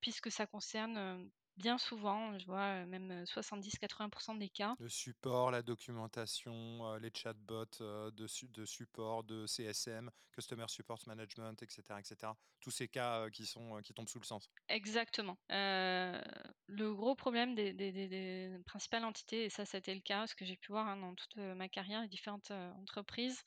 puisque 0.00 0.30
ça 0.30 0.46
concerne 0.46 1.30
bien 1.56 1.78
souvent, 1.78 2.38
je 2.38 2.46
vois 2.46 2.84
même 2.86 3.24
70-80% 3.24 4.38
des 4.38 4.48
cas. 4.48 4.74
Le 4.78 4.88
support, 4.88 5.50
la 5.50 5.62
documentation, 5.62 6.96
les 6.96 7.10
chatbots 7.14 7.64
de, 7.80 8.10
de 8.10 8.64
support, 8.64 9.24
de 9.24 9.46
CSM, 9.46 10.10
Customer 10.32 10.66
Support 10.68 11.00
Management, 11.06 11.62
etc. 11.62 11.82
etc. 11.98 12.32
Tous 12.60 12.70
ces 12.70 12.88
cas 12.88 13.28
qui, 13.30 13.46
sont, 13.46 13.80
qui 13.82 13.94
tombent 13.94 14.08
sous 14.08 14.20
le 14.20 14.24
sens. 14.24 14.50
Exactement. 14.68 15.38
le 15.48 16.92
gros 16.92 17.14
problème 17.14 17.54
des, 17.54 17.72
des, 17.72 18.58
principales 18.66 19.04
entités, 19.04 19.44
et 19.44 19.50
ça 19.50 19.64
c'était 19.64 19.94
le 19.94 20.00
cas, 20.00 20.26
ce 20.26 20.34
que 20.34 20.44
j'ai 20.44 20.56
pu 20.56 20.72
voir 20.72 20.86
hein, 20.86 20.96
dans 20.96 21.14
toute 21.14 21.36
ma 21.36 21.68
carrière, 21.68 22.02
les 22.02 22.08
différentes 22.08 22.50
entreprises, 22.50 23.42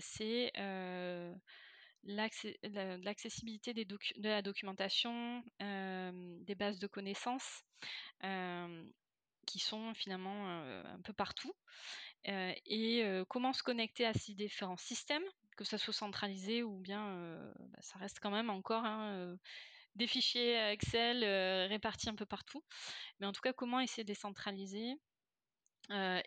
c'est 0.00 0.52
l'accessibilité 2.04 3.74
de 3.74 4.28
la 4.28 4.42
documentation, 4.42 5.42
des 5.60 6.54
bases 6.54 6.78
de 6.78 6.86
connaissances 6.86 7.64
qui 9.46 9.58
sont 9.58 9.94
finalement 9.94 10.48
un 10.84 11.00
peu 11.02 11.12
partout. 11.12 11.52
et 12.24 13.04
comment 13.28 13.52
se 13.52 13.62
connecter 13.62 14.06
à 14.06 14.14
ces 14.14 14.34
différents 14.34 14.76
systèmes, 14.76 15.24
que 15.56 15.64
ça 15.64 15.78
soit 15.78 15.92
centralisé 15.92 16.62
ou 16.62 16.78
bien 16.78 17.52
bah, 17.58 17.78
ça 17.80 17.98
reste 17.98 18.18
quand 18.20 18.30
même 18.30 18.50
encore 18.50 18.84
hein, 18.84 19.36
des 19.96 20.06
fichiers 20.06 20.56
Excel 20.70 21.24
répartis 21.68 22.08
un 22.08 22.14
peu 22.14 22.26
partout. 22.26 22.64
Mais 23.20 23.26
en 23.26 23.32
tout 23.32 23.42
cas, 23.42 23.52
comment 23.52 23.80
essayer 23.80 24.04
de 24.04 24.08
décentraliser 24.08 24.94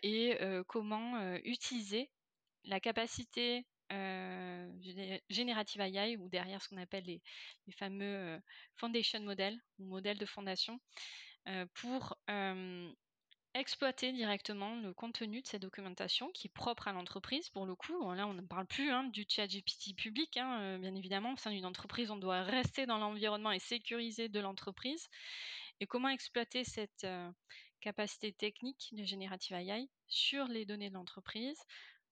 et 0.02 0.38
comment 0.68 1.36
utiliser 1.44 2.10
la 2.64 2.80
capacité 2.80 3.66
générative 5.28 5.80
AI 5.80 6.16
ou 6.16 6.28
derrière 6.28 6.62
ce 6.62 6.68
qu'on 6.68 6.76
appelle 6.76 7.04
les, 7.04 7.22
fameux 7.78 8.40
foundation 8.76 9.20
models 9.20 9.58
ou 9.78 9.84
modèles 9.86 10.18
de 10.18 10.26
fondation 10.26 10.80
pour 11.74 12.16
exploiter 13.54 14.12
directement 14.12 14.76
le 14.76 14.92
contenu 14.92 15.40
de 15.40 15.46
cette 15.46 15.62
documentation 15.62 16.30
qui 16.32 16.48
est 16.48 16.54
propre 16.54 16.88
à 16.88 16.92
l'entreprise 16.92 17.48
pour 17.48 17.64
le 17.64 17.74
coup. 17.74 18.12
Là, 18.12 18.26
on 18.26 18.34
ne 18.34 18.42
parle 18.42 18.66
plus 18.66 18.90
hein, 18.90 19.04
du 19.04 19.24
chat 19.28 19.46
GPT 19.46 19.94
public, 19.96 20.36
hein, 20.36 20.78
bien 20.78 20.94
évidemment. 20.94 21.32
Au 21.32 21.36
sein 21.36 21.50
d'une 21.50 21.64
entreprise, 21.64 22.10
on 22.10 22.16
doit 22.16 22.42
rester 22.42 22.84
dans 22.86 22.98
l'environnement 22.98 23.52
et 23.52 23.58
sécuriser 23.58 24.28
de 24.28 24.40
l'entreprise. 24.40 25.08
Et 25.80 25.86
comment 25.86 26.08
exploiter 26.08 26.64
cette 26.64 27.06
capacité 27.80 28.32
technique 28.32 28.90
de 28.92 29.04
générative 29.04 29.56
AI 29.56 29.88
sur 30.06 30.48
les 30.48 30.66
données 30.66 30.90
de 30.90 30.94
l'entreprise 30.94 31.58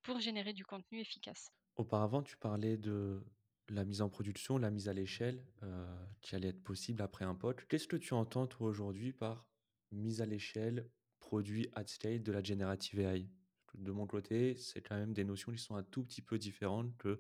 pour 0.02 0.20
générer 0.20 0.52
du 0.52 0.64
contenu 0.64 1.00
efficace? 1.00 1.50
Auparavant, 1.76 2.22
tu 2.22 2.37
parlais 2.37 2.76
de 2.76 3.20
la 3.68 3.84
mise 3.84 4.00
en 4.00 4.08
production, 4.08 4.58
la 4.58 4.70
mise 4.70 4.88
à 4.88 4.92
l'échelle, 4.92 5.44
euh, 5.62 6.06
qui 6.20 6.37
allait 6.37 6.48
être 6.48 6.62
possible 6.62 7.02
après 7.02 7.24
un 7.24 7.34
pote. 7.34 7.66
Qu'est-ce 7.66 7.88
que 7.88 7.96
tu 7.96 8.14
entends, 8.14 8.46
toi, 8.46 8.68
aujourd'hui, 8.68 9.12
par 9.12 9.46
mise 9.90 10.20
à 10.20 10.26
l'échelle, 10.26 10.88
produit 11.18 11.68
at 11.74 11.87
scale 11.87 12.22
de 12.22 12.30
la 12.30 12.42
generative 12.42 13.00
AI 13.00 13.28
De 13.74 13.90
mon 13.90 14.06
côté, 14.06 14.56
c'est 14.56 14.82
quand 14.82 14.96
même 14.96 15.14
des 15.14 15.24
notions 15.24 15.50
qui 15.50 15.58
sont 15.58 15.74
un 15.74 15.82
tout 15.82 16.04
petit 16.04 16.22
peu 16.22 16.38
différentes 16.38 16.96
que 16.96 17.18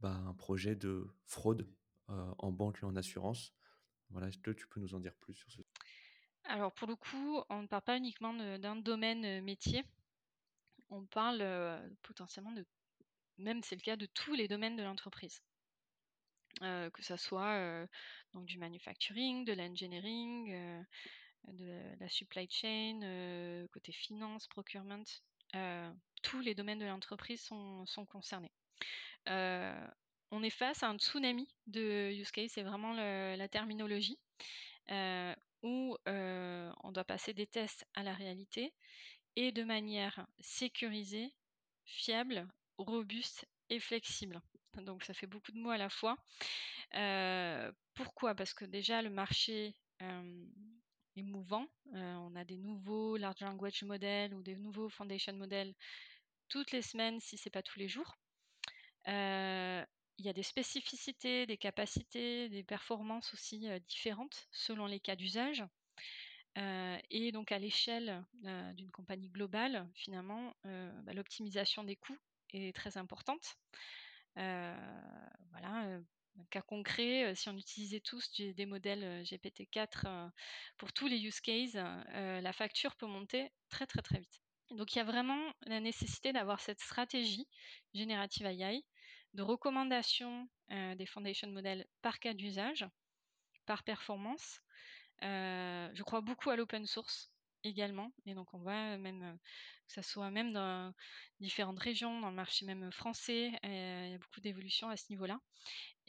bah, 0.00 0.14
un 0.26 0.34
projet 0.34 0.74
de 0.74 1.06
fraude 1.24 1.68
euh, 2.08 2.34
en 2.38 2.50
banque 2.50 2.78
et 2.82 2.86
en 2.86 2.96
assurance. 2.96 3.54
Voilà, 4.10 4.28
est-ce 4.28 4.38
que 4.38 4.50
tu 4.50 4.66
peux 4.66 4.80
nous 4.80 4.94
en 4.94 5.00
dire 5.00 5.14
plus 5.14 5.34
sur 5.34 5.50
ce 5.50 5.60
Alors, 6.44 6.72
pour 6.72 6.88
le 6.88 6.96
coup, 6.96 7.40
on 7.50 7.62
ne 7.62 7.66
parle 7.68 7.82
pas 7.82 7.96
uniquement 7.96 8.34
d'un 8.58 8.76
domaine 8.76 9.24
euh, 9.24 9.42
métier. 9.42 9.84
On 10.90 11.04
parle 11.04 11.44
potentiellement 12.02 12.52
de 12.52 12.64
même 13.38 13.62
c'est 13.62 13.76
le 13.76 13.80
cas 13.80 13.96
de 13.96 14.06
tous 14.06 14.34
les 14.34 14.48
domaines 14.48 14.76
de 14.76 14.82
l'entreprise. 14.82 15.40
Euh, 16.62 16.88
que 16.90 17.02
ce 17.02 17.16
soit 17.16 17.52
euh, 17.52 17.86
donc 18.32 18.46
du 18.46 18.58
manufacturing, 18.58 19.44
de 19.44 19.52
l'engineering, 19.52 20.52
euh, 20.52 20.82
de 21.48 21.80
la 22.00 22.08
supply 22.08 22.48
chain, 22.50 23.66
côté 23.72 23.92
finance, 23.92 24.48
procurement, 24.48 25.02
tous 26.22 26.40
les 26.40 26.54
domaines 26.54 26.78
de 26.78 26.86
l'entreprise 26.86 27.40
sont, 27.42 28.06
concernés. 28.10 28.50
on 29.26 30.42
est 30.42 30.50
face 30.50 30.82
à 30.82 30.88
un 30.88 30.98
tsunami 30.98 31.46
de 31.68 32.10
use 32.12 32.32
case, 32.32 32.50
c'est 32.50 32.64
vraiment 32.64 32.94
la 32.94 33.48
terminologie, 33.48 34.18
où 35.62 35.96
on 36.06 36.92
doit 36.92 37.04
passer 37.04 37.32
des 37.32 37.46
tests 37.46 37.86
à 37.94 38.02
la 38.02 38.12
réalité 38.12 38.74
et 39.36 39.52
de 39.52 39.62
manière 39.62 40.26
sécurisée, 40.40 41.32
fiable, 41.84 42.48
robuste 42.78 43.46
et 43.70 43.80
flexible. 43.80 44.40
Donc 44.82 45.04
ça 45.04 45.14
fait 45.14 45.26
beaucoup 45.26 45.52
de 45.52 45.58
mots 45.58 45.70
à 45.70 45.78
la 45.78 45.88
fois. 45.88 46.16
Euh, 46.94 47.72
pourquoi? 47.94 48.34
Parce 48.34 48.54
que 48.54 48.64
déjà 48.64 49.02
le 49.02 49.10
marché 49.10 49.74
est 50.00 51.22
mouvant. 51.22 51.66
Euh, 51.94 52.14
on 52.16 52.36
a 52.36 52.44
des 52.44 52.58
nouveaux 52.58 53.16
large 53.16 53.40
language 53.40 53.82
models 53.82 54.34
ou 54.34 54.42
des 54.42 54.56
nouveaux 54.56 54.88
foundation 54.88 55.32
models 55.34 55.74
toutes 56.48 56.72
les 56.72 56.82
semaines, 56.82 57.20
si 57.20 57.36
ce 57.36 57.48
n'est 57.48 57.50
pas 57.50 57.62
tous 57.62 57.78
les 57.78 57.88
jours. 57.88 58.16
Euh, 59.08 59.84
il 60.18 60.24
y 60.24 60.28
a 60.28 60.32
des 60.32 60.42
spécificités, 60.42 61.46
des 61.46 61.58
capacités, 61.58 62.48
des 62.48 62.64
performances 62.64 63.34
aussi 63.34 63.66
différentes 63.88 64.48
selon 64.50 64.86
les 64.86 65.00
cas 65.00 65.16
d'usage. 65.16 65.64
et 67.10 67.32
donc 67.32 67.52
à 67.52 67.58
l'échelle 67.58 68.24
d'une 68.74 68.90
compagnie 68.90 69.28
globale, 69.28 69.86
finalement, 69.94 70.54
bah, 70.64 71.12
l'optimisation 71.12 71.84
des 71.84 71.96
coûts 71.96 72.18
très 72.74 72.96
importante. 72.96 73.56
voilà, 74.34 76.00
un 76.38 76.44
cas 76.50 76.62
concret, 76.62 77.34
si 77.34 77.48
on 77.48 77.56
utilisait 77.56 78.00
tous 78.00 78.30
des 78.40 78.66
modèles 78.66 79.22
GPT-4 79.24 80.30
pour 80.76 80.92
tous 80.92 81.06
les 81.06 81.18
use 81.24 81.40
cases, 81.40 81.74
la 81.74 82.52
facture 82.52 82.94
peut 82.96 83.06
monter 83.06 83.50
très 83.68 83.86
très 83.86 84.02
très 84.02 84.18
vite. 84.18 84.42
Donc 84.70 84.94
il 84.94 84.98
y 84.98 85.00
a 85.00 85.04
vraiment 85.04 85.40
la 85.66 85.80
nécessité 85.80 86.32
d'avoir 86.32 86.60
cette 86.60 86.80
stratégie 86.80 87.46
générative 87.94 88.46
AI 88.46 88.84
de 89.34 89.42
recommandation 89.42 90.48
des 90.70 91.06
foundation 91.06 91.48
models 91.50 91.86
par 92.02 92.18
cas 92.18 92.34
d'usage, 92.34 92.86
par 93.64 93.82
performance. 93.82 94.60
je 95.22 96.02
crois 96.02 96.20
beaucoup 96.20 96.50
à 96.50 96.56
l'open 96.56 96.84
source 96.86 97.30
également. 97.64 98.12
Et 98.26 98.34
donc 98.34 98.52
on 98.54 98.58
voit 98.58 98.96
même 98.98 99.38
que 99.86 99.92
ça 99.92 100.02
soit 100.02 100.30
même 100.30 100.52
dans 100.52 100.92
différentes 101.40 101.78
régions, 101.78 102.20
dans 102.20 102.30
le 102.30 102.36
marché 102.36 102.66
même 102.66 102.90
français, 102.90 103.52
il 103.62 104.10
y 104.10 104.14
a 104.14 104.18
beaucoup 104.18 104.40
d'évolutions 104.40 104.88
à 104.88 104.96
ce 104.96 105.04
niveau-là. 105.10 105.40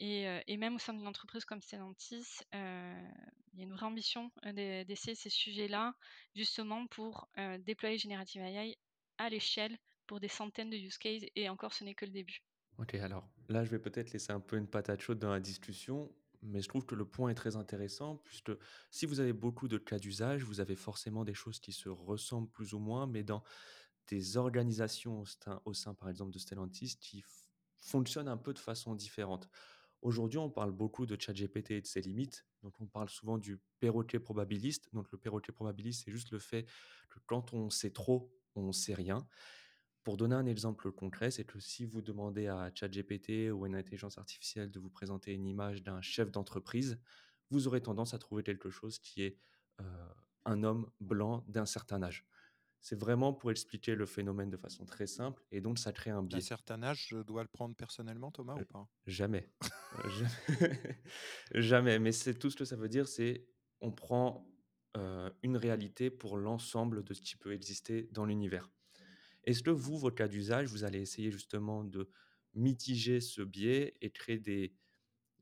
Et, 0.00 0.56
même 0.56 0.76
au 0.76 0.78
sein 0.78 0.94
d'une 0.94 1.08
entreprise 1.08 1.44
comme 1.44 1.60
Stellantis, 1.60 2.40
il 2.52 3.58
y 3.58 3.60
a 3.60 3.64
une 3.64 3.72
vraie 3.72 3.86
ambition 3.86 4.30
d'essayer 4.52 5.14
ces 5.14 5.30
sujets-là, 5.30 5.94
justement 6.34 6.86
pour 6.86 7.28
déployer 7.60 7.98
Generative 7.98 8.42
AI 8.42 8.76
à 9.18 9.28
l'échelle 9.28 9.76
pour 10.06 10.20
des 10.20 10.28
centaines 10.28 10.70
de 10.70 10.76
use 10.76 10.98
cases, 10.98 11.24
et 11.34 11.48
encore 11.48 11.74
ce 11.74 11.84
n'est 11.84 11.94
que 11.94 12.04
le 12.04 12.12
début. 12.12 12.42
Ok, 12.78 12.94
alors 12.94 13.28
là 13.48 13.64
je 13.64 13.70
vais 13.70 13.80
peut-être 13.80 14.12
laisser 14.12 14.32
un 14.32 14.40
peu 14.40 14.56
une 14.56 14.68
patate 14.68 15.00
chaude 15.00 15.18
dans 15.18 15.30
la 15.30 15.40
discussion 15.40 16.08
mais 16.42 16.60
je 16.60 16.68
trouve 16.68 16.84
que 16.84 16.94
le 16.94 17.04
point 17.04 17.30
est 17.30 17.34
très 17.34 17.56
intéressant, 17.56 18.16
puisque 18.24 18.52
si 18.90 19.06
vous 19.06 19.20
avez 19.20 19.32
beaucoup 19.32 19.68
de 19.68 19.78
cas 19.78 19.98
d'usage, 19.98 20.44
vous 20.44 20.60
avez 20.60 20.76
forcément 20.76 21.24
des 21.24 21.34
choses 21.34 21.58
qui 21.58 21.72
se 21.72 21.88
ressemblent 21.88 22.50
plus 22.50 22.74
ou 22.74 22.78
moins, 22.78 23.06
mais 23.06 23.22
dans 23.22 23.42
des 24.08 24.36
organisations 24.36 25.24
au 25.64 25.74
sein, 25.74 25.94
par 25.94 26.08
exemple, 26.08 26.32
de 26.32 26.38
Stellantis 26.38 26.96
qui 26.98 27.24
fonctionnent 27.76 28.28
un 28.28 28.36
peu 28.36 28.54
de 28.54 28.58
façon 28.58 28.94
différente. 28.94 29.48
Aujourd'hui, 30.00 30.38
on 30.38 30.48
parle 30.48 30.72
beaucoup 30.72 31.06
de 31.06 31.20
ChatGPT 31.20 31.72
et 31.72 31.80
de 31.80 31.86
ses 31.86 32.00
limites. 32.00 32.46
Donc, 32.62 32.80
on 32.80 32.86
parle 32.86 33.08
souvent 33.08 33.36
du 33.36 33.60
perroquet 33.80 34.20
probabiliste. 34.20 34.88
Donc, 34.92 35.10
le 35.10 35.18
perroquet 35.18 35.52
probabiliste, 35.52 36.04
c'est 36.04 36.12
juste 36.12 36.30
le 36.30 36.38
fait 36.38 36.64
que 37.08 37.18
quand 37.26 37.52
on 37.52 37.68
sait 37.68 37.90
trop, 37.90 38.32
on 38.54 38.72
sait 38.72 38.94
rien. 38.94 39.26
Pour 40.08 40.16
donner 40.16 40.36
un 40.36 40.46
exemple 40.46 40.90
concret, 40.90 41.30
c'est 41.30 41.44
que 41.44 41.60
si 41.60 41.84
vous 41.84 42.00
demandez 42.00 42.46
à 42.46 42.70
ChatGPT 42.74 43.52
ou 43.52 43.64
à 43.64 43.66
une 43.68 43.74
intelligence 43.74 44.16
artificielle 44.16 44.70
de 44.70 44.80
vous 44.80 44.88
présenter 44.88 45.34
une 45.34 45.46
image 45.46 45.82
d'un 45.82 46.00
chef 46.00 46.30
d'entreprise, 46.30 46.98
vous 47.50 47.68
aurez 47.68 47.82
tendance 47.82 48.14
à 48.14 48.18
trouver 48.18 48.42
quelque 48.42 48.70
chose 48.70 48.98
qui 49.00 49.22
est 49.22 49.38
euh, 49.82 49.84
un 50.46 50.62
homme 50.62 50.90
blanc 50.98 51.44
d'un 51.46 51.66
certain 51.66 52.02
âge. 52.02 52.26
C'est 52.80 52.98
vraiment 52.98 53.34
pour 53.34 53.50
expliquer 53.50 53.94
le 53.94 54.06
phénomène 54.06 54.48
de 54.48 54.56
façon 54.56 54.86
très 54.86 55.06
simple 55.06 55.44
et 55.52 55.60
donc 55.60 55.78
ça 55.78 55.92
crée 55.92 56.08
un 56.08 56.22
biais. 56.22 56.38
D'un 56.38 56.42
certain 56.42 56.82
âge, 56.82 57.08
je 57.10 57.18
dois 57.18 57.42
le 57.42 57.50
prendre 57.50 57.76
personnellement, 57.76 58.30
Thomas, 58.30 58.54
ou 58.54 58.64
pas? 58.64 58.88
Jamais. 59.06 59.52
Jamais. 61.54 61.98
Mais 61.98 62.12
c'est 62.12 62.38
tout 62.38 62.48
ce 62.48 62.56
que 62.56 62.64
ça 62.64 62.76
veut 62.76 62.88
dire, 62.88 63.06
c'est 63.06 63.46
on 63.82 63.92
prend 63.92 64.50
euh, 64.96 65.30
une 65.42 65.58
réalité 65.58 66.08
pour 66.08 66.38
l'ensemble 66.38 67.04
de 67.04 67.12
ce 67.12 67.20
qui 67.20 67.36
peut 67.36 67.52
exister 67.52 68.08
dans 68.12 68.24
l'univers. 68.24 68.70
Est-ce 69.48 69.62
que 69.62 69.70
vous, 69.70 69.96
votre 69.96 70.14
cas 70.14 70.28
d'usage, 70.28 70.66
vous 70.66 70.84
allez 70.84 71.00
essayer 71.00 71.30
justement 71.30 71.82
de 71.82 72.10
mitiger 72.52 73.22
ce 73.22 73.40
biais 73.40 73.94
et 74.02 74.10
créer 74.10 74.38
des 74.38 74.74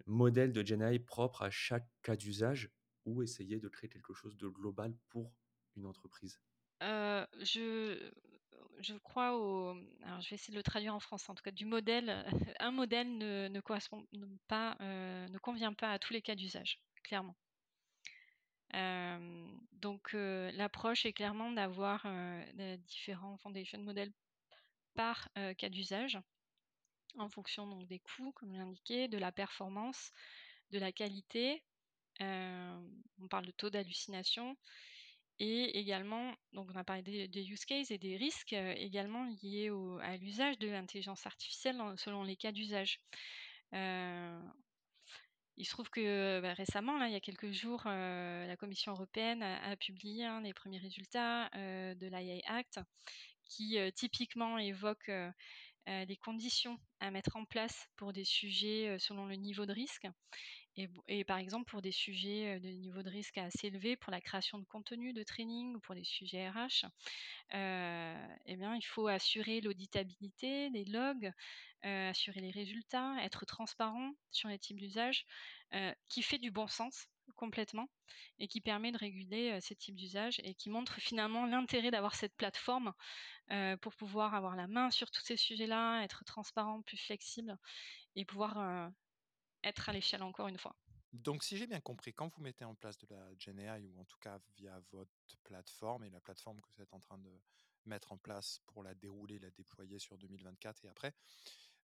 modèles 0.06 0.52
de 0.52 0.64
GenAI 0.64 1.00
propres 1.00 1.42
à 1.42 1.50
chaque 1.50 1.88
cas 2.02 2.14
d'usage 2.14 2.70
ou 3.04 3.24
essayer 3.24 3.58
de 3.58 3.68
créer 3.68 3.90
quelque 3.90 4.14
chose 4.14 4.36
de 4.36 4.46
global 4.46 4.94
pour 5.08 5.34
une 5.74 5.86
entreprise? 5.86 6.40
Euh, 6.84 7.26
je, 7.40 8.96
crois 8.98 9.36
au. 9.36 9.70
Alors, 10.04 10.20
je 10.20 10.30
vais 10.30 10.36
essayer 10.36 10.52
de 10.52 10.58
le 10.58 10.62
traduire 10.62 10.94
en 10.94 11.00
français. 11.00 11.28
En 11.32 11.34
tout 11.34 11.42
cas, 11.42 11.50
modèle. 11.64 12.24
Un 12.60 12.70
modèle 12.70 13.18
ne, 13.18 13.60
correspond 13.60 14.06
pas, 14.46 14.76
euh, 14.82 15.26
ne 15.26 15.38
convient 15.38 15.72
pas 15.72 15.90
à 15.90 15.98
tous 15.98 16.12
les 16.12 16.22
cas 16.22 16.36
d'usage, 16.36 16.80
clairement. 17.02 17.34
Donc 19.72 20.12
l'approche 20.12 21.06
est 21.06 21.12
clairement 21.12 21.50
d'avoir 21.52 22.06
différents 22.86 23.36
foundation 23.38 23.78
models 23.80 24.12
par 24.94 25.28
cas 25.58 25.68
d'usage 25.68 26.18
en 27.18 27.28
fonction 27.28 27.66
donc, 27.66 27.86
des 27.86 27.98
coûts, 27.98 28.32
comme 28.32 28.52
l'indiqué, 28.52 29.08
de 29.08 29.18
la 29.18 29.32
performance, 29.32 30.12
de 30.70 30.78
la 30.78 30.92
qualité. 30.92 31.62
on 32.20 33.28
parle 33.30 33.46
de 33.46 33.52
taux 33.52 33.70
d'hallucination 33.70 34.56
et 35.38 35.78
également, 35.78 36.34
donc 36.52 36.70
on 36.72 36.76
a 36.78 36.84
parlé 36.84 37.28
des, 37.28 37.44
use 37.44 37.64
cases 37.66 37.90
et 37.90 37.98
des 37.98 38.16
risques 38.16 38.54
également 38.54 39.24
liés 39.42 39.70
à 40.02 40.16
l'usage 40.16 40.58
de 40.58 40.68
l'intelligence 40.68 41.26
artificielle 41.26 41.80
selon 41.96 42.22
les 42.22 42.36
cas 42.36 42.52
d'usage. 42.52 43.00
Il 45.58 45.64
se 45.64 45.70
trouve 45.70 45.88
que 45.88 46.40
bah, 46.40 46.52
récemment, 46.52 46.98
là, 46.98 47.08
il 47.08 47.12
y 47.12 47.16
a 47.16 47.20
quelques 47.20 47.50
jours, 47.52 47.82
la 47.84 48.56
Commission 48.56 48.92
européenne 48.92 49.42
a, 49.42 49.76
publié 49.76 50.24
hein, 50.24 50.40
les 50.42 50.52
premiers 50.52 50.78
résultats 50.78 51.48
de 51.54 52.06
l'IA 52.06 52.40
Act 52.46 52.80
qui 53.44 53.78
typiquement 53.94 54.58
évoque 54.58 55.10
des 55.86 56.16
conditions 56.16 56.78
à 57.00 57.10
mettre 57.10 57.36
en 57.36 57.44
place 57.44 57.88
pour 57.96 58.12
des 58.12 58.24
sujets 58.24 58.98
selon 58.98 59.26
le 59.26 59.36
niveau 59.36 59.66
de 59.66 59.72
risque. 59.72 60.06
Et, 61.08 61.24
par 61.24 61.38
exemple, 61.38 61.70
pour 61.70 61.80
des 61.80 61.92
sujets 61.92 62.60
de 62.60 62.68
niveau 62.68 63.02
de 63.02 63.08
risque 63.08 63.38
assez 63.38 63.68
élevé, 63.68 63.96
pour 63.96 64.10
la 64.10 64.20
création 64.20 64.58
de 64.58 64.64
contenu 64.66 65.14
de 65.14 65.22
training 65.22 65.74
ou 65.74 65.80
pour 65.80 65.94
des 65.94 66.04
sujets 66.04 66.50
RH, 66.50 66.84
eh 67.52 68.56
bien, 68.56 68.76
il 68.76 68.84
faut 68.84 69.06
assurer 69.06 69.62
l'auditabilité 69.62 70.68
des 70.70 70.84
logs, 70.84 71.32
assurer 71.86 72.40
les 72.40 72.50
résultats, 72.50 73.16
être 73.22 73.46
transparent 73.46 74.12
sur 74.30 74.48
les 74.48 74.58
types 74.58 74.78
d'usage, 74.78 75.26
qui 76.08 76.22
fait 76.22 76.38
du 76.38 76.50
bon 76.50 76.66
sens 76.66 77.08
complètement 77.34 77.88
et 78.38 78.48
qui 78.48 78.60
permet 78.60 78.92
de 78.92 78.98
réguler 78.98 79.60
ces 79.60 79.74
types 79.74 79.96
d'usage 79.96 80.40
et 80.44 80.54
qui 80.54 80.70
montre 80.70 81.00
finalement 81.00 81.46
l'intérêt 81.46 81.90
d'avoir 81.90 82.14
cette 82.14 82.34
plateforme 82.36 82.92
pour 83.80 83.94
pouvoir 83.94 84.34
avoir 84.34 84.56
la 84.56 84.66
main 84.66 84.90
sur 84.90 85.10
tous 85.10 85.22
ces 85.22 85.36
sujets-là, 85.36 86.02
être 86.02 86.24
transparent, 86.24 86.82
plus 86.82 86.98
flexible 86.98 87.56
et 88.14 88.24
pouvoir 88.24 88.90
être 89.62 89.88
à 89.88 89.92
l'échelle 89.92 90.22
encore 90.22 90.48
une 90.48 90.58
fois. 90.58 90.76
Donc, 91.12 91.44
si 91.44 91.56
j'ai 91.56 91.66
bien 91.66 91.80
compris, 91.80 92.12
quand 92.12 92.28
vous 92.28 92.42
mettez 92.42 92.64
en 92.64 92.74
place 92.74 92.98
de 92.98 93.06
la 93.08 93.34
GenAI, 93.38 93.86
ou 93.86 94.00
en 94.00 94.04
tout 94.04 94.18
cas 94.18 94.38
via 94.56 94.80
votre 94.90 95.38
plateforme 95.44 96.04
et 96.04 96.10
la 96.10 96.20
plateforme 96.20 96.60
que 96.60 96.68
vous 96.76 96.82
êtes 96.82 96.92
en 96.92 97.00
train 97.00 97.18
de 97.18 97.40
mettre 97.86 98.12
en 98.12 98.18
place 98.18 98.60
pour 98.66 98.82
la 98.82 98.94
dérouler, 98.94 99.38
la 99.38 99.50
déployer 99.50 99.98
sur 99.98 100.18
2024 100.18 100.84
et 100.84 100.88
après, 100.88 101.14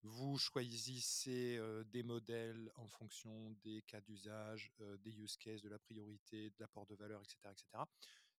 vous 0.03 0.37
choisissez 0.39 1.61
des 1.87 2.03
modèles 2.03 2.71
en 2.77 2.89
fonction 2.89 3.51
des 3.63 3.83
cas 3.83 4.01
d'usage, 4.01 4.73
des 4.99 5.21
use 5.21 5.37
cases, 5.37 5.63
de 5.63 5.69
la 5.69 5.79
priorité, 5.79 6.51
de 6.51 6.57
l'apport 6.59 6.87
de 6.87 6.95
valeur, 6.95 7.23
etc., 7.23 7.39
etc. 7.53 7.85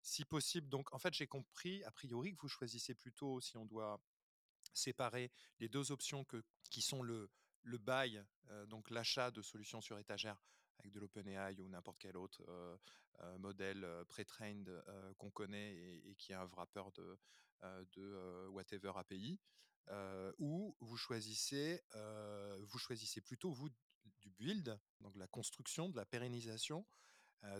Si 0.01 0.25
possible, 0.25 0.67
donc 0.67 0.93
en 0.93 0.99
fait 0.99 1.13
j'ai 1.13 1.27
compris 1.27 1.83
a 1.85 1.91
priori 1.91 2.35
que 2.35 2.41
vous 2.41 2.49
choisissez 2.49 2.93
plutôt, 2.93 3.39
si 3.39 3.55
on 3.55 3.65
doit 3.65 4.01
séparer 4.73 5.31
les 5.59 5.69
deux 5.69 5.91
options 5.91 6.25
qui 6.69 6.81
sont 6.81 7.01
le, 7.01 7.29
le 7.61 7.77
buy, 7.77 8.19
donc 8.67 8.89
l'achat 8.89 9.31
de 9.31 9.41
solutions 9.41 9.81
sur 9.81 9.97
étagère 9.97 10.43
avec 10.79 10.91
de 10.91 10.99
l'OpenAI 10.99 11.59
ou 11.61 11.69
n'importe 11.69 11.97
quel 11.99 12.17
autre 12.17 12.43
modèle 13.39 13.87
pré-trained 14.09 14.69
qu'on 15.17 15.31
connaît 15.31 15.75
et, 15.75 16.15
qui 16.17 16.33
a 16.33 16.41
un 16.41 16.45
wrapper 16.45 16.83
de, 16.95 17.17
de 17.93 18.47
whatever 18.49 18.91
API, 18.95 19.39
ou 20.39 20.75
vous 20.81 20.97
choisissez, 20.97 21.81
vous 22.61 22.77
choisissez 22.77 23.21
plutôt 23.21 23.51
vous 23.51 23.69
du 24.19 24.29
build, 24.31 24.79
donc 25.01 25.15
la 25.15 25.27
construction, 25.27 25.89
de 25.89 25.95
la 25.95 26.05
pérennisation 26.05 26.85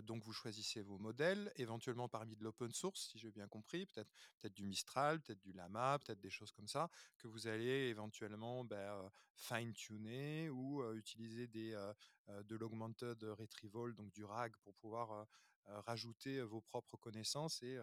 donc 0.04 0.24
vous 0.24 0.34
choisissez 0.34 0.82
vos 0.82 0.98
modèles, 0.98 1.52
éventuellement 1.58 2.08
parmi 2.08 2.36
de 2.36 2.43
l'open 2.43 2.72
source, 2.72 3.10
si 3.12 3.19
j'ai 3.19 3.32
bien 3.32 3.48
compris, 3.48 3.86
peut-être 3.86 4.10
peut 4.39 4.50
du 4.50 4.65
Mistral, 4.65 5.22
peut-être 5.22 5.41
du 5.41 5.52
Lama, 5.54 6.00
peut-être 6.00 6.19
des 6.19 6.30
choses 6.30 6.52
comme 6.52 6.67
ça, 6.67 6.89
que 7.17 7.28
vous 7.28 7.48
allez 7.48 7.89
éventuellement 7.89 8.63
ben, 8.63 9.12
fine-tuner 9.36 10.50
ou 10.50 10.84
utiliser 10.93 11.48
des, 11.48 11.72
de 12.28 12.56
l'augmented 12.56 13.22
retrieval, 13.24 13.93
donc 13.93 14.12
du 14.12 14.24
RAG, 14.24 14.56
pour 14.63 14.74
pouvoir 14.76 15.28
rajouter 15.65 16.41
vos 16.41 16.62
propres 16.62 16.98
connaissances. 16.98 17.62
Et 17.63 17.78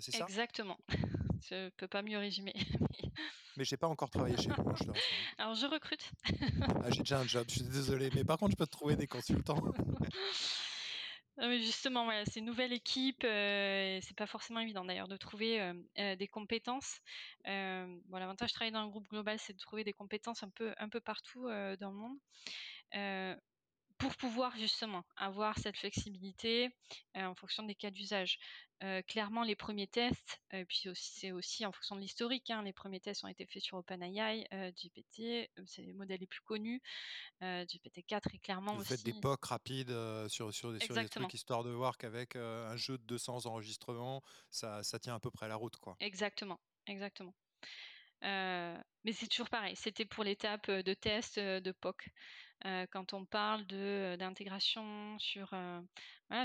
c'est 0.00 0.12
ça? 0.12 0.24
Exactement. 0.24 0.78
Je 1.48 1.70
peux 1.70 1.88
pas 1.88 2.02
mieux 2.02 2.18
résumer. 2.18 2.54
Mais 3.56 3.64
j'ai 3.64 3.76
pas 3.76 3.88
encore 3.88 4.08
travaillé 4.08 4.36
chez 4.36 4.48
vous. 4.48 4.70
Hein, 4.70 4.74
je 4.80 4.84
Alors 5.38 5.54
je 5.54 5.66
recrute. 5.66 6.10
Ah, 6.82 6.90
j'ai 6.90 7.00
déjà 7.00 7.20
un 7.20 7.26
job, 7.26 7.44
je 7.48 7.56
suis 7.56 7.64
désolé, 7.64 8.10
mais 8.14 8.24
par 8.24 8.38
contre 8.38 8.52
je 8.52 8.56
peux 8.56 8.66
te 8.66 8.70
trouver 8.70 8.96
des 8.96 9.06
consultants. 9.06 9.60
Justement, 11.38 12.10
c'est 12.24 12.40
une 12.40 12.46
nouvelle 12.46 12.72
équipe. 12.72 13.24
Euh, 13.24 13.98
c'est 14.02 14.16
pas 14.16 14.26
forcément 14.26 14.60
évident 14.60 14.84
d'ailleurs 14.84 15.08
de 15.08 15.16
trouver 15.16 15.60
euh, 15.60 15.74
euh, 15.98 16.16
des 16.16 16.28
compétences. 16.28 17.00
bon, 17.44 18.18
l'avantage 18.18 18.50
de 18.50 18.54
travailler 18.54 18.72
dans 18.72 18.80
un 18.80 18.88
groupe 18.88 19.08
global, 19.08 19.38
c'est 19.38 19.52
de 19.52 19.58
trouver 19.58 19.84
des 19.84 19.92
compétences 19.92 20.42
un 20.42 20.50
peu, 20.50 20.72
un 20.78 20.88
peu 20.88 21.00
partout 21.00 21.48
dans 21.80 21.90
le 21.90 21.96
monde. 21.96 22.18
Pour 24.02 24.16
pouvoir 24.16 24.56
justement 24.56 25.04
avoir 25.16 25.56
cette 25.58 25.76
flexibilité 25.76 26.70
en 27.14 27.36
fonction 27.36 27.62
des 27.62 27.76
cas 27.76 27.92
d'usage. 27.92 28.40
clairement, 29.06 29.44
les 29.44 29.54
premiers 29.54 29.86
tests, 29.86 30.42
et 30.52 30.64
puis 30.64 30.88
aussi 30.88 31.12
c'est 31.20 31.30
aussi 31.30 31.64
en 31.64 31.70
fonction 31.70 31.94
de 31.94 32.00
l'historique. 32.00 32.50
Hein, 32.50 32.62
les 32.64 32.72
premiers 32.72 32.98
tests 32.98 33.22
ont 33.22 33.28
été 33.28 33.46
faits 33.46 33.62
sur 33.62 33.78
OpenAI, 33.78 34.44
GPT, 34.74 35.48
c'est 35.66 35.82
les 35.82 35.92
modèles 35.92 36.18
les 36.18 36.26
plus 36.26 36.40
connus. 36.40 36.82
GPT-4 37.40 38.34
est 38.34 38.38
clairement 38.38 38.74
Vous 38.74 38.80
aussi. 38.80 38.88
faites 38.88 39.04
des 39.04 39.12
POC 39.12 39.44
rapides 39.44 39.96
sur, 40.28 40.52
sur, 40.52 40.52
sur 40.52 40.72
des 40.72 41.08
trucs 41.08 41.32
histoire 41.32 41.62
de 41.62 41.70
voir 41.70 41.96
qu'avec 41.96 42.34
un 42.34 42.76
jeu 42.76 42.98
de 42.98 43.04
200 43.04 43.46
enregistrements, 43.46 44.20
ça, 44.50 44.82
ça 44.82 44.98
tient 44.98 45.14
à 45.14 45.20
peu 45.20 45.30
près 45.30 45.46
la 45.46 45.54
route. 45.54 45.76
Quoi. 45.76 45.96
Exactement, 46.00 46.58
exactement. 46.88 47.34
Mais 48.22 49.12
c'est 49.12 49.26
toujours 49.26 49.48
pareil, 49.50 49.76
c'était 49.76 50.04
pour 50.04 50.24
l'étape 50.24 50.70
de 50.70 50.94
test 50.94 51.38
de 51.38 51.72
POC. 51.72 52.08
quand 52.90 53.12
on 53.12 53.24
parle 53.24 53.66
d'intégration 53.66 55.18
sur, 55.18 55.54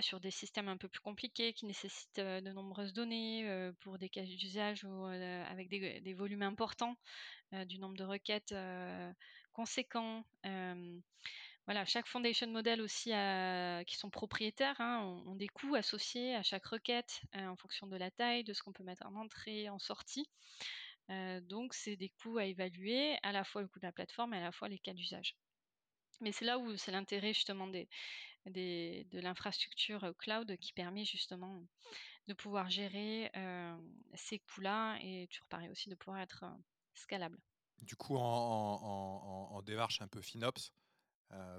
sur 0.01 0.19
des 0.19 0.31
systèmes 0.31 0.67
un 0.67 0.77
peu 0.77 0.87
plus 0.87 1.01
compliqués 1.01 1.53
qui 1.53 1.65
nécessitent 1.65 2.19
de 2.19 2.51
nombreuses 2.51 2.93
données 2.93 3.71
pour 3.81 3.97
des 3.97 4.09
cas 4.09 4.23
d'usage 4.23 4.83
ou 4.83 5.05
avec 5.05 5.69
des, 5.69 6.13
volumes 6.13 6.43
importants, 6.43 6.97
du 7.65 7.79
nombre 7.79 7.97
de 7.97 8.03
requêtes 8.03 8.55
conséquent. 9.53 10.23
voilà, 11.65 11.85
chaque 11.85 12.07
foundation 12.07 12.47
model 12.47 12.81
aussi 12.81 13.11
qui 13.85 13.97
sont 13.97 14.09
propriétaires 14.09 14.79
hein, 14.79 15.01
ont, 15.27 15.35
des 15.35 15.47
coûts 15.47 15.75
associés 15.75 16.35
à 16.35 16.41
chaque 16.41 16.65
requête 16.65 17.21
en 17.35 17.55
fonction 17.55 17.85
de 17.85 17.97
la 17.97 18.09
taille, 18.09 18.43
de 18.43 18.53
ce 18.53 18.63
qu'on 18.63 18.73
peut 18.73 18.83
mettre 18.83 19.05
en 19.05 19.15
entrée, 19.15 19.69
en 19.69 19.77
sortie. 19.79 20.27
Donc 21.41 21.73
c'est 21.73 21.95
des 21.95 22.09
coûts 22.09 22.37
à 22.37 22.45
évaluer, 22.45 23.17
à 23.23 23.31
la 23.31 23.43
fois 23.43 23.61
le 23.61 23.67
coût 23.67 23.79
de 23.79 23.85
la 23.85 23.91
plateforme 23.91 24.33
et 24.33 24.37
à 24.37 24.41
la 24.41 24.51
fois 24.51 24.69
les 24.69 24.79
cas 24.79 24.93
d'usage. 24.93 25.35
Mais 26.21 26.31
c'est 26.31 26.45
là 26.45 26.57
où 26.57 26.75
c'est 26.77 26.91
l'intérêt 26.91 27.33
justement 27.33 27.67
des, 27.67 27.87
de 28.45 29.19
l'infrastructure 29.19 30.13
cloud 30.17 30.57
qui 30.57 30.73
permet 30.73 31.05
justement 31.05 31.61
de 32.27 32.33
pouvoir 32.33 32.69
gérer 32.69 33.31
ces 34.15 34.39
coûts-là 34.39 34.97
et 35.01 35.27
toujours 35.27 35.47
pareil 35.47 35.69
aussi 35.69 35.89
de 35.89 35.95
pouvoir 35.95 36.21
être 36.21 36.45
scalable 36.93 37.39
du 37.81 37.95
coup 37.95 38.17
en, 38.17 39.61
démarche 39.63 40.01
un 40.01 40.07
peu 40.07 40.21
FinOps 40.21 40.71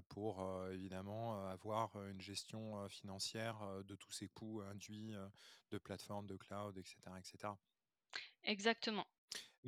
pour 0.08 0.44
évidemment 0.72 1.46
avoir 1.48 1.94
une 2.06 2.20
gestion 2.20 2.88
financière 2.88 3.58
de 3.84 3.94
tous 3.96 4.12
ces 4.12 4.28
coûts 4.28 4.62
induits 4.62 5.14
de 5.70 5.78
plateforme, 5.78 6.26
de 6.26 6.36
cloud, 6.36 6.76
etc. 6.78 6.96
etc. 7.18 7.54
Exactement. 8.44 9.06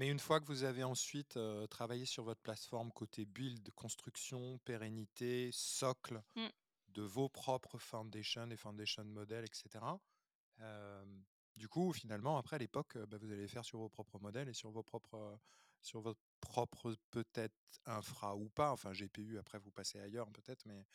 Mais 0.01 0.09
une 0.09 0.19
fois 0.19 0.41
que 0.41 0.47
vous 0.47 0.65
avez 0.65 0.83
ensuite 0.83 1.39
travaillé 1.69 2.07
sur 2.07 2.25
votre 2.25 2.41
plateforme 2.41 2.91
côté 2.91 3.27
build, 3.27 3.71
construction, 3.73 4.57
pérennité, 4.65 5.51
socle 5.53 6.23
mmh. 6.37 6.47
de 6.89 7.03
vos 7.03 7.29
propres 7.29 7.77
foundations 7.77 8.51
et 8.51 8.57
foundation 8.57 9.05
models, 9.05 9.45
etc. 9.45 9.85
du 11.55 11.69
coup, 11.69 11.93
finalement, 11.93 12.39
après, 12.39 12.57
à 12.57 12.59
l'époque, 12.59 12.97
bah, 12.97 13.19
vous 13.21 13.31
allez 13.31 13.47
faire 13.47 13.63
sur 13.63 13.79
vos 13.79 13.91
propres 13.91 14.19
modèles 14.19 14.49
et 14.49 14.55
sur 14.55 14.71
vos 14.71 14.83
propres 14.83 15.39
sur 15.83 16.01
votre 16.01 16.21
propre 16.41 16.97
peut-être 17.11 17.55
infra 17.85 18.35
ou 18.37 18.49
pas, 18.49 18.73
enfin 18.73 18.93
GPU, 18.93 19.39
après 19.39 19.59
vous 19.59 19.71
passez 19.71 20.01
ailleurs 20.01 20.31
peut-être, 20.31 20.65
mais 20.65 20.87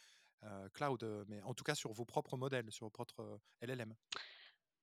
cloud, 0.73 1.25
mais 1.27 1.43
en 1.43 1.53
tout 1.53 1.63
cas 1.63 1.75
sur 1.75 1.93
vos 1.93 2.05
propres 2.05 2.37
modèles, 2.37 2.71
sur 2.71 2.87
vos 2.87 2.91
propres 2.91 3.39
LLM. 3.61 3.93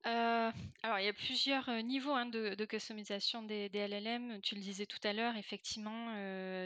Alors, 0.04 0.98
il 0.98 1.04
y 1.04 1.08
a 1.08 1.12
plusieurs 1.12 1.70
niveaux 1.82 2.12
hein, 2.12 2.26
de, 2.26 2.64
customisation 2.64 3.42
des, 3.42 3.68
LLM. 3.72 4.40
Tu 4.40 4.54
le 4.54 4.60
disais 4.60 4.86
tout 4.86 4.98
à 5.04 5.12
l'heure, 5.12 5.36
effectivement, 5.36 6.12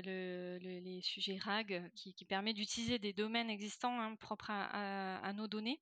les 0.03 1.01
sujets 1.03 1.39
RAG 1.39 1.91
qui, 1.95 2.15
qui 2.15 2.25
permet 2.25 2.55
d'utiliser 2.55 2.99
des 2.99 3.13
domaines 3.13 3.51
existants 3.51 4.01
hein, 4.01 4.15
propres 4.17 4.51
à, 4.51 5.33
nos 5.35 5.49
données. 5.49 5.81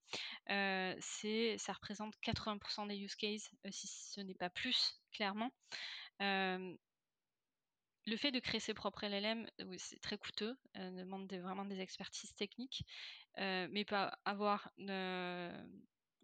c'est, 0.49 1.57
ça 1.59 1.73
représente 1.73 2.15
80% 2.23 2.89
des 2.89 2.99
use 2.99 3.15
cases, 3.15 3.51
si 3.71 3.87
ce 3.87 4.21
n'est 4.21 4.35
pas 4.35 4.51
plus, 4.51 5.01
clairement 5.13 5.51
le 8.07 8.17
fait 8.17 8.31
de 8.31 8.39
créer 8.39 8.61
ses 8.61 8.75
propres 8.75 9.07
LLM, 9.07 9.49
c'est 9.79 10.01
très 10.01 10.19
coûteux, 10.19 10.57
euh, 10.77 10.91
demande 10.91 11.33
vraiment 11.33 11.65
des 11.65 11.81
expertises 11.81 12.35
techniques, 12.35 12.85
euh, 13.39 13.67
mais 13.71 13.85
pas 13.85 14.19
avoir 14.25 14.71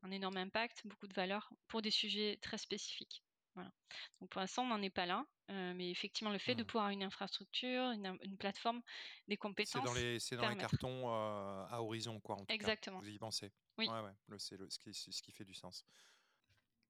un 0.03 0.11
énorme 0.11 0.37
impact, 0.37 0.83
beaucoup 0.87 1.07
de 1.07 1.15
valeur 1.15 1.53
pour 1.69 1.83
des 1.83 1.91
sujets 1.91 2.39
très 2.43 2.59
spécifiques. 2.59 3.23
Voilà. 3.55 3.73
Donc 4.21 4.31
pour 4.31 4.41
l'instant, 4.41 4.63
on 4.63 4.69
n'en 4.69 4.83
est 4.83 4.91
pas 4.91 5.07
là, 5.07 5.27
mais 5.49 5.91
effectivement, 5.91 6.31
le 6.31 6.39
fait 6.39 6.55
de 6.55 6.63
mmh. 6.63 6.67
pouvoir 6.67 6.91
une 6.91 7.03
infrastructure, 7.03 7.91
une, 7.91 8.37
plateforme, 8.39 8.81
des 9.29 9.37
compétences. 9.37 9.83
C'est 9.83 10.37
dans 10.37 10.43
les, 10.43 10.49
dans 10.49 10.55
les 10.55 10.61
cartons 10.61 11.09
à 11.09 11.79
horizon, 11.81 12.21
quoi. 12.21 12.37
En 12.37 12.45
tout 12.45 12.53
Exactement. 12.55 13.01
Cas. 13.01 13.07
Vous 13.07 13.13
y 13.13 13.19
pensez? 13.19 13.53
Oui. 13.79 13.89
Ouais, 13.89 14.01
ouais. 14.01 14.39
C'est 14.39 14.57
ce 14.71 14.79
qui, 14.79 14.95
ce 14.95 15.23
qui 15.23 15.33
fait 15.33 15.45
du 15.45 15.55
sens. 15.55 15.85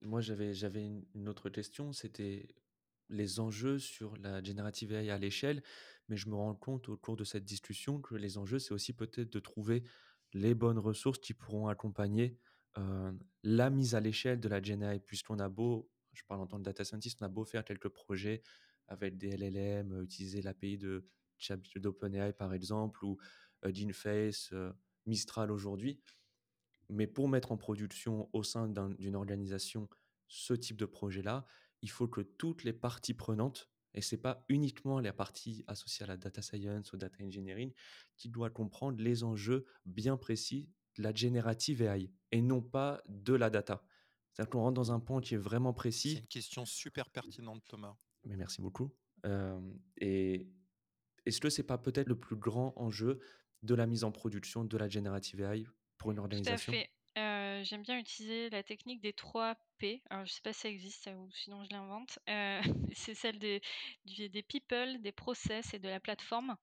Moi, 0.02 0.20
j'avais 0.20 0.54
j'avais 0.54 0.86
une 1.14 1.28
autre 1.28 1.50
question, 1.50 1.92
c'était 1.92 2.54
les 3.10 3.40
enjeux 3.40 3.78
sur 3.78 4.16
la 4.18 4.42
générative 4.42 4.92
AI 4.92 5.10
à 5.10 5.18
l'échelle, 5.18 5.62
mais 6.08 6.16
je 6.16 6.28
me 6.28 6.34
rends 6.34 6.54
compte 6.54 6.88
au 6.88 6.96
cours 6.96 7.16
de 7.16 7.24
cette 7.24 7.44
discussion 7.44 8.00
que 8.00 8.14
les 8.14 8.38
enjeux, 8.38 8.58
c'est 8.58 8.72
aussi 8.72 8.92
peut-être 8.92 9.30
de 9.30 9.40
trouver 9.40 9.82
les 10.32 10.54
bonnes 10.54 10.78
ressources 10.78 11.18
qui 11.18 11.34
pourront 11.34 11.68
accompagner 11.68 12.38
la 12.76 13.70
mise 13.70 13.94
à 13.94 14.00
l'échelle 14.00 14.40
de 14.40 14.48
la 14.48 14.62
GenAI, 14.62 15.00
puisqu'on 15.00 15.38
a 15.38 15.48
beau, 15.48 15.90
je 16.12 16.22
parle 16.26 16.40
en 16.40 16.46
tant 16.46 16.58
que 16.58 16.62
data 16.62 16.84
scientist, 16.84 17.20
on 17.22 17.26
a 17.26 17.28
beau 17.28 17.44
faire 17.44 17.64
quelques 17.64 17.88
projets 17.88 18.42
avec 18.88 19.16
des 19.16 19.36
LLM, 19.36 20.02
utiliser 20.02 20.42
l'API 20.42 20.78
de 20.78 21.06
d'OpenAI 21.76 22.34
par 22.34 22.52
exemple, 22.52 23.04
ou 23.04 23.16
d'Inface, 23.62 24.52
Mistral 25.06 25.50
aujourd'hui, 25.50 26.00
mais 26.90 27.06
pour 27.06 27.28
mettre 27.28 27.52
en 27.52 27.56
production 27.56 28.28
au 28.32 28.42
sein 28.42 28.68
d'une 28.68 29.16
organisation 29.16 29.88
ce 30.28 30.52
type 30.54 30.76
de 30.76 30.86
projet-là, 30.86 31.46
il 31.82 31.90
faut 31.90 32.08
que 32.08 32.20
toutes 32.20 32.64
les 32.64 32.72
parties 32.72 33.14
prenantes, 33.14 33.70
et 33.94 34.02
ce 34.02 34.14
n'est 34.14 34.20
pas 34.20 34.44
uniquement 34.48 35.00
les 35.00 35.12
parties 35.12 35.64
associées 35.66 36.04
à 36.04 36.08
la 36.08 36.16
data 36.16 36.42
science 36.42 36.92
ou 36.92 36.96
data 36.96 37.24
engineering, 37.24 37.72
qui 38.16 38.28
doivent 38.28 38.52
comprendre 38.52 39.00
les 39.00 39.24
enjeux 39.24 39.64
bien 39.86 40.16
précis 40.16 40.68
de 40.96 41.02
la 41.02 41.12
générative 41.14 41.82
AI 41.82 42.10
et 42.32 42.42
non 42.42 42.62
pas 42.62 43.02
de 43.08 43.34
la 43.34 43.50
data. 43.50 43.82
C'est-à-dire 44.32 44.50
qu'on 44.50 44.60
rentre 44.60 44.74
dans 44.74 44.92
un 44.92 45.00
point 45.00 45.20
qui 45.20 45.34
est 45.34 45.38
vraiment 45.38 45.72
précis. 45.72 46.14
C'est 46.14 46.20
une 46.20 46.26
question 46.26 46.64
super 46.64 47.10
pertinente, 47.10 47.62
Thomas. 47.68 47.96
Mais 48.24 48.36
merci 48.36 48.60
beaucoup. 48.60 48.94
Euh, 49.26 49.60
et 49.98 50.48
est-ce 51.26 51.40
que 51.40 51.50
ce 51.50 51.60
n'est 51.60 51.66
pas 51.66 51.78
peut-être 51.78 52.08
le 52.08 52.18
plus 52.18 52.36
grand 52.36 52.72
enjeu 52.76 53.20
de 53.62 53.74
la 53.74 53.86
mise 53.86 54.04
en 54.04 54.12
production 54.12 54.64
de 54.64 54.76
la 54.76 54.88
générative 54.88 55.40
AI 55.40 55.66
pour 55.98 56.12
une 56.12 56.18
organisation 56.18 56.72
Tout 56.72 56.78
à 56.78 56.82
fait. 56.82 56.90
Euh, 57.18 57.64
j'aime 57.64 57.82
bien 57.82 57.98
utiliser 57.98 58.50
la 58.50 58.62
technique 58.62 59.00
des 59.00 59.12
3 59.12 59.56
P. 59.78 60.02
Alors, 60.10 60.24
je 60.24 60.30
ne 60.30 60.34
sais 60.34 60.40
pas 60.42 60.52
si 60.52 60.60
ça 60.60 60.68
existe 60.68 61.10
ou 61.16 61.28
sinon 61.32 61.64
je 61.64 61.70
l'invente. 61.70 62.18
Euh, 62.28 62.60
c'est 62.94 63.14
celle 63.14 63.38
des, 63.38 63.60
des 64.04 64.42
people, 64.42 65.00
des 65.00 65.12
process 65.12 65.74
et 65.74 65.78
de 65.78 65.88
la 65.88 65.98
plateforme. 65.98 66.56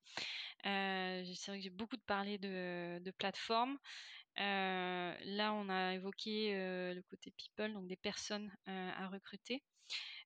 Euh, 0.66 1.24
c'est 1.36 1.52
vrai 1.52 1.58
que 1.58 1.64
j'ai 1.64 1.70
beaucoup 1.70 1.98
de 1.98 2.02
parlé 2.02 2.38
de, 2.38 3.00
de 3.00 3.12
plateforme. 3.12 3.78
Là, 4.38 5.54
on 5.54 5.70
a 5.70 5.94
évoqué 5.96 6.54
le 6.94 7.02
côté 7.04 7.32
people, 7.32 7.74
donc 7.74 7.88
des 7.88 7.96
personnes 7.96 8.52
à 8.66 9.08
recruter. 9.10 9.64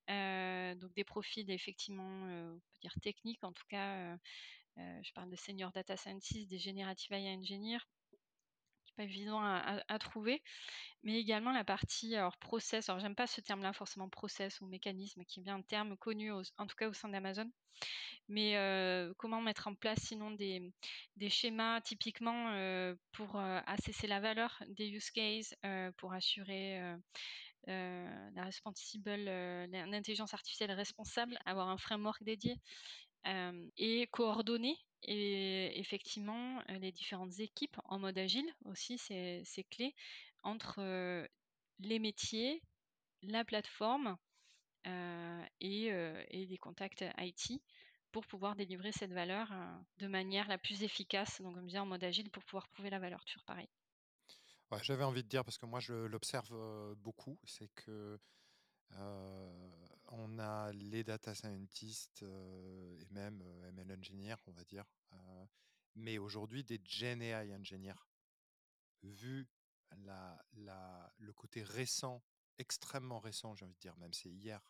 donc 0.08 0.94
des 0.96 1.04
profils 1.04 1.50
effectivement, 1.52 2.28
peut 2.28 2.80
dire 2.82 2.94
techniques, 3.02 3.44
en 3.44 3.54
tout 3.54 3.66
cas, 3.70 4.18
je 4.78 5.12
parle 5.14 5.30
de 5.30 5.36
senior 5.36 5.72
data 5.72 5.98
scientist, 5.98 6.50
des 6.50 6.60
generative 6.60 7.14
AI 7.14 7.36
engineers, 7.36 7.80
pas 8.92 9.04
évident 9.04 9.42
à, 9.42 10.00
trouver, 10.00 10.42
mais 11.04 11.20
également 11.20 11.52
la 11.52 11.64
partie 11.64 12.16
alors 12.16 12.38
process. 12.38 12.90
Alors 12.90 13.00
j'aime 13.00 13.16
pas 13.16 13.28
ce 13.28 13.42
terme-là 13.42 13.74
forcément 13.74 14.10
process 14.10 14.62
ou 14.62 14.68
mécanisme, 14.68 15.24
qui 15.26 15.40
est 15.40 15.44
bien 15.44 15.56
un 15.56 15.62
terme 15.62 15.98
connu 15.98 16.32
en 16.32 16.68
tout 16.68 16.76
cas 16.76 16.90
au 16.90 16.94
sein 16.94 17.10
d'Amazon. 17.10 17.50
Mais 18.28 18.58
euh, 18.58 19.14
comment 19.18 19.42
mettre 19.42 19.68
en 19.68 19.76
place 19.76 20.00
sinon 20.00 20.32
des, 20.32 20.72
schémas 21.30 21.82
typiquement 21.82 22.52
euh, 22.52 22.96
pour 23.12 23.36
euh, 23.36 23.60
la 24.04 24.20
valeur 24.20 24.64
des 24.70 24.90
use 24.90 25.12
cases, 25.12 25.56
pour 25.98 26.14
assurer 26.14 26.80
la 27.68 28.44
responsible, 28.44 29.12
l'intelligence 29.12 30.34
artificielle 30.34 30.72
responsable, 30.72 31.38
avoir 31.46 31.70
un 31.70 31.78
framework 31.78 32.24
dédié 32.24 32.58
et 33.26 34.08
coordonner 34.12 34.78
effectivement, 35.04 36.62
les 36.70 36.92
différentes 36.92 37.40
équipes 37.40 37.78
en 37.86 38.00
mode 38.00 38.18
agile 38.18 38.50
aussi, 38.66 38.98
c'est 38.98 39.66
clé 39.70 39.96
entre 40.44 41.28
les 41.80 42.00
métiers, 42.00 42.62
la 43.24 43.44
plateforme 43.44 44.18
et, 44.86 45.92
les 46.32 46.58
contacts 46.60 47.04
IT 47.18 47.62
pour 48.12 48.26
pouvoir 48.26 48.56
délivrer 48.56 48.92
cette 48.92 49.14
valeur 49.14 49.52
de 49.98 50.08
manière 50.08 50.48
la 50.48 50.58
plus 50.58 50.84
efficace, 50.84 51.42
donc 51.42 51.56
comme 51.56 51.70
je 51.70 51.78
en 51.78 51.86
mode 51.86 52.04
agile 52.04 52.30
pour 52.30 52.44
pouvoir 52.44 52.68
prouver 52.70 52.90
la 52.90 53.00
valeur, 53.00 53.24
toujours 53.26 53.44
pareil. 53.44 53.70
J'avais 54.84 55.04
envie 55.04 55.24
de 55.24 55.28
dire, 55.28 55.44
parce 55.44 55.58
que 55.58 55.66
moi 55.66 55.80
je 55.80 55.94
l'observe 55.94 56.96
beaucoup, 56.98 57.40
c'est 57.44 57.70
que 57.76 58.20
on 60.12 60.40
a 60.40 60.72
les 60.74 61.04
data 61.04 61.34
scientists 61.34 62.24
et 62.24 63.08
même 63.12 63.42
ML 63.70 63.98
engineers, 63.98 64.36
on 64.48 64.52
va 64.52 64.64
dire, 64.64 64.86
mais 65.96 66.18
aujourd'hui 66.18 66.64
des 66.64 66.82
Gen 66.84 67.22
AI 67.22 67.54
engineers. 67.56 68.08
Vu 69.04 69.48
le 69.92 71.32
côté 71.34 71.64
récent, 71.64 72.24
extrêmement 72.58 73.20
récent, 73.20 73.56
j'ai 73.56 73.66
envie 73.66 73.74
de 73.76 73.80
dire, 73.80 73.98
même 73.98 74.14
c'est 74.14 74.30
hier, 74.30 74.62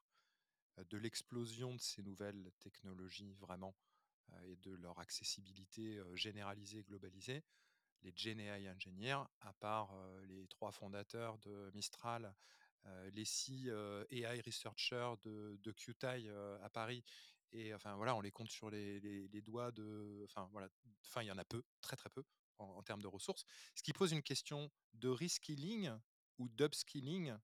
de 0.78 0.98
l'explosion 0.98 1.76
de 1.76 1.82
ces 1.82 2.02
nouvelles 2.02 2.52
technologies 2.60 3.34
vraiment 3.34 3.76
et 4.44 4.56
de 4.58 4.72
leur 4.72 5.00
accessibilité 5.00 6.02
généralisée, 6.16 6.84
globalisée, 6.84 7.44
les 8.04 8.14
Gen 8.16 8.40
AI 8.40 8.70
engineers, 8.70 9.24
à 9.42 9.54
part 9.54 9.94
les 10.24 10.48
trois 10.48 10.72
fondateurs 10.72 11.38
de 11.40 11.72
Mistral 11.74 12.26
euh, 12.26 12.30
les 13.14 13.26
six 13.26 13.70
euh, 13.70 14.04
AI 14.10 14.42
researchers 14.42 15.14
de, 15.24 15.58
de 15.62 15.72
QTI 15.72 16.30
euh, 16.30 16.58
à 16.64 16.70
Paris. 16.70 17.04
Et 17.52 17.74
enfin 17.74 17.96
voilà, 17.96 18.16
on 18.16 18.22
les 18.22 18.32
compte 18.32 18.50
sur 18.50 18.70
les, 18.70 19.42
doigts 19.42 19.72
de. 19.72 20.22
Enfin 20.26 20.48
voilà, 20.52 20.70
enfin 21.06 21.22
il 21.22 21.28
y 21.28 21.32
en 21.32 21.38
a 21.38 21.44
peu, 21.44 21.64
très 21.82 21.98
très 21.98 22.10
peu 22.10 22.24
en, 22.60 22.82
termes 22.84 23.02
de 23.02 23.08
ressources. 23.08 23.44
Ce 23.76 23.84
qui 23.84 23.92
pose 23.92 24.12
une 24.12 24.24
question 24.24 24.72
de 24.94 25.10
reskilling 25.10 25.92
ou 26.38 26.48
d'upskilling 26.48 27.36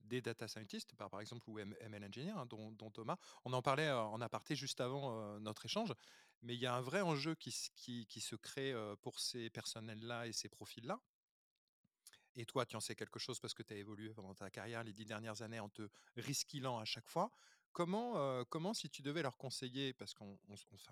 des 0.00 0.20
data 0.20 0.46
scientists, 0.46 0.94
par, 0.94 1.10
par 1.10 1.20
exemple, 1.20 1.50
ou 1.50 1.58
ML 1.58 2.04
engineers, 2.04 2.30
hein, 2.30 2.46
dont, 2.46 2.90
Thomas. 2.92 3.16
On 3.44 3.52
en 3.52 3.62
parlait 3.62 3.90
en 3.90 4.20
aparté 4.20 4.54
juste 4.54 4.80
avant 4.80 5.40
notre 5.40 5.64
échange, 5.64 5.92
mais 6.42 6.54
il 6.54 6.60
y 6.60 6.66
a 6.66 6.76
un 6.76 6.80
vrai 6.80 7.00
enjeu 7.00 7.34
qui 7.34 7.50
se 7.50 8.36
crée 8.36 8.72
pour 9.02 9.18
ces 9.18 9.50
personnels-là 9.50 10.28
et 10.28 10.32
ces 10.32 10.48
profils-là 10.48 11.00
et 12.36 12.44
toi, 12.44 12.66
tu 12.66 12.76
en 12.76 12.80
sais 12.80 12.94
quelque 12.94 13.18
chose 13.18 13.40
parce 13.40 13.54
que 13.54 13.62
tu 13.62 13.74
as 13.74 13.76
évolué 13.76 14.12
pendant 14.12 14.34
ta 14.34 14.50
carrière 14.50 14.84
les 14.84 14.92
dix 14.92 15.06
dernières 15.06 15.42
années 15.42 15.60
en 15.60 15.68
te 15.68 15.88
risquillant 16.16 16.78
à 16.78 16.84
chaque 16.84 17.08
fois. 17.08 17.30
Comment, 17.72 18.44
comment 18.46 18.72
si 18.72 18.88
tu 18.88 19.02
devais 19.02 19.22
leur 19.22 19.36
conseiller, 19.36 19.92
parce 19.92 20.14
qu'on 20.14 20.38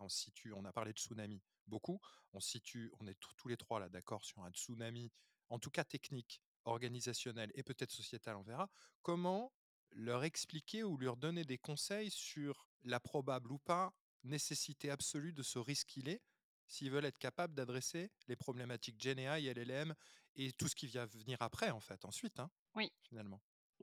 on, 0.00 0.08
situe, 0.08 0.52
on 0.52 0.64
a 0.66 0.72
parlé 0.72 0.92
de 0.92 0.98
tsunami 0.98 1.42
beaucoup, 1.66 1.98
on 2.34 2.40
situe, 2.40 2.92
on 3.00 3.06
est 3.06 3.18
tous 3.36 3.48
les 3.48 3.56
trois 3.56 3.80
là 3.80 3.88
d'accord 3.88 4.24
sur 4.24 4.42
un 4.42 4.50
tsunami, 4.50 5.10
en 5.48 5.58
tout 5.58 5.70
cas 5.70 5.84
technique, 5.84 6.42
organisationnel 6.64 7.50
et 7.54 7.62
peut-être 7.62 7.90
sociétal, 7.90 8.36
on 8.36 8.42
verra. 8.42 8.70
Comment 9.02 9.52
leur 9.92 10.24
expliquer 10.24 10.82
ou 10.82 10.98
leur 10.98 11.16
donner 11.16 11.44
des 11.44 11.58
conseils 11.58 12.10
sur 12.10 12.66
la 12.82 13.00
probable 13.00 13.52
ou 13.52 13.58
pas 13.58 13.94
nécessité 14.24 14.90
absolue 14.90 15.32
de 15.32 15.42
se 15.42 15.58
risquiller 15.58 16.22
s'ils 16.66 16.90
veulent 16.90 17.04
être 17.04 17.18
capables 17.18 17.54
d'adresser 17.54 18.10
les 18.26 18.36
problématiques 18.36 19.00
GenAI, 19.00 19.52
LLM 19.52 19.94
et 20.36 20.52
tout 20.52 20.68
ce 20.68 20.74
qui 20.74 20.86
vient 20.86 21.06
venir 21.06 21.40
après, 21.40 21.70
en 21.70 21.80
fait, 21.80 22.04
ensuite, 22.04 22.38
hein, 22.40 22.50
Oui. 22.74 22.90
finalement. 23.08 23.40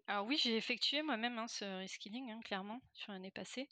Alors 0.08 0.26
oui, 0.26 0.38
j'ai 0.38 0.58
effectué 0.58 1.02
moi-même 1.02 1.38
hein, 1.38 1.48
ce 1.48 1.66
reskilling, 1.66 2.32
hein, 2.32 2.40
clairement, 2.44 2.82
sur 2.94 3.12
l'année 3.12 3.32
passée. 3.32 3.68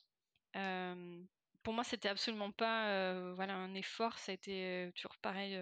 pour 1.64 1.74
moi, 1.74 1.84
c'était 1.84 2.10
absolument 2.10 2.52
pas 2.52 3.34
voilà, 3.34 3.56
un 3.56 3.74
effort, 3.74 4.18
ça 4.18 4.32
a 4.32 4.36
été 4.36 4.92
toujours 4.96 5.18
pareil. 5.22 5.60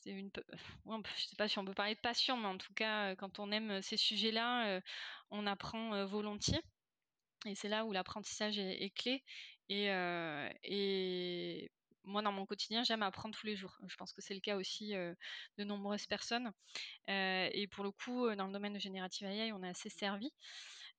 c'est 0.00 0.10
une, 0.10 0.30
je 0.86 1.22
sais 1.22 1.36
pas 1.36 1.48
si 1.48 1.58
on 1.58 1.64
peut 1.64 1.74
parler 1.74 1.94
de 1.94 2.00
passion, 2.00 2.36
mais 2.36 2.48
en 2.48 2.58
tout 2.58 2.74
cas, 2.74 3.14
quand 3.16 3.38
on 3.38 3.50
aime 3.52 3.82
ces 3.82 3.96
sujets-là, 3.96 4.80
on 5.30 5.46
apprend 5.46 6.04
volontiers. 6.06 6.60
Et 7.44 7.54
c'est 7.54 7.68
là 7.68 7.84
où 7.84 7.92
l'apprentissage 7.92 8.58
est, 8.58 8.90
clé. 8.96 9.22
Et, 9.68 9.86
et 10.64 11.70
moi, 12.06 12.22
dans 12.22 12.32
mon 12.32 12.46
quotidien, 12.46 12.84
j'aime 12.84 13.02
apprendre 13.02 13.36
tous 13.36 13.46
les 13.46 13.56
jours. 13.56 13.76
Je 13.86 13.96
pense 13.96 14.12
que 14.12 14.22
c'est 14.22 14.34
le 14.34 14.40
cas 14.40 14.56
aussi 14.56 14.92
de 14.92 15.64
nombreuses 15.64 16.06
personnes. 16.06 16.52
et 17.08 17.68
pour 17.72 17.84
le 17.84 17.90
coup, 17.90 18.34
dans 18.34 18.46
le 18.46 18.52
domaine 18.52 18.74
de 18.74 18.78
Generative 18.78 19.26
AI, 19.26 19.52
on 19.52 19.62
est 19.62 19.68
assez 19.68 19.90
servi 19.90 20.30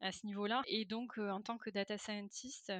à 0.02 0.12
ce 0.12 0.26
niveau-là. 0.26 0.62
Et 0.68 0.86
donc, 0.86 1.18
en 1.18 1.42
tant 1.42 1.58
que 1.58 1.70
data 1.70 1.98
scientist, 1.98 2.72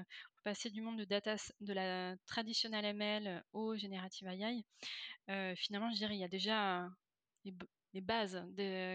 passer 0.44 0.70
du 0.70 0.82
monde 0.82 0.98
de, 0.98 1.06
data, 1.06 1.36
de 1.62 1.74
la 1.74 2.16
traditionnelle 2.26 2.86
ML 2.86 3.44
au 3.54 3.76
Generative 3.76 4.28
AI, 4.28 4.64
finalement, 5.56 5.92
je 5.92 5.98
dirais, 5.98 6.16
il 6.16 6.20
y 6.22 6.24
a 6.24 6.30
déjà 6.30 6.90
les, 7.46 7.54
bases 8.02 8.46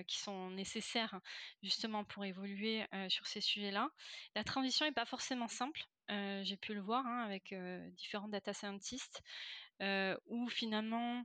qui 0.06 0.18
sont 0.18 0.50
nécessaires 0.50 1.18
justement 1.62 2.04
pour 2.04 2.24
évoluer 2.24 2.86
sur 3.08 3.26
ces 3.26 3.40
sujets-là. 3.40 3.88
La 4.34 4.44
transition 4.44 4.86
n'est 4.86 4.92
pas 4.92 5.06
forcément 5.06 5.48
simple. 5.48 5.82
J'ai 6.08 6.56
pu 6.56 6.74
le 6.74 6.80
voir 6.80 7.06
hein, 7.06 7.22
avec 7.24 7.54
différents 7.96 8.28
data 8.28 8.52
scientists 8.52 9.22
où 10.26 10.48
finalement 10.48 11.24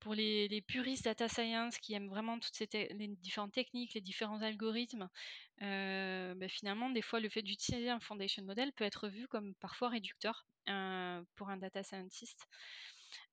pour 0.00 0.14
les, 0.14 0.62
puristes 0.62 1.04
data 1.04 1.28
science 1.28 1.78
qui 1.78 1.94
aiment 1.94 2.08
vraiment 2.08 2.38
toutes 2.38 2.54
ces 2.54 2.68
les 2.72 3.08
différentes 3.08 3.52
techniques, 3.52 3.94
les 3.94 4.00
différents 4.00 4.42
algorithmes, 4.42 5.08
bah, 5.60 6.48
finalement, 6.48 6.90
des 6.90 7.02
fois, 7.02 7.20
le 7.20 7.28
fait 7.28 7.42
d'utiliser 7.42 7.90
un 7.90 8.00
foundation 8.00 8.44
model 8.44 8.72
peut 8.72 8.84
être 8.84 9.08
vu 9.08 9.26
comme 9.28 9.54
parfois 9.56 9.88
réducteur 9.88 10.46
pour 11.34 11.48
un 11.48 11.56
data 11.56 11.82
scientist. 11.82 12.46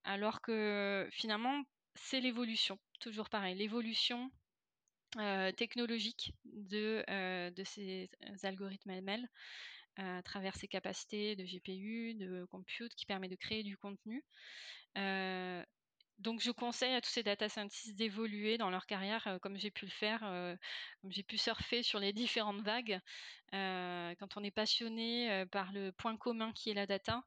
Alors 0.03 0.41
que 0.41 1.07
finalement, 1.11 1.63
c'est 1.95 2.19
l'évolution, 2.19 2.79
toujours 2.99 3.29
pareil, 3.29 3.55
l'évolution 3.55 4.31
technologique 5.57 6.33
de, 6.45 7.03
de 7.51 7.63
ces 7.63 8.09
algorithmes 8.43 8.91
ML 8.91 9.29
à 9.97 10.21
travers 10.23 10.55
ses 10.55 10.67
capacités 10.67 11.35
de 11.35 11.43
GPU, 11.43 12.15
de 12.15 12.45
compute, 12.45 12.93
qui 12.95 13.05
permet 13.05 13.29
de 13.29 13.35
créer 13.35 13.63
du 13.63 13.77
contenu. 13.77 14.23
donc, 16.19 16.41
je 16.41 16.51
conseille 16.51 16.93
à 16.93 17.01
tous 17.01 17.09
ces 17.09 17.23
data 17.23 17.49
scientists 17.49 17.95
d'évoluer 17.95 18.57
dans 18.57 18.69
leur 18.69 18.85
carrière 18.85 19.39
comme 19.41 19.57
j'ai 19.57 19.71
pu 19.71 19.85
le 19.85 19.91
faire, 19.91 20.19
comme 21.01 21.11
j'ai 21.11 21.23
pu 21.23 21.37
surfer 21.37 21.83
sur 21.83 21.99
les 21.99 22.13
différentes 22.13 22.61
vagues. 22.61 22.99
quand 23.51 24.37
on 24.37 24.43
est 24.43 24.51
passionné 24.51 25.45
par 25.51 25.71
le 25.73 25.91
point 25.91 26.17
commun 26.17 26.51
qui 26.53 26.69
est 26.69 26.75
la 26.75 26.87
data, 26.87 27.23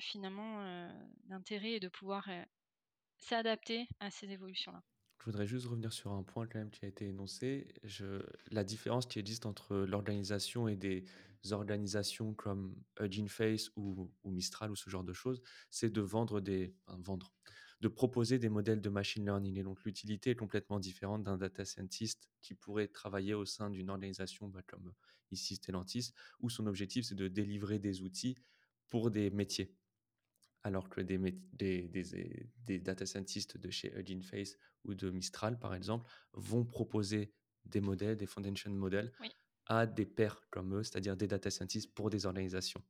finalement, 0.00 0.88
l'intérêt 1.28 1.72
est 1.72 1.80
de 1.80 1.88
pouvoir 1.88 2.28
s'adapter 3.18 3.88
à 4.00 4.10
ces 4.10 4.30
évolutions-là. 4.30 4.82
Je 5.24 5.30
voudrais 5.30 5.46
juste 5.46 5.66
revenir 5.66 5.92
sur 5.92 6.12
un 6.12 6.22
point 6.22 6.46
quand 6.46 6.58
même 6.58 6.70
qui 6.70 6.84
a 6.84 6.88
été 6.88 7.06
énoncé. 7.06 7.66
La 8.50 8.62
différence 8.62 9.06
qui 9.06 9.18
existe 9.18 9.46
entre 9.46 9.74
l'organisation 9.76 10.68
et 10.68 10.76
des 10.76 11.04
organisations 11.52 12.34
comme 12.34 12.74
Hugging 12.98 13.28
Face 13.28 13.70
ou, 13.76 14.10
Mistral 14.24 14.70
ou 14.70 14.76
ce 14.76 14.88
genre 14.90 15.04
de 15.04 15.12
choses, 15.12 15.42
c'est 15.70 15.90
de 15.90 16.00
vendre 16.00 16.40
des, 16.40 16.74
vendre, 16.86 17.32
de 17.80 17.88
proposer 17.88 18.38
des 18.38 18.48
modèles 18.48 18.80
de 18.80 18.88
machine 18.88 19.24
learning. 19.24 19.58
Et 19.58 19.62
donc 19.62 19.84
l'utilité 19.84 20.30
est 20.30 20.36
complètement 20.36 20.80
différente 20.80 21.22
d'un 21.22 21.36
data 21.36 21.64
scientist 21.64 22.28
qui 22.40 22.54
pourrait 22.54 22.88
travailler 22.88 23.34
au 23.34 23.44
sein 23.44 23.70
d'une 23.70 23.90
organisation 23.90 24.48
bah, 24.48 24.62
comme 24.66 24.92
ici 25.30 25.56
Stellantis, 25.56 26.12
où 26.40 26.50
son 26.50 26.66
objectif 26.66 27.06
c'est 27.06 27.14
de 27.14 27.28
délivrer 27.28 27.78
des 27.78 28.02
outils 28.02 28.36
pour 28.88 29.10
des 29.10 29.30
métiers 29.30 29.74
alors 30.64 30.88
que 30.88 31.02
des, 31.02 32.78
data 32.80 33.06
scientists 33.06 33.58
de 33.58 33.70
chez 33.70 33.92
Hugging 33.94 34.22
Face 34.22 34.56
ou 34.84 34.94
de 34.94 35.10
Mistral, 35.10 35.58
par 35.58 35.74
exemple, 35.74 36.10
vont 36.32 36.64
proposer 36.64 37.34
des 37.66 37.80
modèles, 37.80 38.16
des 38.16 38.26
foundation 38.26 38.70
models, 38.70 39.12
à 39.66 39.86
des 39.86 40.06
pairs 40.06 40.42
comme 40.50 40.74
eux, 40.74 40.82
c'est-à-dire 40.82 41.16
des 41.16 41.26
data 41.26 41.50
scientists 41.50 41.92
pour 41.94 42.10
des 42.10 42.26
organisations. 42.26 42.82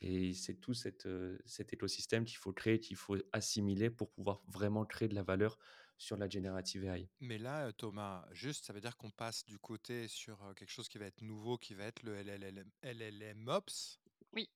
Et 0.00 0.34
c'est 0.34 0.54
tout 0.54 0.74
cette, 0.74 1.06
euh, 1.06 1.38
cet 1.46 1.72
écosystème 1.72 2.24
qu'il 2.24 2.36
faut 2.36 2.52
créer, 2.52 2.80
qu'il 2.80 2.96
faut 2.96 3.16
assimiler 3.32 3.90
pour 3.90 4.10
pouvoir 4.10 4.42
vraiment 4.46 4.84
créer 4.84 5.08
de 5.08 5.14
la 5.14 5.22
valeur 5.22 5.58
sur 5.98 6.16
la 6.16 6.28
générative 6.28 6.84
AI. 6.84 7.08
Mais 7.20 7.38
là, 7.38 7.72
Thomas, 7.72 8.26
juste, 8.32 8.66
ça 8.66 8.72
veut 8.72 8.80
dire 8.80 8.96
qu'on 8.96 9.10
passe 9.10 9.44
du 9.46 9.58
côté 9.58 10.08
sur 10.08 10.42
euh, 10.44 10.52
quelque 10.52 10.70
chose 10.70 10.88
qui 10.88 10.98
va 10.98 11.06
être 11.06 11.22
nouveau, 11.22 11.56
qui 11.56 11.74
va 11.74 11.84
être 11.84 12.02
le 12.02 12.14
LLM, 12.22 12.70
LLM 12.82 13.48
Ops. 13.48 13.98
Oui. 14.32 14.50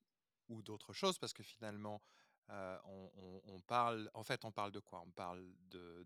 Ou 0.49 0.63
d'autres 0.63 0.93
choses, 0.93 1.19
parce 1.19 1.33
que 1.33 1.43
finalement, 1.43 2.03
on, 2.85 3.61
parle, 3.67 4.11
en 4.15 4.25
fait, 4.25 4.45
on 4.45 4.53
parle 4.53 4.73
de 4.73 4.81
quoi? 4.81 5.03
On 5.07 5.11
parle 5.11 5.45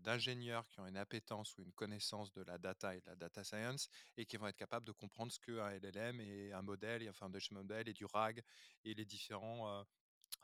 d'ingénieurs 0.01 0.67
qui 0.69 0.79
ont 0.79 0.87
une 0.87 0.97
appétence 0.97 1.57
ou 1.57 1.63
une 1.63 1.73
connaissance 1.73 2.31
de 2.33 2.43
la 2.43 2.57
data 2.57 2.95
et 2.95 3.01
de 3.01 3.07
la 3.07 3.15
data 3.15 3.43
science 3.43 3.89
et 4.17 4.25
qui 4.25 4.37
vont 4.37 4.47
être 4.47 4.55
capables 4.55 4.85
de 4.85 4.91
comprendre 4.91 5.31
ce 5.31 5.39
qu'un 5.39 5.69
LLM 5.71 6.21
et 6.21 6.53
un 6.53 6.61
modèle 6.61 7.03
et 7.03 7.07
un 7.07 7.13
foundation 7.13 7.55
model 7.55 7.89
et 7.89 7.93
du 7.93 8.05
RAG 8.05 8.43
et 8.83 8.93
les 8.93 9.05
différentes 9.05 9.87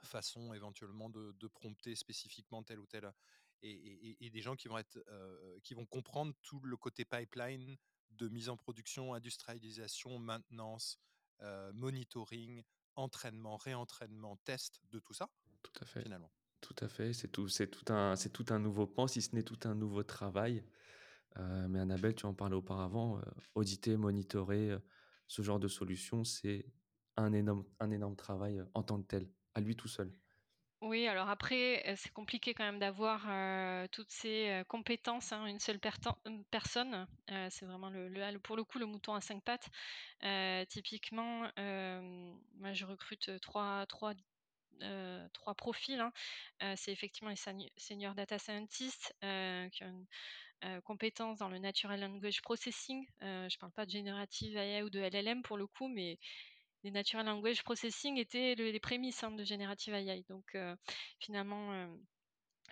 façons 0.03 0.53
éventuellement 0.53 1.09
de, 1.09 1.47
prompter 1.47 1.95
spécifiquement 1.95 2.63
tel 2.63 2.79
ou 2.79 2.85
tel 2.85 3.11
et, 3.61 4.29
des 4.31 4.41
gens 4.41 4.55
qui 4.55 4.67
vont 4.67 4.77
être 4.77 4.99
qui 5.63 5.73
vont 5.73 5.85
comprendre 5.85 6.33
tout 6.41 6.59
le 6.61 6.77
côté 6.77 7.05
pipeline 7.05 7.77
de 8.11 8.27
mise 8.27 8.49
en 8.49 8.57
production, 8.57 9.13
industrialisation, 9.13 10.17
maintenance, 10.17 10.99
monitoring, 11.73 12.63
entraînement, 12.95 13.57
réentraînement, 13.57 14.37
test 14.37 14.81
de 14.89 14.99
tout 14.99 15.13
ça. 15.13 15.29
Tout 15.63 15.73
à 15.81 15.85
fait. 15.85 16.03
Finalement. 16.03 16.31
Tout 16.61 16.75
à 16.79 16.87
fait. 16.87 17.13
C'est 17.13 17.27
tout, 17.27 17.47
c'est 17.47 17.67
tout 17.67 17.91
un, 17.91 18.15
c'est 18.15 18.29
tout 18.29 18.45
un 18.49 18.59
nouveau 18.59 18.85
pan, 18.85 19.07
si 19.07 19.21
ce 19.21 19.35
n'est 19.35 19.43
tout 19.43 19.59
un 19.63 19.75
nouveau 19.75 20.03
travail. 20.03 20.63
Euh, 21.37 21.67
mais 21.69 21.79
Annabelle, 21.79 22.15
tu 22.15 22.25
en 22.25 22.33
parlais 22.33 22.55
auparavant, 22.55 23.17
euh, 23.17 23.21
auditer, 23.55 23.95
monitorer 23.97 24.71
euh, 24.71 24.79
ce 25.27 25.41
genre 25.41 25.59
de 25.59 25.67
solution, 25.67 26.23
c'est 26.23 26.65
un 27.17 27.33
énorme, 27.33 27.65
un 27.79 27.91
énorme 27.91 28.15
travail 28.15 28.61
en 28.73 28.83
tant 28.83 29.01
que 29.01 29.07
tel, 29.07 29.29
à 29.55 29.61
lui 29.61 29.75
tout 29.75 29.87
seul. 29.87 30.13
Oui, 30.81 31.07
alors 31.07 31.29
après, 31.29 31.83
c'est 31.95 32.11
compliqué 32.11 32.55
quand 32.55 32.63
même 32.63 32.79
d'avoir 32.79 33.27
toutes 33.91 34.09
ces 34.09 34.63
compétences, 34.67 35.31
hein, 35.31 35.45
une 35.45 35.59
seule 35.59 35.79
personne. 36.49 37.05
c'est 37.51 37.65
vraiment 37.67 37.91
le, 37.91 38.39
pour 38.39 38.57
le 38.57 38.63
coup 38.63 38.79
le 38.79 38.87
mouton 38.87 39.13
à 39.13 39.21
cinq 39.21 39.43
pattes. 39.43 39.69
typiquement, 40.69 41.41
moi 42.55 42.73
je 42.73 42.83
recrute 42.85 43.39
trois, 43.41 43.85
trois 43.85 44.15
euh, 44.81 45.27
trois 45.33 45.55
profils. 45.55 45.99
Hein. 45.99 46.11
Euh, 46.63 46.73
c'est 46.77 46.91
effectivement 46.91 47.29
les 47.29 47.69
senior 47.77 48.15
data 48.15 48.39
scientists 48.39 49.13
euh, 49.23 49.69
qui 49.69 49.83
ont 49.83 50.05
une 50.63 50.81
compétence 50.81 51.39
dans 51.39 51.49
le 51.49 51.57
natural 51.57 51.99
language 51.99 52.41
processing. 52.41 53.03
je 53.19 53.25
ne 53.25 53.59
parle 53.59 53.71
pas 53.71 53.85
de 53.85 53.89
générative 53.89 54.55
AI 54.55 54.83
ou 54.83 54.91
de 54.91 54.99
LLM 54.99 55.41
pour 55.41 55.57
le 55.57 55.65
coup, 55.65 55.87
mais 55.87 56.19
les 56.83 56.91
natural 56.91 57.25
language 57.25 57.63
processing 57.63 58.17
étaient 58.17 58.53
les 58.53 58.79
prémices 58.79 59.23
hein, 59.23 59.31
de 59.31 59.43
générative 59.43 59.95
AI. 59.95 60.23
Donc 60.29 60.55
finalement, 61.19 61.89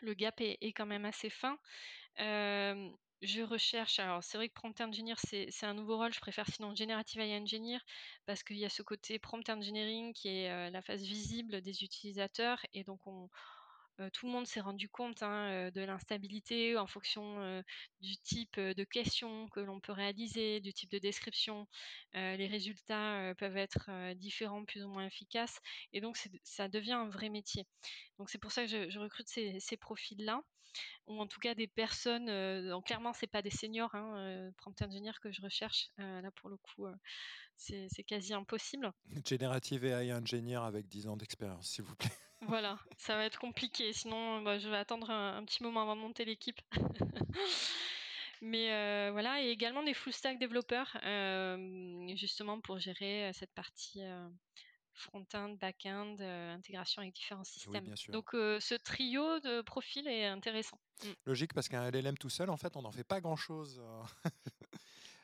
le 0.01 0.13
gap 0.13 0.39
est, 0.39 0.59
est, 0.61 0.71
quand 0.71 0.85
même 0.85 1.05
assez 1.05 1.31
fin 1.31 1.57
je 3.21 3.41
recherche, 3.41 3.99
alors 3.99 4.23
c'est 4.23 4.37
vrai 4.37 4.47
que 4.49 4.53
prompt 4.53 4.79
engineer, 4.81 5.15
c'est 5.19 5.49
un 5.65 5.73
nouveau 5.73 5.97
rôle, 5.97 6.13
je 6.13 6.19
préfère 6.21 6.47
sinon 6.47 6.73
generative 6.75 7.19
AI 7.21 7.37
engineer, 7.41 7.79
parce 8.25 8.43
qu'il 8.43 8.57
y 8.57 8.65
a 8.65 8.69
ce 8.69 8.81
côté 8.81 9.19
prompt 9.19 9.47
engineering 9.49 10.13
qui 10.13 10.29
est 10.29 10.49
euh, 10.51 10.69
la 10.69 10.81
phase 10.81 11.01
visible 11.03 11.61
des 11.61 11.83
utilisateurs, 11.83 12.59
et 12.73 12.83
donc 12.85 13.05
on, 13.07 13.29
tout 14.13 14.25
le 14.25 14.31
monde 14.31 14.47
s'est 14.47 14.61
rendu 14.61 14.89
compte 14.89 15.23
hein, 15.23 15.69
de 15.71 15.81
l'instabilité 15.81 16.77
en 16.77 16.87
fonction 16.87 17.63
du 18.01 18.17
type 18.17 18.59
de 18.59 18.83
questions 18.83 19.47
que 19.49 19.59
l'on 19.59 19.79
peut 19.79 19.91
réaliser, 19.91 20.59
du 20.61 20.73
type 20.73 20.91
de 20.91 20.99
description. 20.99 21.67
les 22.13 22.47
résultats 22.47 23.33
peuvent 23.37 23.57
être 23.57 24.13
différents, 24.15 24.65
plus 24.65 24.83
ou 24.83 24.89
moins 24.89 25.05
efficaces, 25.05 25.59
et 25.93 26.01
donc 26.01 26.17
ça 26.43 26.67
devient 26.67 26.93
un 26.93 27.09
vrai 27.09 27.29
métier. 27.29 27.65
Donc 28.17 28.29
c'est 28.29 28.37
pour 28.37 28.51
ça 28.51 28.65
que 28.65 28.89
je, 28.89 28.99
recrute 28.99 29.27
ces 29.27 29.77
profils-là 29.77 30.41
ou 31.07 31.19
en 31.19 31.27
tout 31.27 31.39
cas 31.39 31.55
des 31.55 31.67
personnes. 31.67 32.27
Donc 32.69 32.85
clairement, 32.85 33.13
c'est 33.13 33.27
pas 33.27 33.41
des 33.41 33.49
seniors, 33.49 33.93
hein, 33.95 34.51
prompt 34.57 34.81
engineer 34.81 35.13
que 35.21 35.31
je 35.31 35.41
recherche. 35.41 35.89
Là, 35.97 36.31
pour 36.35 36.49
le 36.49 36.57
coup, 36.57 36.87
c'est 37.57 38.03
quasi 38.05 38.33
impossible. 38.33 38.91
Générative 39.25 39.85
AI 39.85 40.11
ingénieur 40.11 40.63
avec 40.63 40.87
10 40.87 41.07
ans 41.07 41.17
d'expérience, 41.17 41.69
s'il 41.69 41.83
vous 41.83 41.95
plaît. 41.95 42.09
Voilà, 42.41 42.79
ça 42.97 43.15
va 43.15 43.25
être 43.25 43.39
compliqué. 43.39 43.91
Sinon, 43.93 44.41
bah, 44.41 44.59
je 44.59 44.69
vais 44.69 44.77
attendre 44.77 45.09
un, 45.09 45.43
petit 45.43 45.61
moment 45.63 45.81
avant 45.81 45.95
de 45.95 46.01
monter 46.01 46.25
l'équipe. 46.25 46.59
Mais 48.41 49.11
voilà, 49.11 49.43
et 49.43 49.49
également 49.49 49.83
des 49.83 49.93
full 49.93 50.13
stack 50.13 50.39
développeurs, 50.39 50.97
justement 52.15 52.61
pour 52.61 52.79
gérer 52.79 53.31
cette 53.33 53.51
partie 53.53 54.01
front-end, 54.99 55.55
back-end, 55.59 56.17
euh, 56.19 56.53
intégration 56.53 57.01
avec 57.01 57.13
différents 57.13 57.43
systèmes. 57.43 57.85
Donc 58.09 58.33
euh, 58.33 58.59
ce 58.59 58.75
trio 58.75 59.39
de 59.39 59.61
profils 59.61 60.07
est 60.07 60.27
intéressant. 60.27 60.77
Mm. 61.03 61.07
Logique 61.25 61.53
parce 61.53 61.67
qu'un 61.67 61.89
LLM 61.89 62.17
tout 62.17 62.29
seul, 62.29 62.49
en 62.49 62.57
fait, 62.57 62.75
on 62.75 62.81
n'en 62.81 62.91
fait 62.91 63.03
pas 63.03 63.21
grand-chose. 63.21 63.81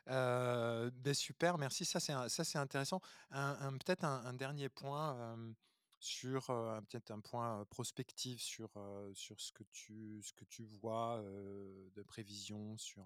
euh, 0.10 0.90
ben, 1.04 1.14
super, 1.14 1.58
merci. 1.58 1.86
Ça, 1.86 2.00
c'est 2.00 2.14
ça, 2.30 2.44
c'est 2.44 2.58
intéressant. 2.58 3.02
Un, 3.32 3.78
peut-être 3.78 4.04
un, 4.04 4.34
dernier 4.34 4.70
point 4.70 5.38
sur 6.06 6.50
un 6.52 7.20
point 7.24 7.66
prospectif 7.66 8.40
sur 8.42 8.72
ce 9.14 9.52
que 9.52 9.64
tu 9.72 10.22
ce 10.24 10.34
que 10.34 10.46
tu 10.46 10.64
vois 10.64 11.24
de 11.24 12.04
prévision 12.04 12.78
sur 12.78 13.06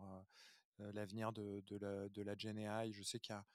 l'avenir 0.80 1.32
de, 1.32 1.64
la, 1.80 2.10
de 2.10 2.39
GenAI. 2.39 2.91
Je 2.91 3.04
sais 3.04 3.20
qu'il 3.20 3.34
y 3.34 3.38
a 3.38 3.45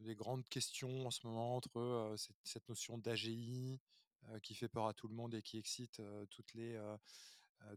des 0.00 0.14
grandes 0.14 0.48
questions 0.48 1.06
en 1.06 1.10
ce 1.10 1.26
moment 1.26 1.56
entre 1.56 2.14
cette, 2.44 2.68
notion 2.68 2.98
d'AGI 2.98 3.80
qui 4.42 4.54
fait 4.54 4.68
peur 4.68 4.86
à 4.86 4.94
tout 4.94 5.08
le 5.08 5.14
monde 5.14 5.34
et 5.34 5.42
qui 5.42 5.58
excite 5.58 6.00
toutes 6.30 6.54
les 6.54 6.78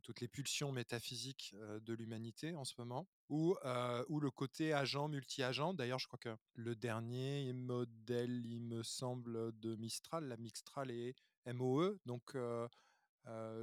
toutes 0.03 0.21
les 0.21 0.27
pulsions 0.27 0.71
métaphysiques 0.71 1.55
de 1.81 1.93
l'humanité 1.93 2.55
en 2.55 2.65
ce 2.65 2.73
moment, 2.77 3.07
ou, 3.29 3.55
ou 4.07 4.19
le 4.19 4.31
côté 4.31 4.73
agent, 4.73 5.07
multi-agent. 5.07 5.73
D'ailleurs, 5.73 5.99
je 5.99 6.07
crois 6.07 6.19
que 6.19 6.35
le 6.53 6.75
dernier 6.75 7.51
modèle, 7.53 8.45
il 8.45 8.61
me 8.61 8.83
semble, 8.83 9.57
de 9.59 9.75
Mistral, 9.75 10.25
la 10.25 10.37
Mistral 10.37 10.91
est 10.91 11.15
MOE, 11.45 11.97
donc 12.05 12.35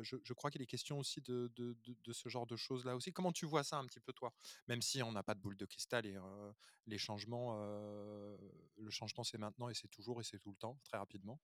je, 0.03 0.33
crois 0.33 0.51
qu'il 0.51 0.63
est 0.63 0.67
question 0.67 0.99
aussi 0.99 1.21
de, 1.23 1.51
ce 2.13 2.29
genre 2.29 2.47
de 2.47 2.57
choses-là 2.57 2.97
aussi. 2.97 3.13
Comment 3.13 3.33
tu 3.33 3.47
vois 3.47 3.65
ça 3.65 3.79
un 3.79 3.87
petit 3.87 4.01
peu 4.01 4.13
toi? 4.13 4.33
Même 4.69 4.83
si 4.83 5.03
on 5.03 5.13
n'a 5.13 5.23
pas 5.23 5.35
de 5.35 5.41
boule 5.41 5.57
de 5.57 5.67
cristal 5.67 6.07
et 6.07 6.17
les 6.87 6.99
changements, 6.99 7.57
le 7.57 8.91
changement 8.91 9.25
c'est 9.25 9.39
maintenant 9.39 9.69
et 9.69 9.75
c'est 9.75 9.89
toujours 9.89 10.21
et 10.21 10.25
c'est 10.25 10.39
tout 10.39 10.51
le 10.51 10.57
temps, 10.57 10.79
très 10.85 10.99
rapidement. 10.99 11.41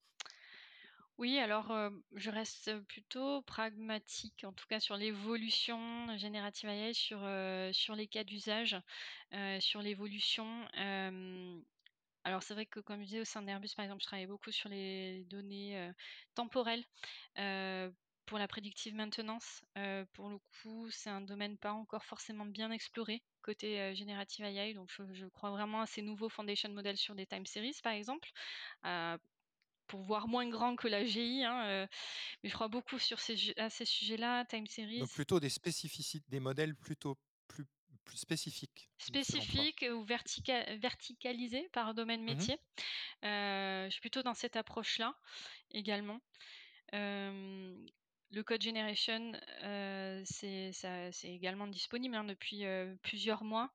Oui, 1.19 1.39
alors, 1.39 1.73
je 2.13 2.31
reste 2.31 2.79
plutôt 2.89 3.43
pragmatique, 3.43 4.45
en 4.45 4.53
tout 4.53 4.67
cas 4.67 4.81
sur 4.81 4.97
l'évolution 4.97 6.17
générative 6.17 6.69
AI 6.69 6.95
sur, 6.95 7.21
sur 7.75 7.95
les 7.95 8.09
cas 8.09 8.25
d'usage, 8.25 8.77
sur 9.61 9.83
l'évolution, 9.83 10.67
alors 12.25 12.43
c'est 12.43 12.55
vrai 12.55 12.67
que 12.67 12.81
comme 12.81 13.01
je 13.01 13.07
disais 13.07 13.21
au 13.21 13.25
sein 13.25 13.43
d'Airbus 13.43 13.71
par 13.77 13.85
exemple, 13.85 14.03
je 14.03 14.07
travaille 14.07 14.27
beaucoup 14.27 14.53
sur 14.53 14.69
les 14.69 15.25
données, 15.25 15.91
temporelles, 16.35 16.85
pour 18.27 18.39
la 18.39 18.49
prédictive 18.49 18.95
maintenance. 18.95 19.63
pour 20.13 20.29
le 20.31 20.39
coup, 20.63 20.91
c'est 20.91 21.11
un 21.11 21.21
domaine 21.21 21.59
pas 21.59 21.73
encore 21.73 22.05
forcément 22.05 22.47
bien 22.47 22.71
exploré 22.71 23.25
côté, 23.43 23.95
générative 23.97 24.45
AI, 24.45 24.75
donc 24.75 24.89
je 25.13 25.27
crois 25.27 25.51
vraiment 25.51 25.81
à 25.83 25.87
ces 25.87 26.01
nouveaux 26.03 26.29
foundation 26.29 26.71
models 26.73 26.97
sur 26.97 27.15
des 27.17 27.27
time 27.27 27.45
series 27.47 27.77
par 27.83 27.93
exemple, 27.93 28.29
pour 29.93 30.01
voir 30.01 30.27
moins 30.27 30.49
grand 30.49 30.75
que 30.75 30.89
la 30.89 31.05
GI, 31.05 31.45
hein, 31.45 31.87
mais 32.43 32.49
je 32.49 32.55
crois 32.55 32.69
beaucoup 32.69 32.99
sur 32.99 33.21
ces 33.21 33.53
à 33.59 33.69
ces 33.69 33.85
sujets-là, 33.85 34.47
time 34.47 34.67
series. 34.67 35.01
Donc 35.01 35.11
plutôt 35.11 35.39
des 35.39 35.51
spécificités, 35.51 36.25
des 36.31 36.41
modèles 36.41 36.75
plutôt 36.75 37.19
plus 37.47 37.67
plus 38.07 38.17
spécifiques, 38.17 38.89
Spécifiques 38.99 39.85
ou 39.93 40.03
verticalisés 40.03 41.69
par 41.75 41.93
domaine 41.93 42.23
mmh 42.23 42.25
métier. 42.25 42.59
je 43.23 43.89
suis 43.91 44.01
plutôt 44.01 44.23
dans 44.23 44.35
cette 44.35 44.57
approche-là 44.57 45.15
également. 45.73 46.23
le 46.93 48.43
code 48.43 48.63
generation, 48.63 49.33
c'est 50.25 50.73
également 51.25 51.67
disponible 51.67 52.15
hein, 52.17 52.25
depuis 52.25 52.65
plusieurs 53.03 53.45
mois. 53.45 53.71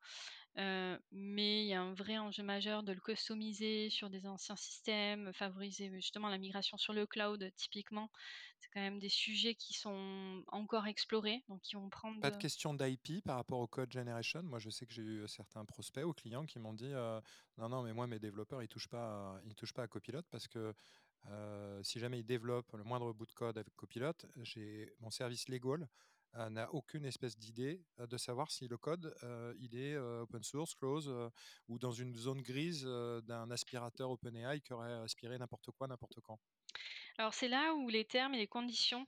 Mais 0.57 1.63
il 1.63 1.67
y 1.67 1.73
a 1.73 1.81
un 1.81 1.93
vrai 1.93 2.17
enjeu 2.17 2.43
majeur 2.43 2.83
de 2.83 2.91
le 2.91 2.99
customiser 2.99 3.89
sur 3.89 4.09
des 4.09 4.25
anciens 4.25 4.55
systèmes, 4.55 5.31
favoriser 5.33 5.91
justement 5.91 6.29
la 6.29 6.37
migration 6.37 6.77
sur 6.77 6.93
le 6.93 7.05
cloud 7.05 7.51
typiquement. 7.55 8.11
C'est 8.59 8.69
quand 8.73 8.81
même 8.81 8.97
des 8.97 9.09
sujets 9.09 9.53
qui 9.53 9.73
sont 9.73 10.43
encore 10.47 10.87
explorés, 10.87 11.43
donc 11.47 11.61
qui 11.61 11.75
vont 11.75 11.89
prendre. 11.89 12.19
Pas 12.21 12.31
de 12.31 12.37
question 12.37 12.73
d'IP 12.73 13.23
par 13.23 13.35
rapport 13.35 13.59
au 13.59 13.67
code 13.67 13.91
generation. 13.91 14.41
Moi, 14.41 14.57
je 14.57 14.71
sais 14.71 14.87
que 14.87 14.93
j'ai 14.93 15.03
eu 15.03 15.27
certains 15.27 15.63
prospects 15.63 16.03
ou 16.03 16.13
clients 16.13 16.45
qui 16.45 16.57
m'ont 16.57 16.73
dit 16.73 16.91
non, 17.57 17.69
non, 17.69 17.83
mais 17.83 17.93
moi, 17.93 18.07
mes 18.07 18.19
développeurs, 18.19 18.63
ils 18.63 18.67
touchent 18.67 18.89
pas, 18.89 19.39
ils 19.45 19.53
touchent 19.53 19.73
pas 19.73 19.83
à 19.83 19.87
Copilot 19.87 20.23
parce 20.31 20.47
que 20.47 20.73
si 21.83 21.99
jamais 21.99 22.19
ils 22.19 22.25
développent 22.25 22.73
le 22.73 22.83
moindre 22.83 23.13
bout 23.13 23.27
de 23.27 23.33
code 23.33 23.57
avec 23.57 23.75
Copilot, 23.75 24.13
j'ai 24.41 24.91
mon 25.01 25.11
service 25.11 25.49
legal 25.49 25.87
n'a 26.33 26.71
aucune 26.73 27.05
espèce 27.05 27.37
d'idée 27.37 27.83
de 27.97 28.17
savoir 28.17 28.51
si 28.51 28.67
le 28.67 28.77
code 28.77 29.15
il 29.59 29.75
est 29.75 29.97
open 29.97 30.43
source, 30.43 30.75
close 30.75 31.13
ou 31.67 31.79
dans 31.79 31.91
une 31.91 32.15
zone 32.15 32.41
grise 32.41 32.83
d'un 32.83 33.49
aspirateur 33.51 34.11
OpenAI 34.11 34.61
qui 34.61 34.73
aurait 34.73 34.93
aspiré 34.93 35.37
n'importe 35.37 35.71
quoi, 35.71 35.87
n'importe 35.87 36.19
quand. 36.21 36.39
Alors 37.17 37.33
c'est 37.33 37.47
là 37.47 37.73
où 37.73 37.89
les 37.89 38.05
termes 38.05 38.35
et 38.35 38.37
les 38.37 38.47
conditions, 38.47 39.07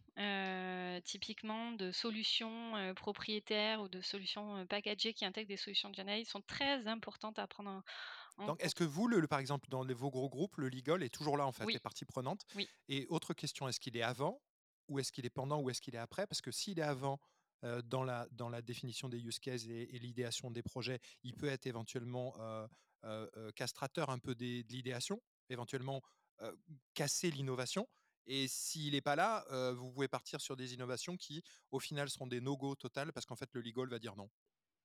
typiquement 1.03 1.71
de 1.73 1.91
solutions 1.91 2.93
propriétaires 2.95 3.81
ou 3.81 3.87
de 3.87 4.01
solutions 4.01 4.65
packagées 4.65 5.13
qui 5.13 5.25
intègrent 5.25 5.49
des 5.49 5.57
solutions 5.57 5.89
de 5.89 5.95
GenAI 5.95 6.25
sont 6.25 6.41
très 6.41 6.87
importantes 6.87 7.37
à 7.37 7.47
prendre 7.47 7.69
en, 7.69 7.83
donc, 8.47 8.63
est-ce 8.63 8.73
que 8.73 8.85
vous, 8.85 9.09
le, 9.09 9.27
par 9.27 9.39
exemple, 9.39 9.67
dans 9.67 9.85
vos 9.85 10.09
gros 10.09 10.29
groupes, 10.29 10.55
le 10.55 10.69
legal 10.69 11.03
est 11.03 11.13
toujours 11.13 11.35
là, 11.35 11.45
en 11.45 11.51
fait, 11.51 11.65
oui. 11.65 11.73
les 11.73 11.79
parties 11.79 12.05
prenantes? 12.05 12.45
Oui. 12.55 12.69
Et 12.87 13.05
autre 13.09 13.33
question, 13.33 13.67
est-ce 13.67 13.81
qu'il 13.81 13.97
est 13.97 14.01
avant 14.01 14.41
ou 14.89 14.99
est-ce 14.99 15.11
qu'il 15.11 15.25
est 15.25 15.29
pendant 15.29 15.61
ou 15.61 15.69
est-ce 15.69 15.81
qu'il 15.81 15.95
est 15.95 15.99
après? 15.99 16.27
Parce 16.27 16.41
que 16.41 16.51
s'il 16.51 16.79
est 16.79 16.83
avant 16.83 17.19
dans, 17.83 18.03
la, 18.03 18.27
dans 18.31 18.49
la 18.49 18.61
définition 18.61 19.09
des 19.09 19.19
use 19.19 19.39
cases 19.39 19.65
et, 19.65 19.99
l'idéation 19.99 20.49
des 20.51 20.63
projets, 20.63 20.99
il 21.23 21.33
peut 21.33 21.49
être 21.49 21.67
éventuellement 21.67 22.35
castrateur 23.55 24.09
un 24.09 24.19
peu 24.19 24.35
de 24.35 24.63
l'idéation, 24.69 25.21
éventuellement 25.49 26.01
casser 26.93 27.31
l'innovation. 27.31 27.87
Et 28.25 28.47
s'il 28.47 28.93
n'est 28.93 29.01
pas 29.01 29.15
là, 29.15 29.45
vous 29.73 29.91
pouvez 29.91 30.07
partir 30.07 30.39
sur 30.39 30.55
des 30.55 30.73
innovations 30.73 31.17
qui, 31.17 31.43
au 31.71 31.79
final, 31.79 32.09
seront 32.09 32.27
des 32.27 32.41
no-go 32.41 32.75
total 32.75 33.11
parce 33.11 33.25
qu'en 33.25 33.35
fait, 33.35 33.49
le 33.53 33.61
legal 33.61 33.89
va 33.89 33.99
dire 33.99 34.15
non 34.15 34.29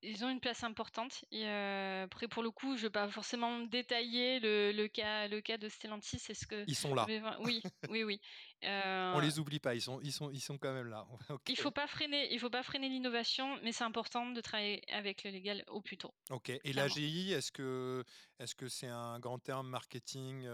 ils 0.05 0.25
ont 0.25 0.29
une 0.29 0.41
place 0.41 0.63
importante. 0.65 1.25
Et 1.33 1.47
après, 1.47 2.29
pour 2.29 2.43
le 2.43 2.51
coup, 2.51 2.77
je 2.77 2.83
ne 2.83 2.87
vais 2.87 2.91
pas 2.91 3.09
forcément 3.09 3.61
détailler 3.61 4.41
le, 4.41 4.73
le, 4.73 4.89
cas, 4.89 5.29
le 5.29 5.41
cas 5.41 5.57
de 5.59 5.69
Stellantis. 5.69 6.19
C'est 6.19 6.35
ce 6.35 6.47
que 6.47 6.65
ils 6.67 6.75
sont 6.75 6.95
là. 6.95 7.07
Oui, 7.41 7.63
oui, 7.89 8.05
oui. 8.05 8.21
On 8.63 9.21
les 9.21 9.39
oublie 9.39 9.59
pas. 9.59 9.75
Ils 9.75 9.83
sont, 9.83 10.01
ils 10.03 10.13
sont, 10.13 10.31
ils 10.31 10.41
sont 10.41 10.57
quand 10.59 10.73
même 10.73 10.89
là. 10.89 11.07
Il 11.49 11.57
faut 11.57 11.71
pas 11.71 11.87
freiner, 11.87 12.33
il 12.33 12.41
faut 12.41 12.51
pas 12.51 12.63
freiner 12.63 12.89
l'innovation, 12.89 13.59
mais 13.63 13.73
c'est 13.73 13.85
important 13.85 14.31
de 14.31 14.41
travailler 14.41 14.83
avec 14.91 15.25
le 15.25 15.31
légal 15.31 15.65
au 15.69 15.81
plus 15.81 15.99
tôt. 15.99 16.15
Ok. 16.31 16.49
Et 16.49 16.73
l'AGI, 16.73 17.33
est-ce 17.33 17.53
que, 17.53 18.05
est-ce 18.39 18.55
que 18.55 18.69
c'est 18.69 18.89
un 18.89 19.19
grand 19.19 19.39
terme 19.39 19.69
marketing 19.69 20.49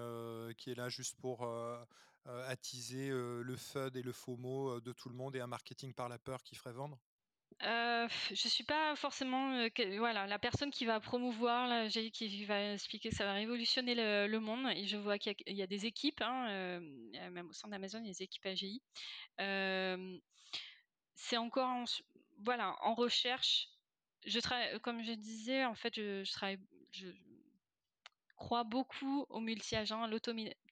qui 0.56 0.70
est 0.70 0.74
là 0.74 0.88
juste 0.88 1.16
pour 1.20 1.48
attiser 2.24 3.10
le 3.10 3.56
FUD 3.56 3.96
et 3.96 4.02
le 4.02 4.12
FOMO 4.12 4.80
de 4.80 4.92
tout 4.92 5.08
le 5.08 5.14
monde 5.14 5.36
et 5.36 5.40
un 5.40 5.46
marketing 5.46 5.94
par 5.94 6.08
la 6.08 6.18
peur 6.18 6.42
qui 6.42 6.56
ferait 6.56 6.72
vendre? 6.72 6.98
Euh, 7.62 8.08
je 8.30 8.48
suis 8.48 8.64
pas 8.64 8.96
forcément 8.96 9.68
voilà 9.98 10.26
la 10.26 10.38
personne 10.38 10.70
qui 10.70 10.86
va 10.86 10.98
promouvoir 10.98 11.68
là, 11.68 11.88
qui 11.88 12.44
va 12.46 12.72
expliquer 12.72 13.10
que 13.10 13.14
ça 13.14 13.24
va 13.24 13.34
révolutionner 13.34 13.94
le, 13.94 14.38
monde 14.38 14.66
et 14.74 14.86
je 14.86 14.96
vois 14.96 15.18
qu'il 15.18 15.34
y, 15.46 15.62
a 15.62 15.66
des 15.66 15.84
équipes 15.84 16.22
hein, 16.22 16.80
même 17.30 17.48
au 17.50 17.52
sein 17.52 17.68
d'Amazon 17.68 17.98
il 17.98 18.06
y 18.06 18.10
a 18.10 18.12
des 18.12 18.22
équipes 18.22 18.46
AGI 18.46 18.82
c'est 21.20 21.36
encore 21.36 21.68
en, 21.68 21.84
voilà 22.38 22.76
en 22.82 22.94
recherche. 22.94 23.68
Je 24.26 24.40
travaille 24.40 24.80
comme 24.80 25.02
je 25.02 25.12
disais 25.12 25.64
en 25.64 25.74
fait 25.74 25.94
je, 25.94 26.24
je 26.24 26.32
travaille 26.32 26.58
je 26.92 27.08
crois 28.36 28.64
beaucoup 28.64 29.26
au 29.28 29.40
multi-agent 29.40 30.02
à 30.02 30.08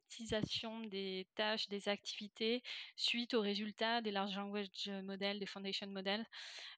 l'automatisation 0.08 0.80
des 0.80 1.26
tâches 1.34 1.68
des 1.68 1.88
activités 1.88 2.62
suite 2.96 3.34
aux 3.34 3.40
résultats 3.40 4.00
des 4.00 4.10
large 4.10 4.36
language 4.36 4.88
models 5.04 5.38
des 5.38 5.46
foundation 5.46 5.86
models 5.88 6.24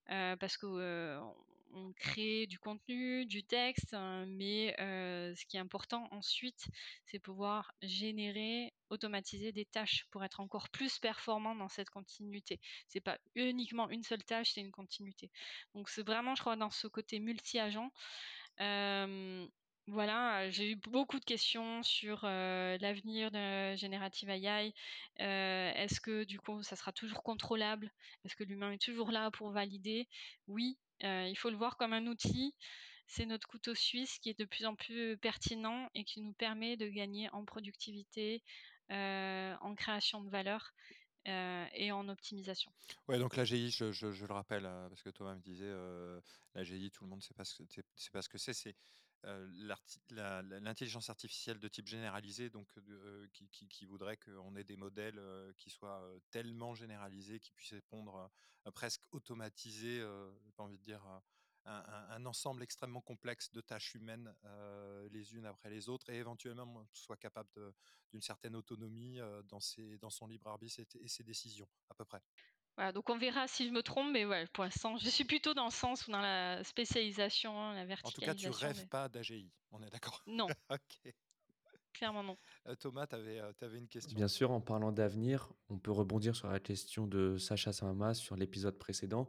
parce 0.06 0.56
que 0.56 1.18
on 1.72 1.92
crée 1.92 2.48
du 2.48 2.58
contenu, 2.58 3.26
du 3.26 3.44
texte, 3.44 3.94
hein, 3.94 4.26
mais 4.26 4.74
ce 4.78 5.46
qui 5.46 5.56
est 5.56 5.60
important 5.60 6.08
ensuite, 6.10 6.66
c'est 7.06 7.20
pouvoir 7.20 7.72
générer, 7.80 8.72
automatiser 8.88 9.52
des 9.52 9.66
tâches 9.66 10.06
pour 10.10 10.24
être 10.24 10.40
encore 10.40 10.68
plus 10.70 10.98
performant 10.98 11.54
dans 11.54 11.68
cette 11.68 11.90
continuité. 11.90 12.58
C'est 12.88 13.00
pas 13.00 13.18
uniquement 13.36 13.88
une 13.88 14.02
seule 14.02 14.24
tâche, 14.24 14.50
c'est 14.54 14.60
une 14.60 14.72
continuité. 14.72 15.30
Donc 15.74 15.88
c'est 15.88 16.04
vraiment, 16.04 16.34
je 16.34 16.40
crois, 16.40 16.56
dans 16.56 16.70
ce 16.70 16.88
côté 16.88 17.20
multi-agent. 17.20 17.92
Voilà, 19.92 20.48
j'ai 20.50 20.70
eu 20.70 20.76
beaucoup 20.76 21.18
de 21.18 21.24
questions 21.24 21.82
sur 21.82 22.20
l'avenir 22.22 23.32
de 23.32 23.74
Generative 23.74 24.30
AI. 24.30 24.72
Est-ce 25.18 26.00
que 26.00 26.22
du 26.22 26.38
coup, 26.38 26.62
ça 26.62 26.76
sera 26.76 26.92
toujours 26.92 27.24
contrôlable? 27.24 27.90
Est-ce 28.24 28.36
que 28.36 28.44
l'humain 28.44 28.70
est 28.70 28.80
toujours 28.80 29.10
là 29.10 29.32
pour 29.32 29.50
valider? 29.50 30.06
Oui, 30.46 30.78
il 31.00 31.34
faut 31.36 31.50
le 31.50 31.56
voir 31.56 31.76
comme 31.76 31.92
un 31.92 32.06
outil. 32.06 32.54
C'est 33.08 33.26
notre 33.26 33.48
couteau 33.48 33.74
suisse 33.74 34.20
qui 34.20 34.30
est 34.30 34.38
de 34.38 34.44
plus 34.44 34.64
en 34.64 34.76
plus 34.76 35.18
pertinent 35.18 35.90
et 35.96 36.04
qui 36.04 36.20
nous 36.20 36.34
permet 36.34 36.76
de 36.76 36.86
gagner 36.86 37.28
en 37.32 37.44
productivité, 37.44 38.44
en 38.88 39.74
création 39.76 40.22
de 40.22 40.30
valeur. 40.30 40.72
et 41.26 41.90
en 41.90 42.08
optimisation. 42.08 42.70
Ouais, 43.08 43.18
donc 43.18 43.34
l'AGI, 43.34 43.72
je, 43.72 43.90
je, 43.90 44.06
le 44.06 44.32
rappelle, 44.32 44.70
parce 44.88 45.02
que 45.02 45.10
Thomas 45.10 45.34
me 45.34 45.40
disait, 45.40 45.72
l'AGI, 46.54 46.92
tout 46.92 47.02
le 47.02 47.10
monde 47.10 47.18
ne 47.18 47.24
sait 47.24 47.34
pas 47.34 47.44
ce 48.22 48.28
que 48.28 48.38
c'est. 48.38 48.76
L'intelligence 49.22 51.10
artificielle 51.10 51.58
de 51.58 51.68
type 51.68 51.86
généralisé, 51.86 52.50
donc 52.50 52.68
qui, 53.32 53.84
voudrait 53.84 54.16
qu'on 54.16 54.56
ait 54.56 54.64
des 54.64 54.76
modèles 54.76 55.20
qui 55.58 55.70
soient 55.70 56.02
tellement 56.30 56.74
généralisés, 56.74 57.40
qui 57.40 57.52
puissent 57.52 57.72
répondre 57.72 58.30
presque 58.74 59.02
automatisés, 59.12 60.02
j'ai 60.44 60.52
pas 60.52 60.62
envie 60.62 60.78
de 60.78 60.82
dire 60.82 61.02
un, 61.64 62.26
ensemble 62.26 62.62
extrêmement 62.62 63.00
complexe 63.00 63.52
de 63.52 63.60
tâches 63.60 63.94
humaines 63.94 64.34
les 65.10 65.34
unes 65.34 65.46
après 65.46 65.70
les 65.70 65.88
autres 65.88 66.10
et 66.10 66.16
éventuellement 66.16 66.86
soit 66.92 67.16
capable 67.16 67.50
d'une 68.10 68.22
certaine 68.22 68.56
autonomie 68.56 69.18
dans, 69.44 69.60
ses, 69.60 69.98
dans 69.98 70.10
son 70.10 70.26
libre 70.26 70.48
arbitre 70.48 70.80
et, 71.00 71.08
ses 71.08 71.24
décisions 71.24 71.68
à 71.88 71.94
peu 71.94 72.04
près. 72.04 72.22
Voilà, 72.76 72.92
donc 72.92 73.10
on 73.10 73.18
verra 73.18 73.46
si 73.46 73.66
je 73.66 73.72
me 73.72 73.82
trompe, 73.82 74.10
mais 74.12 74.24
ouais, 74.24 74.46
pour 74.52 74.64
l'instant, 74.64 74.96
je 74.96 75.08
suis 75.10 75.24
plutôt 75.24 75.54
dans 75.54 75.66
le 75.66 75.70
sens 75.70 76.06
ou 76.06 76.12
dans 76.12 76.20
la 76.20 76.64
spécialisation, 76.64 77.72
la 77.72 77.84
verticalisation. 77.84 78.50
En 78.50 78.52
tout 78.52 78.58
cas, 78.58 78.68
tu 78.68 78.78
rêves 78.78 78.88
pas 78.88 79.08
d'AGI, 79.08 79.50
on 79.72 79.82
est 79.82 79.90
d'accord 79.90 80.22
Non. 80.26 80.46
ok. 80.70 81.14
Clairement 81.92 82.22
non. 82.22 82.38
Thomas, 82.78 83.06
tu 83.06 83.16
avais, 83.16 83.40
avais, 83.40 83.78
une 83.78 83.88
question. 83.88 84.16
Bien 84.16 84.28
sûr, 84.28 84.52
en 84.52 84.60
parlant 84.60 84.92
d'avenir, 84.92 85.52
on 85.68 85.78
peut 85.78 85.90
rebondir 85.90 86.36
sur 86.36 86.48
la 86.48 86.60
question 86.60 87.06
de 87.06 87.36
Sacha 87.36 87.72
Samama 87.72 88.14
sur 88.14 88.36
l'épisode 88.36 88.78
précédent 88.78 89.28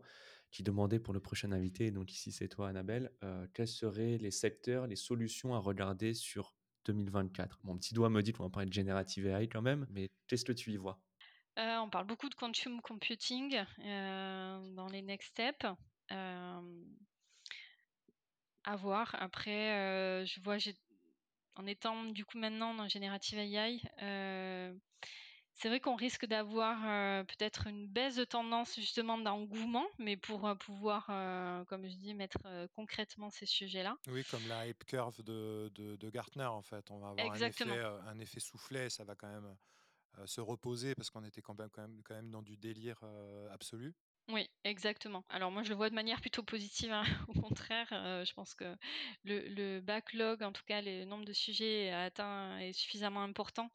qui 0.52 0.64
demandait 0.64 1.00
pour 1.00 1.14
le 1.14 1.20
prochain 1.20 1.52
invité, 1.54 1.92
donc 1.92 2.12
ici 2.12 2.32
c'est 2.32 2.50
toi 2.50 2.68
Annabelle, 2.68 3.12
euh, 3.24 3.48
quels 3.54 3.70
seraient 3.70 4.18
les 4.18 4.32
secteurs, 4.32 4.86
les 4.86 4.98
solutions 4.98 5.56
à 5.56 5.60
regarder 5.60 6.14
sur 6.14 6.54
2024 6.86 7.60
Mon 7.64 7.78
petit 7.78 7.94
doigt 7.94 8.10
me 8.10 8.22
dit 8.22 8.34
qu'on 8.34 8.44
va 8.44 8.50
parler 8.50 8.68
de 8.68 8.74
Generative 8.74 9.28
AI 9.28 9.48
quand 9.48 9.62
même, 9.62 9.88
mais 9.90 10.10
qu'est-ce 10.28 10.46
que 10.46 10.52
tu 10.52 10.74
y 10.74 10.78
vois? 10.78 11.00
Euh, 11.58 11.78
On 11.78 11.90
parle 11.90 12.06
beaucoup 12.06 12.30
de 12.30 12.36
consumer 12.36 12.80
computing 12.82 13.64
euh, 13.80 14.76
dans 14.76 14.88
les 14.88 15.02
next 15.02 15.30
steps. 15.30 15.66
à 18.64 18.76
voir. 18.76 19.16
Après, 19.20 20.26
je 20.26 20.40
vois, 20.42 20.58
en 21.56 21.68
étant 21.68 22.04
du 22.06 22.26
coup 22.26 22.38
maintenant 22.38 22.74
dans 22.74 22.88
Generative 22.88 23.40
AI, 23.40 23.82
c'est 25.54 25.68
vrai 25.68 25.80
qu'on 25.80 25.96
risque 25.96 26.26
d'avoir 26.26 27.26
peut-être 27.26 27.68
une 27.68 27.88
baisse 27.88 28.16
de 28.16 28.24
tendance 28.24 28.76
justement 28.76 29.18
d'engouement, 29.18 29.88
mais 30.00 30.18
pour 30.18 30.56
pouvoir, 30.60 31.08
comme 31.68 31.88
je 31.88 31.96
dis, 31.96 32.14
mettre 32.14 32.40
concrètement 32.76 33.30
ces 33.30 33.46
sujets-là. 33.46 33.98
Oui, 34.08 34.24
comme 34.30 34.48
la 34.48 34.68
hype 34.68 34.86
curve 34.86 35.22
de, 35.24 35.70
de, 35.76 36.10
Gartner, 36.10 36.46
en 36.46 36.62
fait. 36.62 36.90
On 36.92 37.00
va 37.00 37.10
avoir 37.10 37.32
un 37.32 37.36
effet, 37.36 37.84
un 38.08 38.20
effet 38.20 38.40
soufflet, 38.40 38.90
ça 38.90 39.04
va 39.04 39.16
quand 39.16 39.30
même 39.30 39.56
se 40.26 40.42
reposer 40.42 40.96
parce 40.96 41.10
qu'on 41.10 41.24
était 41.24 41.42
quand 41.42 41.58
même, 41.58 41.70
quand, 41.70 41.82
même, 41.82 42.02
quand 42.04 42.16
même 42.16 42.32
dans 42.32 42.42
du 42.42 42.58
délire 42.58 43.02
absolu. 43.52 43.94
Oui, 44.30 44.50
exactement. 44.64 45.26
Alors 45.30 45.52
moi, 45.52 45.64
je 45.64 45.70
le 45.70 45.76
vois 45.76 45.90
de 45.90 45.96
manière 45.96 46.22
plutôt 46.22 46.44
positive. 46.44 46.92
Hein. 46.92 47.04
Au 47.28 47.34
contraire, 47.34 47.88
je 47.90 48.34
pense 48.34 48.54
que 48.54 48.78
le, 49.26 49.80
backlog, 49.82 50.44
en 50.44 50.52
tout 50.52 50.64
cas, 50.66 50.82
le 50.82 51.06
nombre 51.06 51.26
de 51.26 51.34
sujets 51.34 51.92
atteint 51.92 52.58
est 52.60 52.74
suffisamment 52.74 53.24
important 53.24 53.70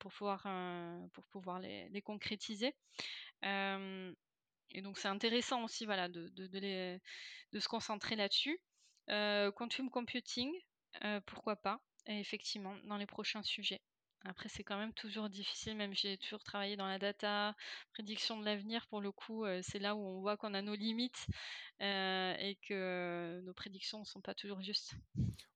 pour 0.00 0.12
pouvoir, 0.12 0.42
pour 1.12 1.26
pouvoir 1.26 1.60
les, 1.60 2.02
concrétiser. 2.02 2.74
et 3.42 4.82
donc, 4.82 4.98
c'est 4.98 5.08
intéressant 5.08 5.62
aussi 5.64 5.84
voilà, 5.84 6.08
de, 6.08 6.28
de 6.30 7.60
se 7.60 7.68
concentrer 7.68 8.16
là-dessus. 8.16 8.58
quantum 9.06 9.90
computing, 9.90 10.52
pourquoi 11.26 11.54
pas, 11.56 11.80
effectivement, 12.06 12.76
dans 12.84 12.96
les 12.96 13.06
prochains 13.06 13.42
sujets. 13.44 13.80
Après, 14.28 14.48
c'est 14.48 14.64
quand 14.64 14.76
même 14.76 14.92
toujours 14.92 15.28
difficile, 15.28 15.76
même 15.76 15.94
j'ai 15.94 16.18
toujours 16.18 16.42
travaillé 16.42 16.76
dans 16.76 16.88
la 16.88 16.98
data, 16.98 17.54
prédiction 17.92 18.38
de 18.38 18.44
l'avenir, 18.44 18.86
pour 18.88 19.00
le 19.00 19.12
coup, 19.12 19.44
c'est 19.62 19.78
là 19.78 19.94
où 19.94 20.00
on 20.00 20.20
voit 20.20 20.36
qu'on 20.36 20.52
a 20.54 20.62
nos 20.62 20.74
limites 20.74 21.26
et 21.80 22.58
que 22.62 23.40
nos 23.44 23.54
prédictions 23.54 24.00
ne 24.00 24.04
sont 24.04 24.20
pas 24.20 24.34
toujours 24.34 24.60
justes. 24.62 24.94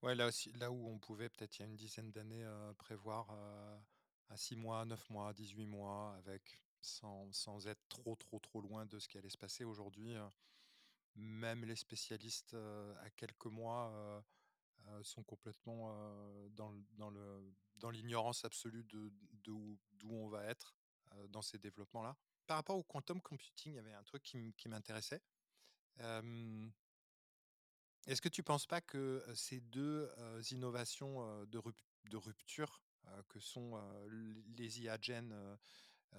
Ouais, 0.02 0.14
là 0.14 0.28
aussi, 0.28 0.52
là 0.52 0.70
où 0.70 0.88
on 0.88 0.98
pouvait 0.98 1.28
peut-être 1.28 1.58
il 1.58 1.62
y 1.62 1.64
a 1.64 1.66
une 1.66 1.76
dizaine 1.76 2.12
d'années 2.12 2.46
prévoir 2.78 3.28
à 4.28 4.36
6 4.36 4.54
mois, 4.54 4.84
9 4.84 5.10
mois, 5.10 5.32
18 5.32 5.66
mois, 5.66 6.14
avec 6.18 6.62
sans, 6.80 7.30
sans, 7.32 7.66
être 7.66 7.82
trop 7.88 8.14
trop 8.14 8.38
trop 8.38 8.60
loin 8.60 8.86
de 8.86 8.98
ce 9.00 9.08
qui 9.08 9.18
allait 9.18 9.28
se 9.30 9.36
passer 9.36 9.64
aujourd'hui. 9.64 10.14
même 11.16 11.64
les 11.64 11.76
spécialistes 11.76 12.54
à 12.54 13.10
quelques 13.16 13.46
mois 13.46 14.24
sont 15.02 15.24
complètement 15.24 15.92
dans, 16.50 16.72
dans, 16.92 17.10
le, 17.10 17.52
dans 17.80 17.90
l'ignorance 17.90 18.44
absolue 18.44 18.84
de, 18.84 19.10
d'où 19.42 19.78
on 20.10 20.28
va 20.28 20.44
être 20.44 20.74
dans 21.28 21.42
ces 21.42 21.58
développements-là. 21.58 22.16
Par 22.46 22.56
rapport 22.56 22.76
au 22.76 22.82
quantum 22.82 23.20
computing, 23.20 23.72
il 23.72 23.76
y 23.76 23.78
avait 23.78 23.92
un 23.92 24.02
truc 24.02 24.22
qui, 24.22 24.68
m'intéressait. 24.68 25.22
est-ce 28.06 28.20
que 28.20 28.28
tu 28.28 28.42
ne 28.42 28.44
penses 28.44 28.66
pas 28.66 28.80
que 28.80 29.24
ces 29.34 29.60
deux 29.60 30.08
innovations 30.50 31.44
de, 31.46 32.16
rupture 32.16 32.82
que 33.28 33.40
sont 33.40 33.80
les 34.56 34.82
IA 34.82 34.98
Gen 35.00 35.58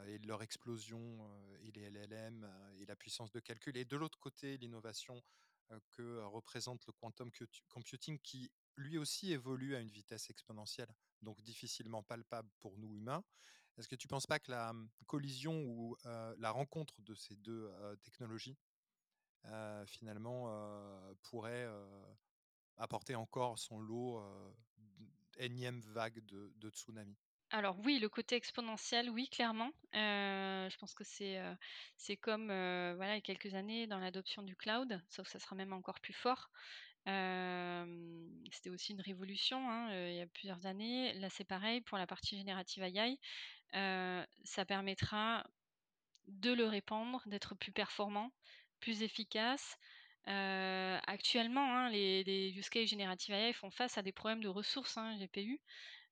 et 0.07 0.18
leur 0.20 0.41
explosion 0.41 1.30
et 1.62 1.72
les 1.72 1.89
LLM 1.89 2.49
et 2.78 2.86
la 2.86 2.95
puissance 2.95 3.32
de 3.32 3.39
calcul, 3.39 3.76
et 3.78 3.86
de 3.86 3.97
l'autre 3.97 4.20
côté 4.20 4.57
l'innovation 4.57 5.22
que 5.91 6.22
représente 6.24 6.86
le 6.88 6.93
quantum 6.93 7.30
computing 7.70 8.20
qui 8.20 8.51
lui 8.78 8.97
aussi 8.97 9.32
évolue 9.32 9.76
à 9.76 9.80
une 9.80 9.91
vitesse 9.91 10.30
exponentielle, 10.30 10.93
donc 11.22 11.41
difficilement 11.41 12.03
palpable 12.03 12.49
pour 12.59 12.78
nous 12.78 12.95
humains. 12.95 13.24
Est-ce 13.78 13.88
que 13.88 13.95
tu 13.95 14.07
ne 14.07 14.09
penses 14.09 14.28
pas 14.28 14.39
que 14.39 14.51
la 14.51 14.74
mmh, 14.74 14.89
collision 15.07 15.64
ou 15.66 15.95
la 16.03 16.51
rencontre 16.51 17.01
de 17.01 17.16
ces 17.16 17.36
deux 17.36 17.72
technologies, 18.01 18.57
finalement, 19.86 21.16
pourrait 21.24 21.70
apporter 22.78 23.16
encore 23.16 23.59
son 23.59 23.80
lot 23.80 24.22
énième 25.38 25.82
vague 25.82 26.20
de 26.26 26.70
tsunami? 26.70 27.18
Alors 27.52 27.78
oui, 27.84 27.99
le 27.99 28.10
côté 28.10 28.36
exponentiel, 28.36 29.10
oui, 29.10 29.28
clairement. 29.28 29.72
je 29.93 30.78
pense 30.78 30.93
que 30.93 31.04
c'est 31.04 31.39
c'est 31.97 32.18
comme 32.18 32.47
voilà, 32.47 33.14
il 33.14 33.16
y 33.16 33.18
a 33.18 33.22
quelques 33.22 33.54
années 33.56 33.88
dans 33.88 33.99
l'adoption 33.99 34.41
du 34.41 34.56
cloud, 34.56 35.02
sauf 35.10 35.26
que 35.26 35.32
ça 35.32 35.39
sera 35.39 35.56
même 35.56 35.74
encore 35.74 35.99
plus 35.99 36.14
fort. 36.14 36.49
c'était 37.06 38.70
aussi 38.70 38.93
une 38.93 39.02
révolution 39.02 39.70
hein, 39.70 39.89
il 40.10 40.16
y 40.16 40.22
a 40.22 40.28
plusieurs 40.28 40.66
années. 40.66 41.14
Là, 41.14 41.30
c'est 41.30 41.43
pareil 41.43 41.82
pour 41.82 41.97
la 41.97 42.08
partie 42.08 42.38
générative 42.38 42.84
AI. 42.84 43.20
ça 44.43 44.66
permettra 44.66 45.45
de 46.28 46.54
le 46.54 46.66
répandre, 46.66 47.22
d'être 47.26 47.56
plus 47.56 47.72
performant, 47.72 48.32
plus 48.80 49.04
efficace. 49.04 49.78
actuellement, 50.26 51.76
hein, 51.76 51.89
les, 51.89 52.24
les, 52.24 52.52
use 52.52 52.70
cases 52.70 52.88
générative 52.89 53.36
AI 53.36 53.54
font 53.54 53.72
face 53.72 53.97
à 53.97 54.04
des 54.04 54.14
problèmes 54.14 54.41
de 54.41 54.47
ressources 54.47 54.97
hein, 54.97 55.18
GPU 55.18 55.60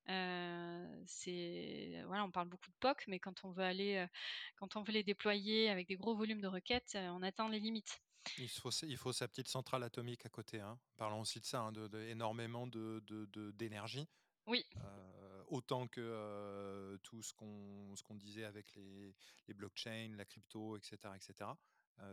c'est 0.06 2.02
voilà, 2.06 2.24
on 2.24 2.30
parle 2.30 2.48
beaucoup 2.48 2.70
de 2.70 2.76
POC, 2.80 3.04
mais 3.08 3.18
quand 3.18 3.44
on 3.44 3.50
veut 3.50 3.64
aller, 3.64 4.06
quand 4.56 4.76
on 4.76 4.82
veut 4.82 4.92
les 4.92 5.02
déployer 5.02 5.70
avec 5.70 5.88
des 5.88 5.96
gros 5.96 6.14
volumes 6.14 6.40
de 6.40 6.48
requêtes, 6.48 6.96
on 6.96 7.22
atteint 7.22 7.48
les 7.48 7.60
limites. 7.60 8.00
Il 8.38 8.48
faut, 8.48 8.70
il 8.70 8.96
faut 8.96 9.12
sa 9.12 9.28
petite 9.28 9.48
centrale 9.48 9.82
atomique 9.82 10.26
à 10.26 10.28
côté. 10.28 10.60
Hein. 10.60 10.78
Parlons 10.96 11.20
aussi 11.20 11.40
de 11.40 11.46
ça, 11.46 11.60
hein, 11.60 11.72
de, 11.72 12.00
énormément 12.08 12.66
de, 12.66 13.02
d'énergie. 13.52 14.08
Oui. 14.46 14.64
autant 15.48 15.86
que 15.86 16.98
tout 17.02 17.22
ce 17.22 17.32
qu'on, 17.34 17.94
qu'on 18.04 18.14
disait 18.14 18.44
avec 18.44 18.74
les, 18.74 19.14
les 19.48 19.54
blockchains, 19.54 20.14
la 20.16 20.24
crypto, 20.24 20.76
etc. 20.76 20.96
etc 21.14 21.50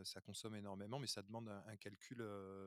ça 0.04 0.22
consomme 0.22 0.56
énormément, 0.56 1.00
mais 1.00 1.08
ça 1.08 1.22
demande 1.22 1.50
un, 1.50 1.76
calcul 1.78 2.24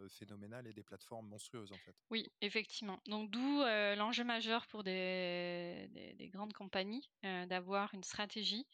phénoménal 0.08 0.66
et 0.66 0.72
des 0.72 0.82
plateformes 0.82 1.28
monstrueuses 1.28 1.72
en 1.72 1.78
fait. 1.78 1.94
Oui, 2.10 2.30
effectivement. 2.40 3.00
Donc 3.06 3.30
d'où 3.30 3.62
l'enjeu 3.96 4.24
majeur 4.24 4.66
pour 4.66 4.84
des, 4.84 6.30
grandes 6.32 6.52
compagnies 6.52 7.08
d'avoir 7.22 7.92
une 7.94 8.04
stratégie 8.04 8.66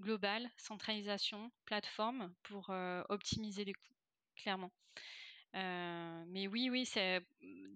globale, 0.00 0.50
centralisation, 0.56 1.50
plateforme 1.64 2.32
pour 2.42 2.70
optimiser 3.08 3.64
les 3.64 3.74
coûts, 3.74 3.94
clairement. 4.36 4.72
mais 5.54 6.46
oui, 6.48 6.68
oui, 6.70 6.86
c'est 6.86 7.20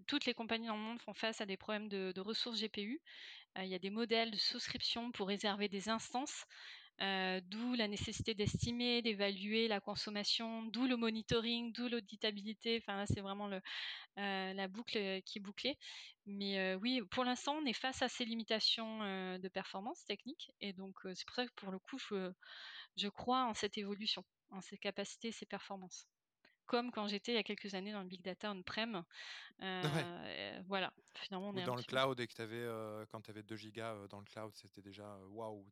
toutes 0.06 0.26
les 0.26 0.34
compagnies 0.34 0.66
dans 0.66 0.76
le 0.76 0.82
monde 0.82 1.00
font 1.00 1.14
face 1.14 1.40
à 1.40 1.46
des 1.46 1.56
problèmes 1.56 1.88
de 1.88 2.20
ressources 2.20 2.60
GPU. 2.60 3.00
Il 3.56 3.66
y 3.66 3.74
a 3.74 3.78
des 3.78 3.90
modèles 3.90 4.30
de 4.30 4.36
souscription 4.36 5.10
pour 5.12 5.28
réserver 5.28 5.68
des 5.68 5.88
instances 5.88 6.46
euh, 7.02 7.40
d'où 7.44 7.74
la 7.74 7.88
nécessité 7.88 8.34
d'estimer, 8.34 9.00
d'évaluer 9.00 9.68
la 9.68 9.80
consommation, 9.80 10.64
d'où 10.64 10.86
le 10.86 10.96
monitoring, 10.96 11.72
d'où 11.72 11.88
l'auditabilité. 11.88 12.82
Enfin, 12.82 13.06
c'est 13.06 13.22
vraiment 13.22 13.48
le, 13.48 13.60
euh, 14.18 14.52
la 14.52 14.68
boucle 14.68 15.22
qui 15.22 15.38
est 15.38 15.40
bouclée. 15.40 15.78
Mais 16.26 16.58
euh, 16.58 16.76
oui, 16.76 17.00
pour 17.10 17.24
l'instant, 17.24 17.54
on 17.54 17.64
est 17.64 17.72
face 17.72 18.02
à 18.02 18.08
ces 18.08 18.26
limitations 18.26 18.98
de 19.38 19.48
performance 19.48 20.04
technique. 20.04 20.52
Et 20.60 20.74
donc, 20.74 20.94
c'est 21.14 21.24
pour 21.26 21.36
ça 21.36 21.46
que 21.46 21.52
pour 21.56 21.70
le 21.70 21.78
coup, 21.78 21.98
je, 21.98 22.32
je 22.96 23.08
crois 23.08 23.46
en 23.46 23.54
cette 23.54 23.78
évolution, 23.78 24.22
en 24.50 24.60
ces 24.60 24.76
capacités, 24.76 25.32
ces 25.32 25.46
performances 25.46 26.06
comme 26.66 26.92
quand 26.92 27.08
j'étais 27.08 27.32
il 27.32 27.34
y 27.34 27.38
a 27.38 27.42
quelques 27.42 27.74
années 27.74 27.90
dans 27.90 28.02
le 28.02 28.06
big 28.06 28.22
data 28.22 28.52
on-prem. 28.52 29.02
voilà, 30.68 30.92
finalement, 31.16 31.48
on 31.48 31.56
Ou 31.56 31.64
dans 31.64 31.74
le 31.74 31.82
cloud 31.82 32.20
et 32.20 32.28
que 32.28 33.04
quand 33.06 33.20
tu 33.22 33.30
avais 33.32 33.42
2 33.42 33.56
gigas 33.56 34.06
dans 34.06 34.20
le 34.20 34.24
cloud, 34.24 34.52
c'était 34.54 34.80
déjà 34.80 35.18
waouh 35.30 35.66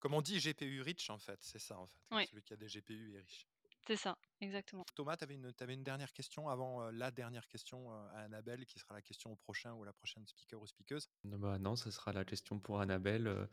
comme 0.00 0.14
on 0.14 0.22
dit, 0.22 0.38
GPU 0.38 0.82
rich 0.82 1.10
en 1.10 1.18
fait, 1.18 1.38
c'est 1.42 1.58
ça 1.58 1.78
en 1.78 1.86
fait. 1.86 2.26
Celui 2.26 2.42
qui 2.42 2.52
a 2.52 2.56
des 2.56 2.66
GPU 2.66 3.16
est 3.16 3.20
riche. 3.20 3.46
C'est 3.88 3.96
ça, 3.96 4.18
exactement. 4.42 4.84
Thomas, 4.94 5.16
tu 5.16 5.24
avais, 5.24 5.38
avais, 5.60 5.74
une 5.74 5.82
dernière 5.82 6.12
question 6.12 6.50
avant 6.50 6.82
euh, 6.82 6.90
la 6.92 7.10
dernière 7.10 7.48
question 7.48 7.90
euh, 7.90 8.08
à 8.12 8.18
Annabelle, 8.24 8.66
qui 8.66 8.78
sera 8.78 8.94
la 8.94 9.00
question 9.00 9.32
au 9.32 9.36
prochain 9.36 9.72
ou 9.72 9.82
à 9.82 9.86
la 9.86 9.94
prochaine 9.94 10.26
speaker 10.26 10.60
ou 10.60 10.66
speakeuse 10.66 11.08
Non, 11.24 11.38
bah 11.38 11.58
non, 11.58 11.74
ce 11.74 11.90
sera 11.90 12.12
la 12.12 12.26
question 12.26 12.58
pour 12.58 12.80
Annabelle 12.80 13.26
euh, 13.26 13.46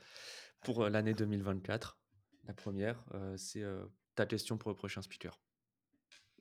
pour 0.62 0.90
l'année 0.90 1.14
2024. 1.14 1.98
La 2.48 2.54
première, 2.54 3.04
c'est 3.38 3.64
ta 4.14 4.28
question 4.28 4.56
pour 4.60 4.70
le 4.70 4.76
prochain 4.76 5.02
speaker. 5.02 5.40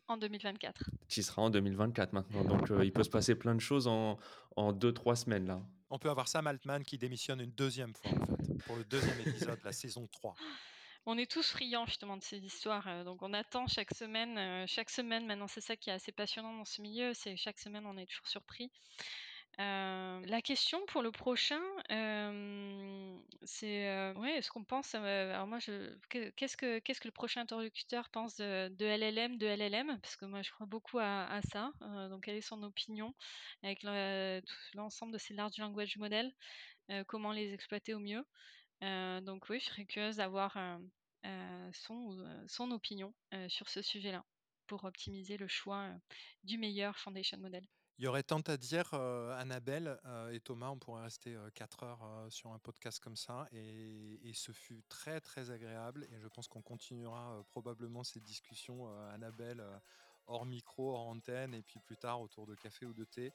En 0.07 0.19
2024. 0.19 0.91
Qui 1.09 1.23
sera 1.23 1.41
en 1.41 1.49
2024 1.49 2.13
maintenant. 2.13 2.45
Donc 2.45 2.71
il 2.83 2.93
peut 2.93 3.05
se 3.05 3.09
passer 3.09 3.35
plein 3.35 3.55
de 3.55 3.61
choses 3.61 3.87
en 3.87 4.19
2-3 4.57 5.15
semaines 5.15 5.47
là. 5.47 5.63
On 5.95 5.99
peut 6.01 6.11
avoir 6.11 6.27
Sam 6.27 6.49
Altman 6.49 6.83
qui 6.83 6.99
démissionne 6.99 7.41
une 7.41 7.53
deuxième 7.53 7.95
fois 7.95 8.11
en 8.11 8.27
fait, 8.27 8.65
pour 8.67 8.75
le 8.75 8.83
deuxième 8.83 9.21
épisode, 9.21 9.61
la 9.63 9.71
saison 9.83 10.09
3 10.11 10.35
on 11.07 11.19
est 11.19 11.31
tous 11.31 11.51
friands 11.51 11.85
justement 11.87 12.17
de 12.17 12.23
ces 12.23 12.39
histoires. 12.39 12.89
Euh, 12.89 13.05
donc 13.05 13.23
on 13.23 13.35
attend 13.35 13.67
chaque 13.67 13.95
semaine, 13.95 14.39
euh, 14.39 14.65
chaque 14.67 14.89
semaine 14.89 15.27
maintenant 15.27 15.47
c'est 15.47 15.61
ça 15.61 15.77
qui 15.77 15.91
est 15.91 15.93
assez 15.93 16.13
passionnant 16.13 16.57
dans 16.57 16.65
ce 16.65 16.81
milieu, 16.81 17.13
c'est 17.15 17.37
chaque 17.37 17.59
semaine 17.61 17.85
on 17.87 17.97
est 17.99 18.07
toujours 18.07 18.27
surpris. 18.27 18.73
Euh, 19.61 20.21
la 20.27 20.43
question 20.43 20.85
pour 20.87 21.03
le 21.03 21.13
prochain, 21.13 21.61
c'est 23.45 24.13
ouais, 24.17 24.37
est-ce 24.37 24.51
qu'on 24.51 24.65
pense 24.65 24.95
alors 24.97 25.47
moi 25.47 25.59
qu'est-ce 26.09 26.57
que 26.57 26.81
qu'est-ce 26.81 27.01
que 27.01 27.09
le 27.09 27.13
prochain 27.13 27.43
interlocuteur 27.43 28.09
pense 28.11 28.37
de, 28.37 28.85
LLM 28.85 29.39
de 29.39 29.47
LLM 29.47 29.99
parce 30.01 30.17
que 30.17 30.25
moi 30.25 30.43
je 30.43 30.51
crois 30.51 30.67
beaucoup 30.67 30.99
à, 30.99 31.41
ça. 31.53 31.73
donc 32.11 32.25
quelle 32.25 32.37
est 32.37 32.41
son 32.41 32.63
opinion 32.65 33.15
avec 33.63 33.85
l'ensemble 34.75 35.13
de 35.13 35.19
ces 35.19 35.35
large 35.35 35.59
language 35.59 35.97
models, 35.99 36.35
comment 37.07 37.33
les 37.33 37.53
exploiter 37.53 37.95
au 37.95 38.01
mieux? 38.01 38.25
donc 38.81 39.49
oui, 39.51 39.61
je 39.61 39.67
serais 39.67 39.87
curieuse 39.87 40.17
d'avoir 40.17 40.59
son 41.73 42.45
son 42.49 42.71
opinion 42.73 43.15
sur 43.49 43.69
ce 43.69 43.83
sujet-là 43.83 44.25
pour 44.67 44.85
optimiser 44.85 45.37
le 45.37 45.47
choix 45.47 45.89
du 46.43 46.59
meilleur 46.59 46.99
foundation 46.99 47.39
model. 47.39 47.65
Il 47.99 48.05
y 48.05 48.09
aurait 48.09 48.25
tant 48.25 48.41
à 48.41 48.57
dire, 48.57 48.93
Annabelle 49.39 50.01
et 50.33 50.41
Thomas, 50.41 50.71
on 50.71 50.79
pourrait 50.79 51.05
rester 51.05 51.37
4 51.55 51.83
heures 51.85 52.27
sur 52.29 52.51
un 52.51 52.59
podcast 52.59 52.99
comme 52.99 53.17
ça. 53.17 53.47
Et, 53.53 54.19
et, 54.29 54.35
ce 54.35 54.51
fut 54.51 54.83
très 54.89 55.21
très 55.21 55.53
agréable. 55.53 56.05
Et 56.11 56.19
je 56.19 56.27
pense 56.27 56.49
qu'on 56.49 56.61
continuera 56.61 57.45
probablement 57.51 58.03
ces 58.03 58.19
discussions, 58.19 58.89
Annabelle, 59.11 59.65
hors 60.27 60.45
micro, 60.45 60.93
hors 60.93 61.07
antenne, 61.07 61.55
et 61.55 61.63
puis 61.63 61.79
plus 61.79 61.97
tard 61.97 62.21
autour 62.21 62.47
de 62.47 62.55
café 62.57 62.85
ou 62.87 62.95
de 62.95 63.05
thé. 63.05 63.33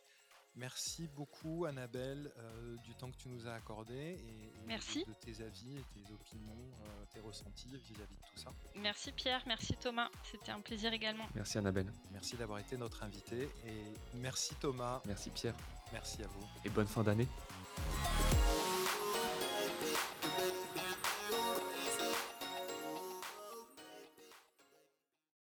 Merci 0.55 1.07
beaucoup, 1.15 1.65
Annabelle, 1.65 2.31
euh, 2.37 2.75
du 2.83 2.93
temps 2.95 3.09
que 3.11 3.17
tu 3.17 3.29
nous 3.29 3.47
as 3.47 3.53
accordé 3.53 3.93
et, 3.95 4.51
merci. 4.67 5.05
De, 5.05 5.13
tes 5.13 5.41
avis 5.43 5.77
et 5.77 5.83
tes 5.93 6.11
opinions, 6.11 6.71
euh, 6.81 7.05
tes 7.13 7.19
ressentis 7.19 7.69
vis-à-vis 7.69 8.15
de 8.15 8.21
tout 8.21 8.37
ça. 8.37 8.51
Merci 8.75 9.11
Pierre, 9.11 9.41
merci 9.47 9.75
Thomas, 9.77 10.09
c'était 10.23 10.51
un 10.51 10.59
plaisir 10.59 10.91
également. 10.91 11.27
Merci 11.35 11.57
Annabelle. 11.57 11.91
Merci 12.11 12.35
d'avoir 12.35 12.59
été 12.59 12.77
notre 12.77 13.03
invité 13.03 13.49
et 13.65 13.83
merci 14.15 14.55
Thomas. 14.55 15.01
Merci 15.05 15.29
Pierre. 15.29 15.55
Merci 15.93 16.23
à 16.23 16.27
vous. 16.27 16.45
Et 16.65 16.69
bonne 16.69 16.87
fin 16.87 17.03
d'année. 17.03 17.27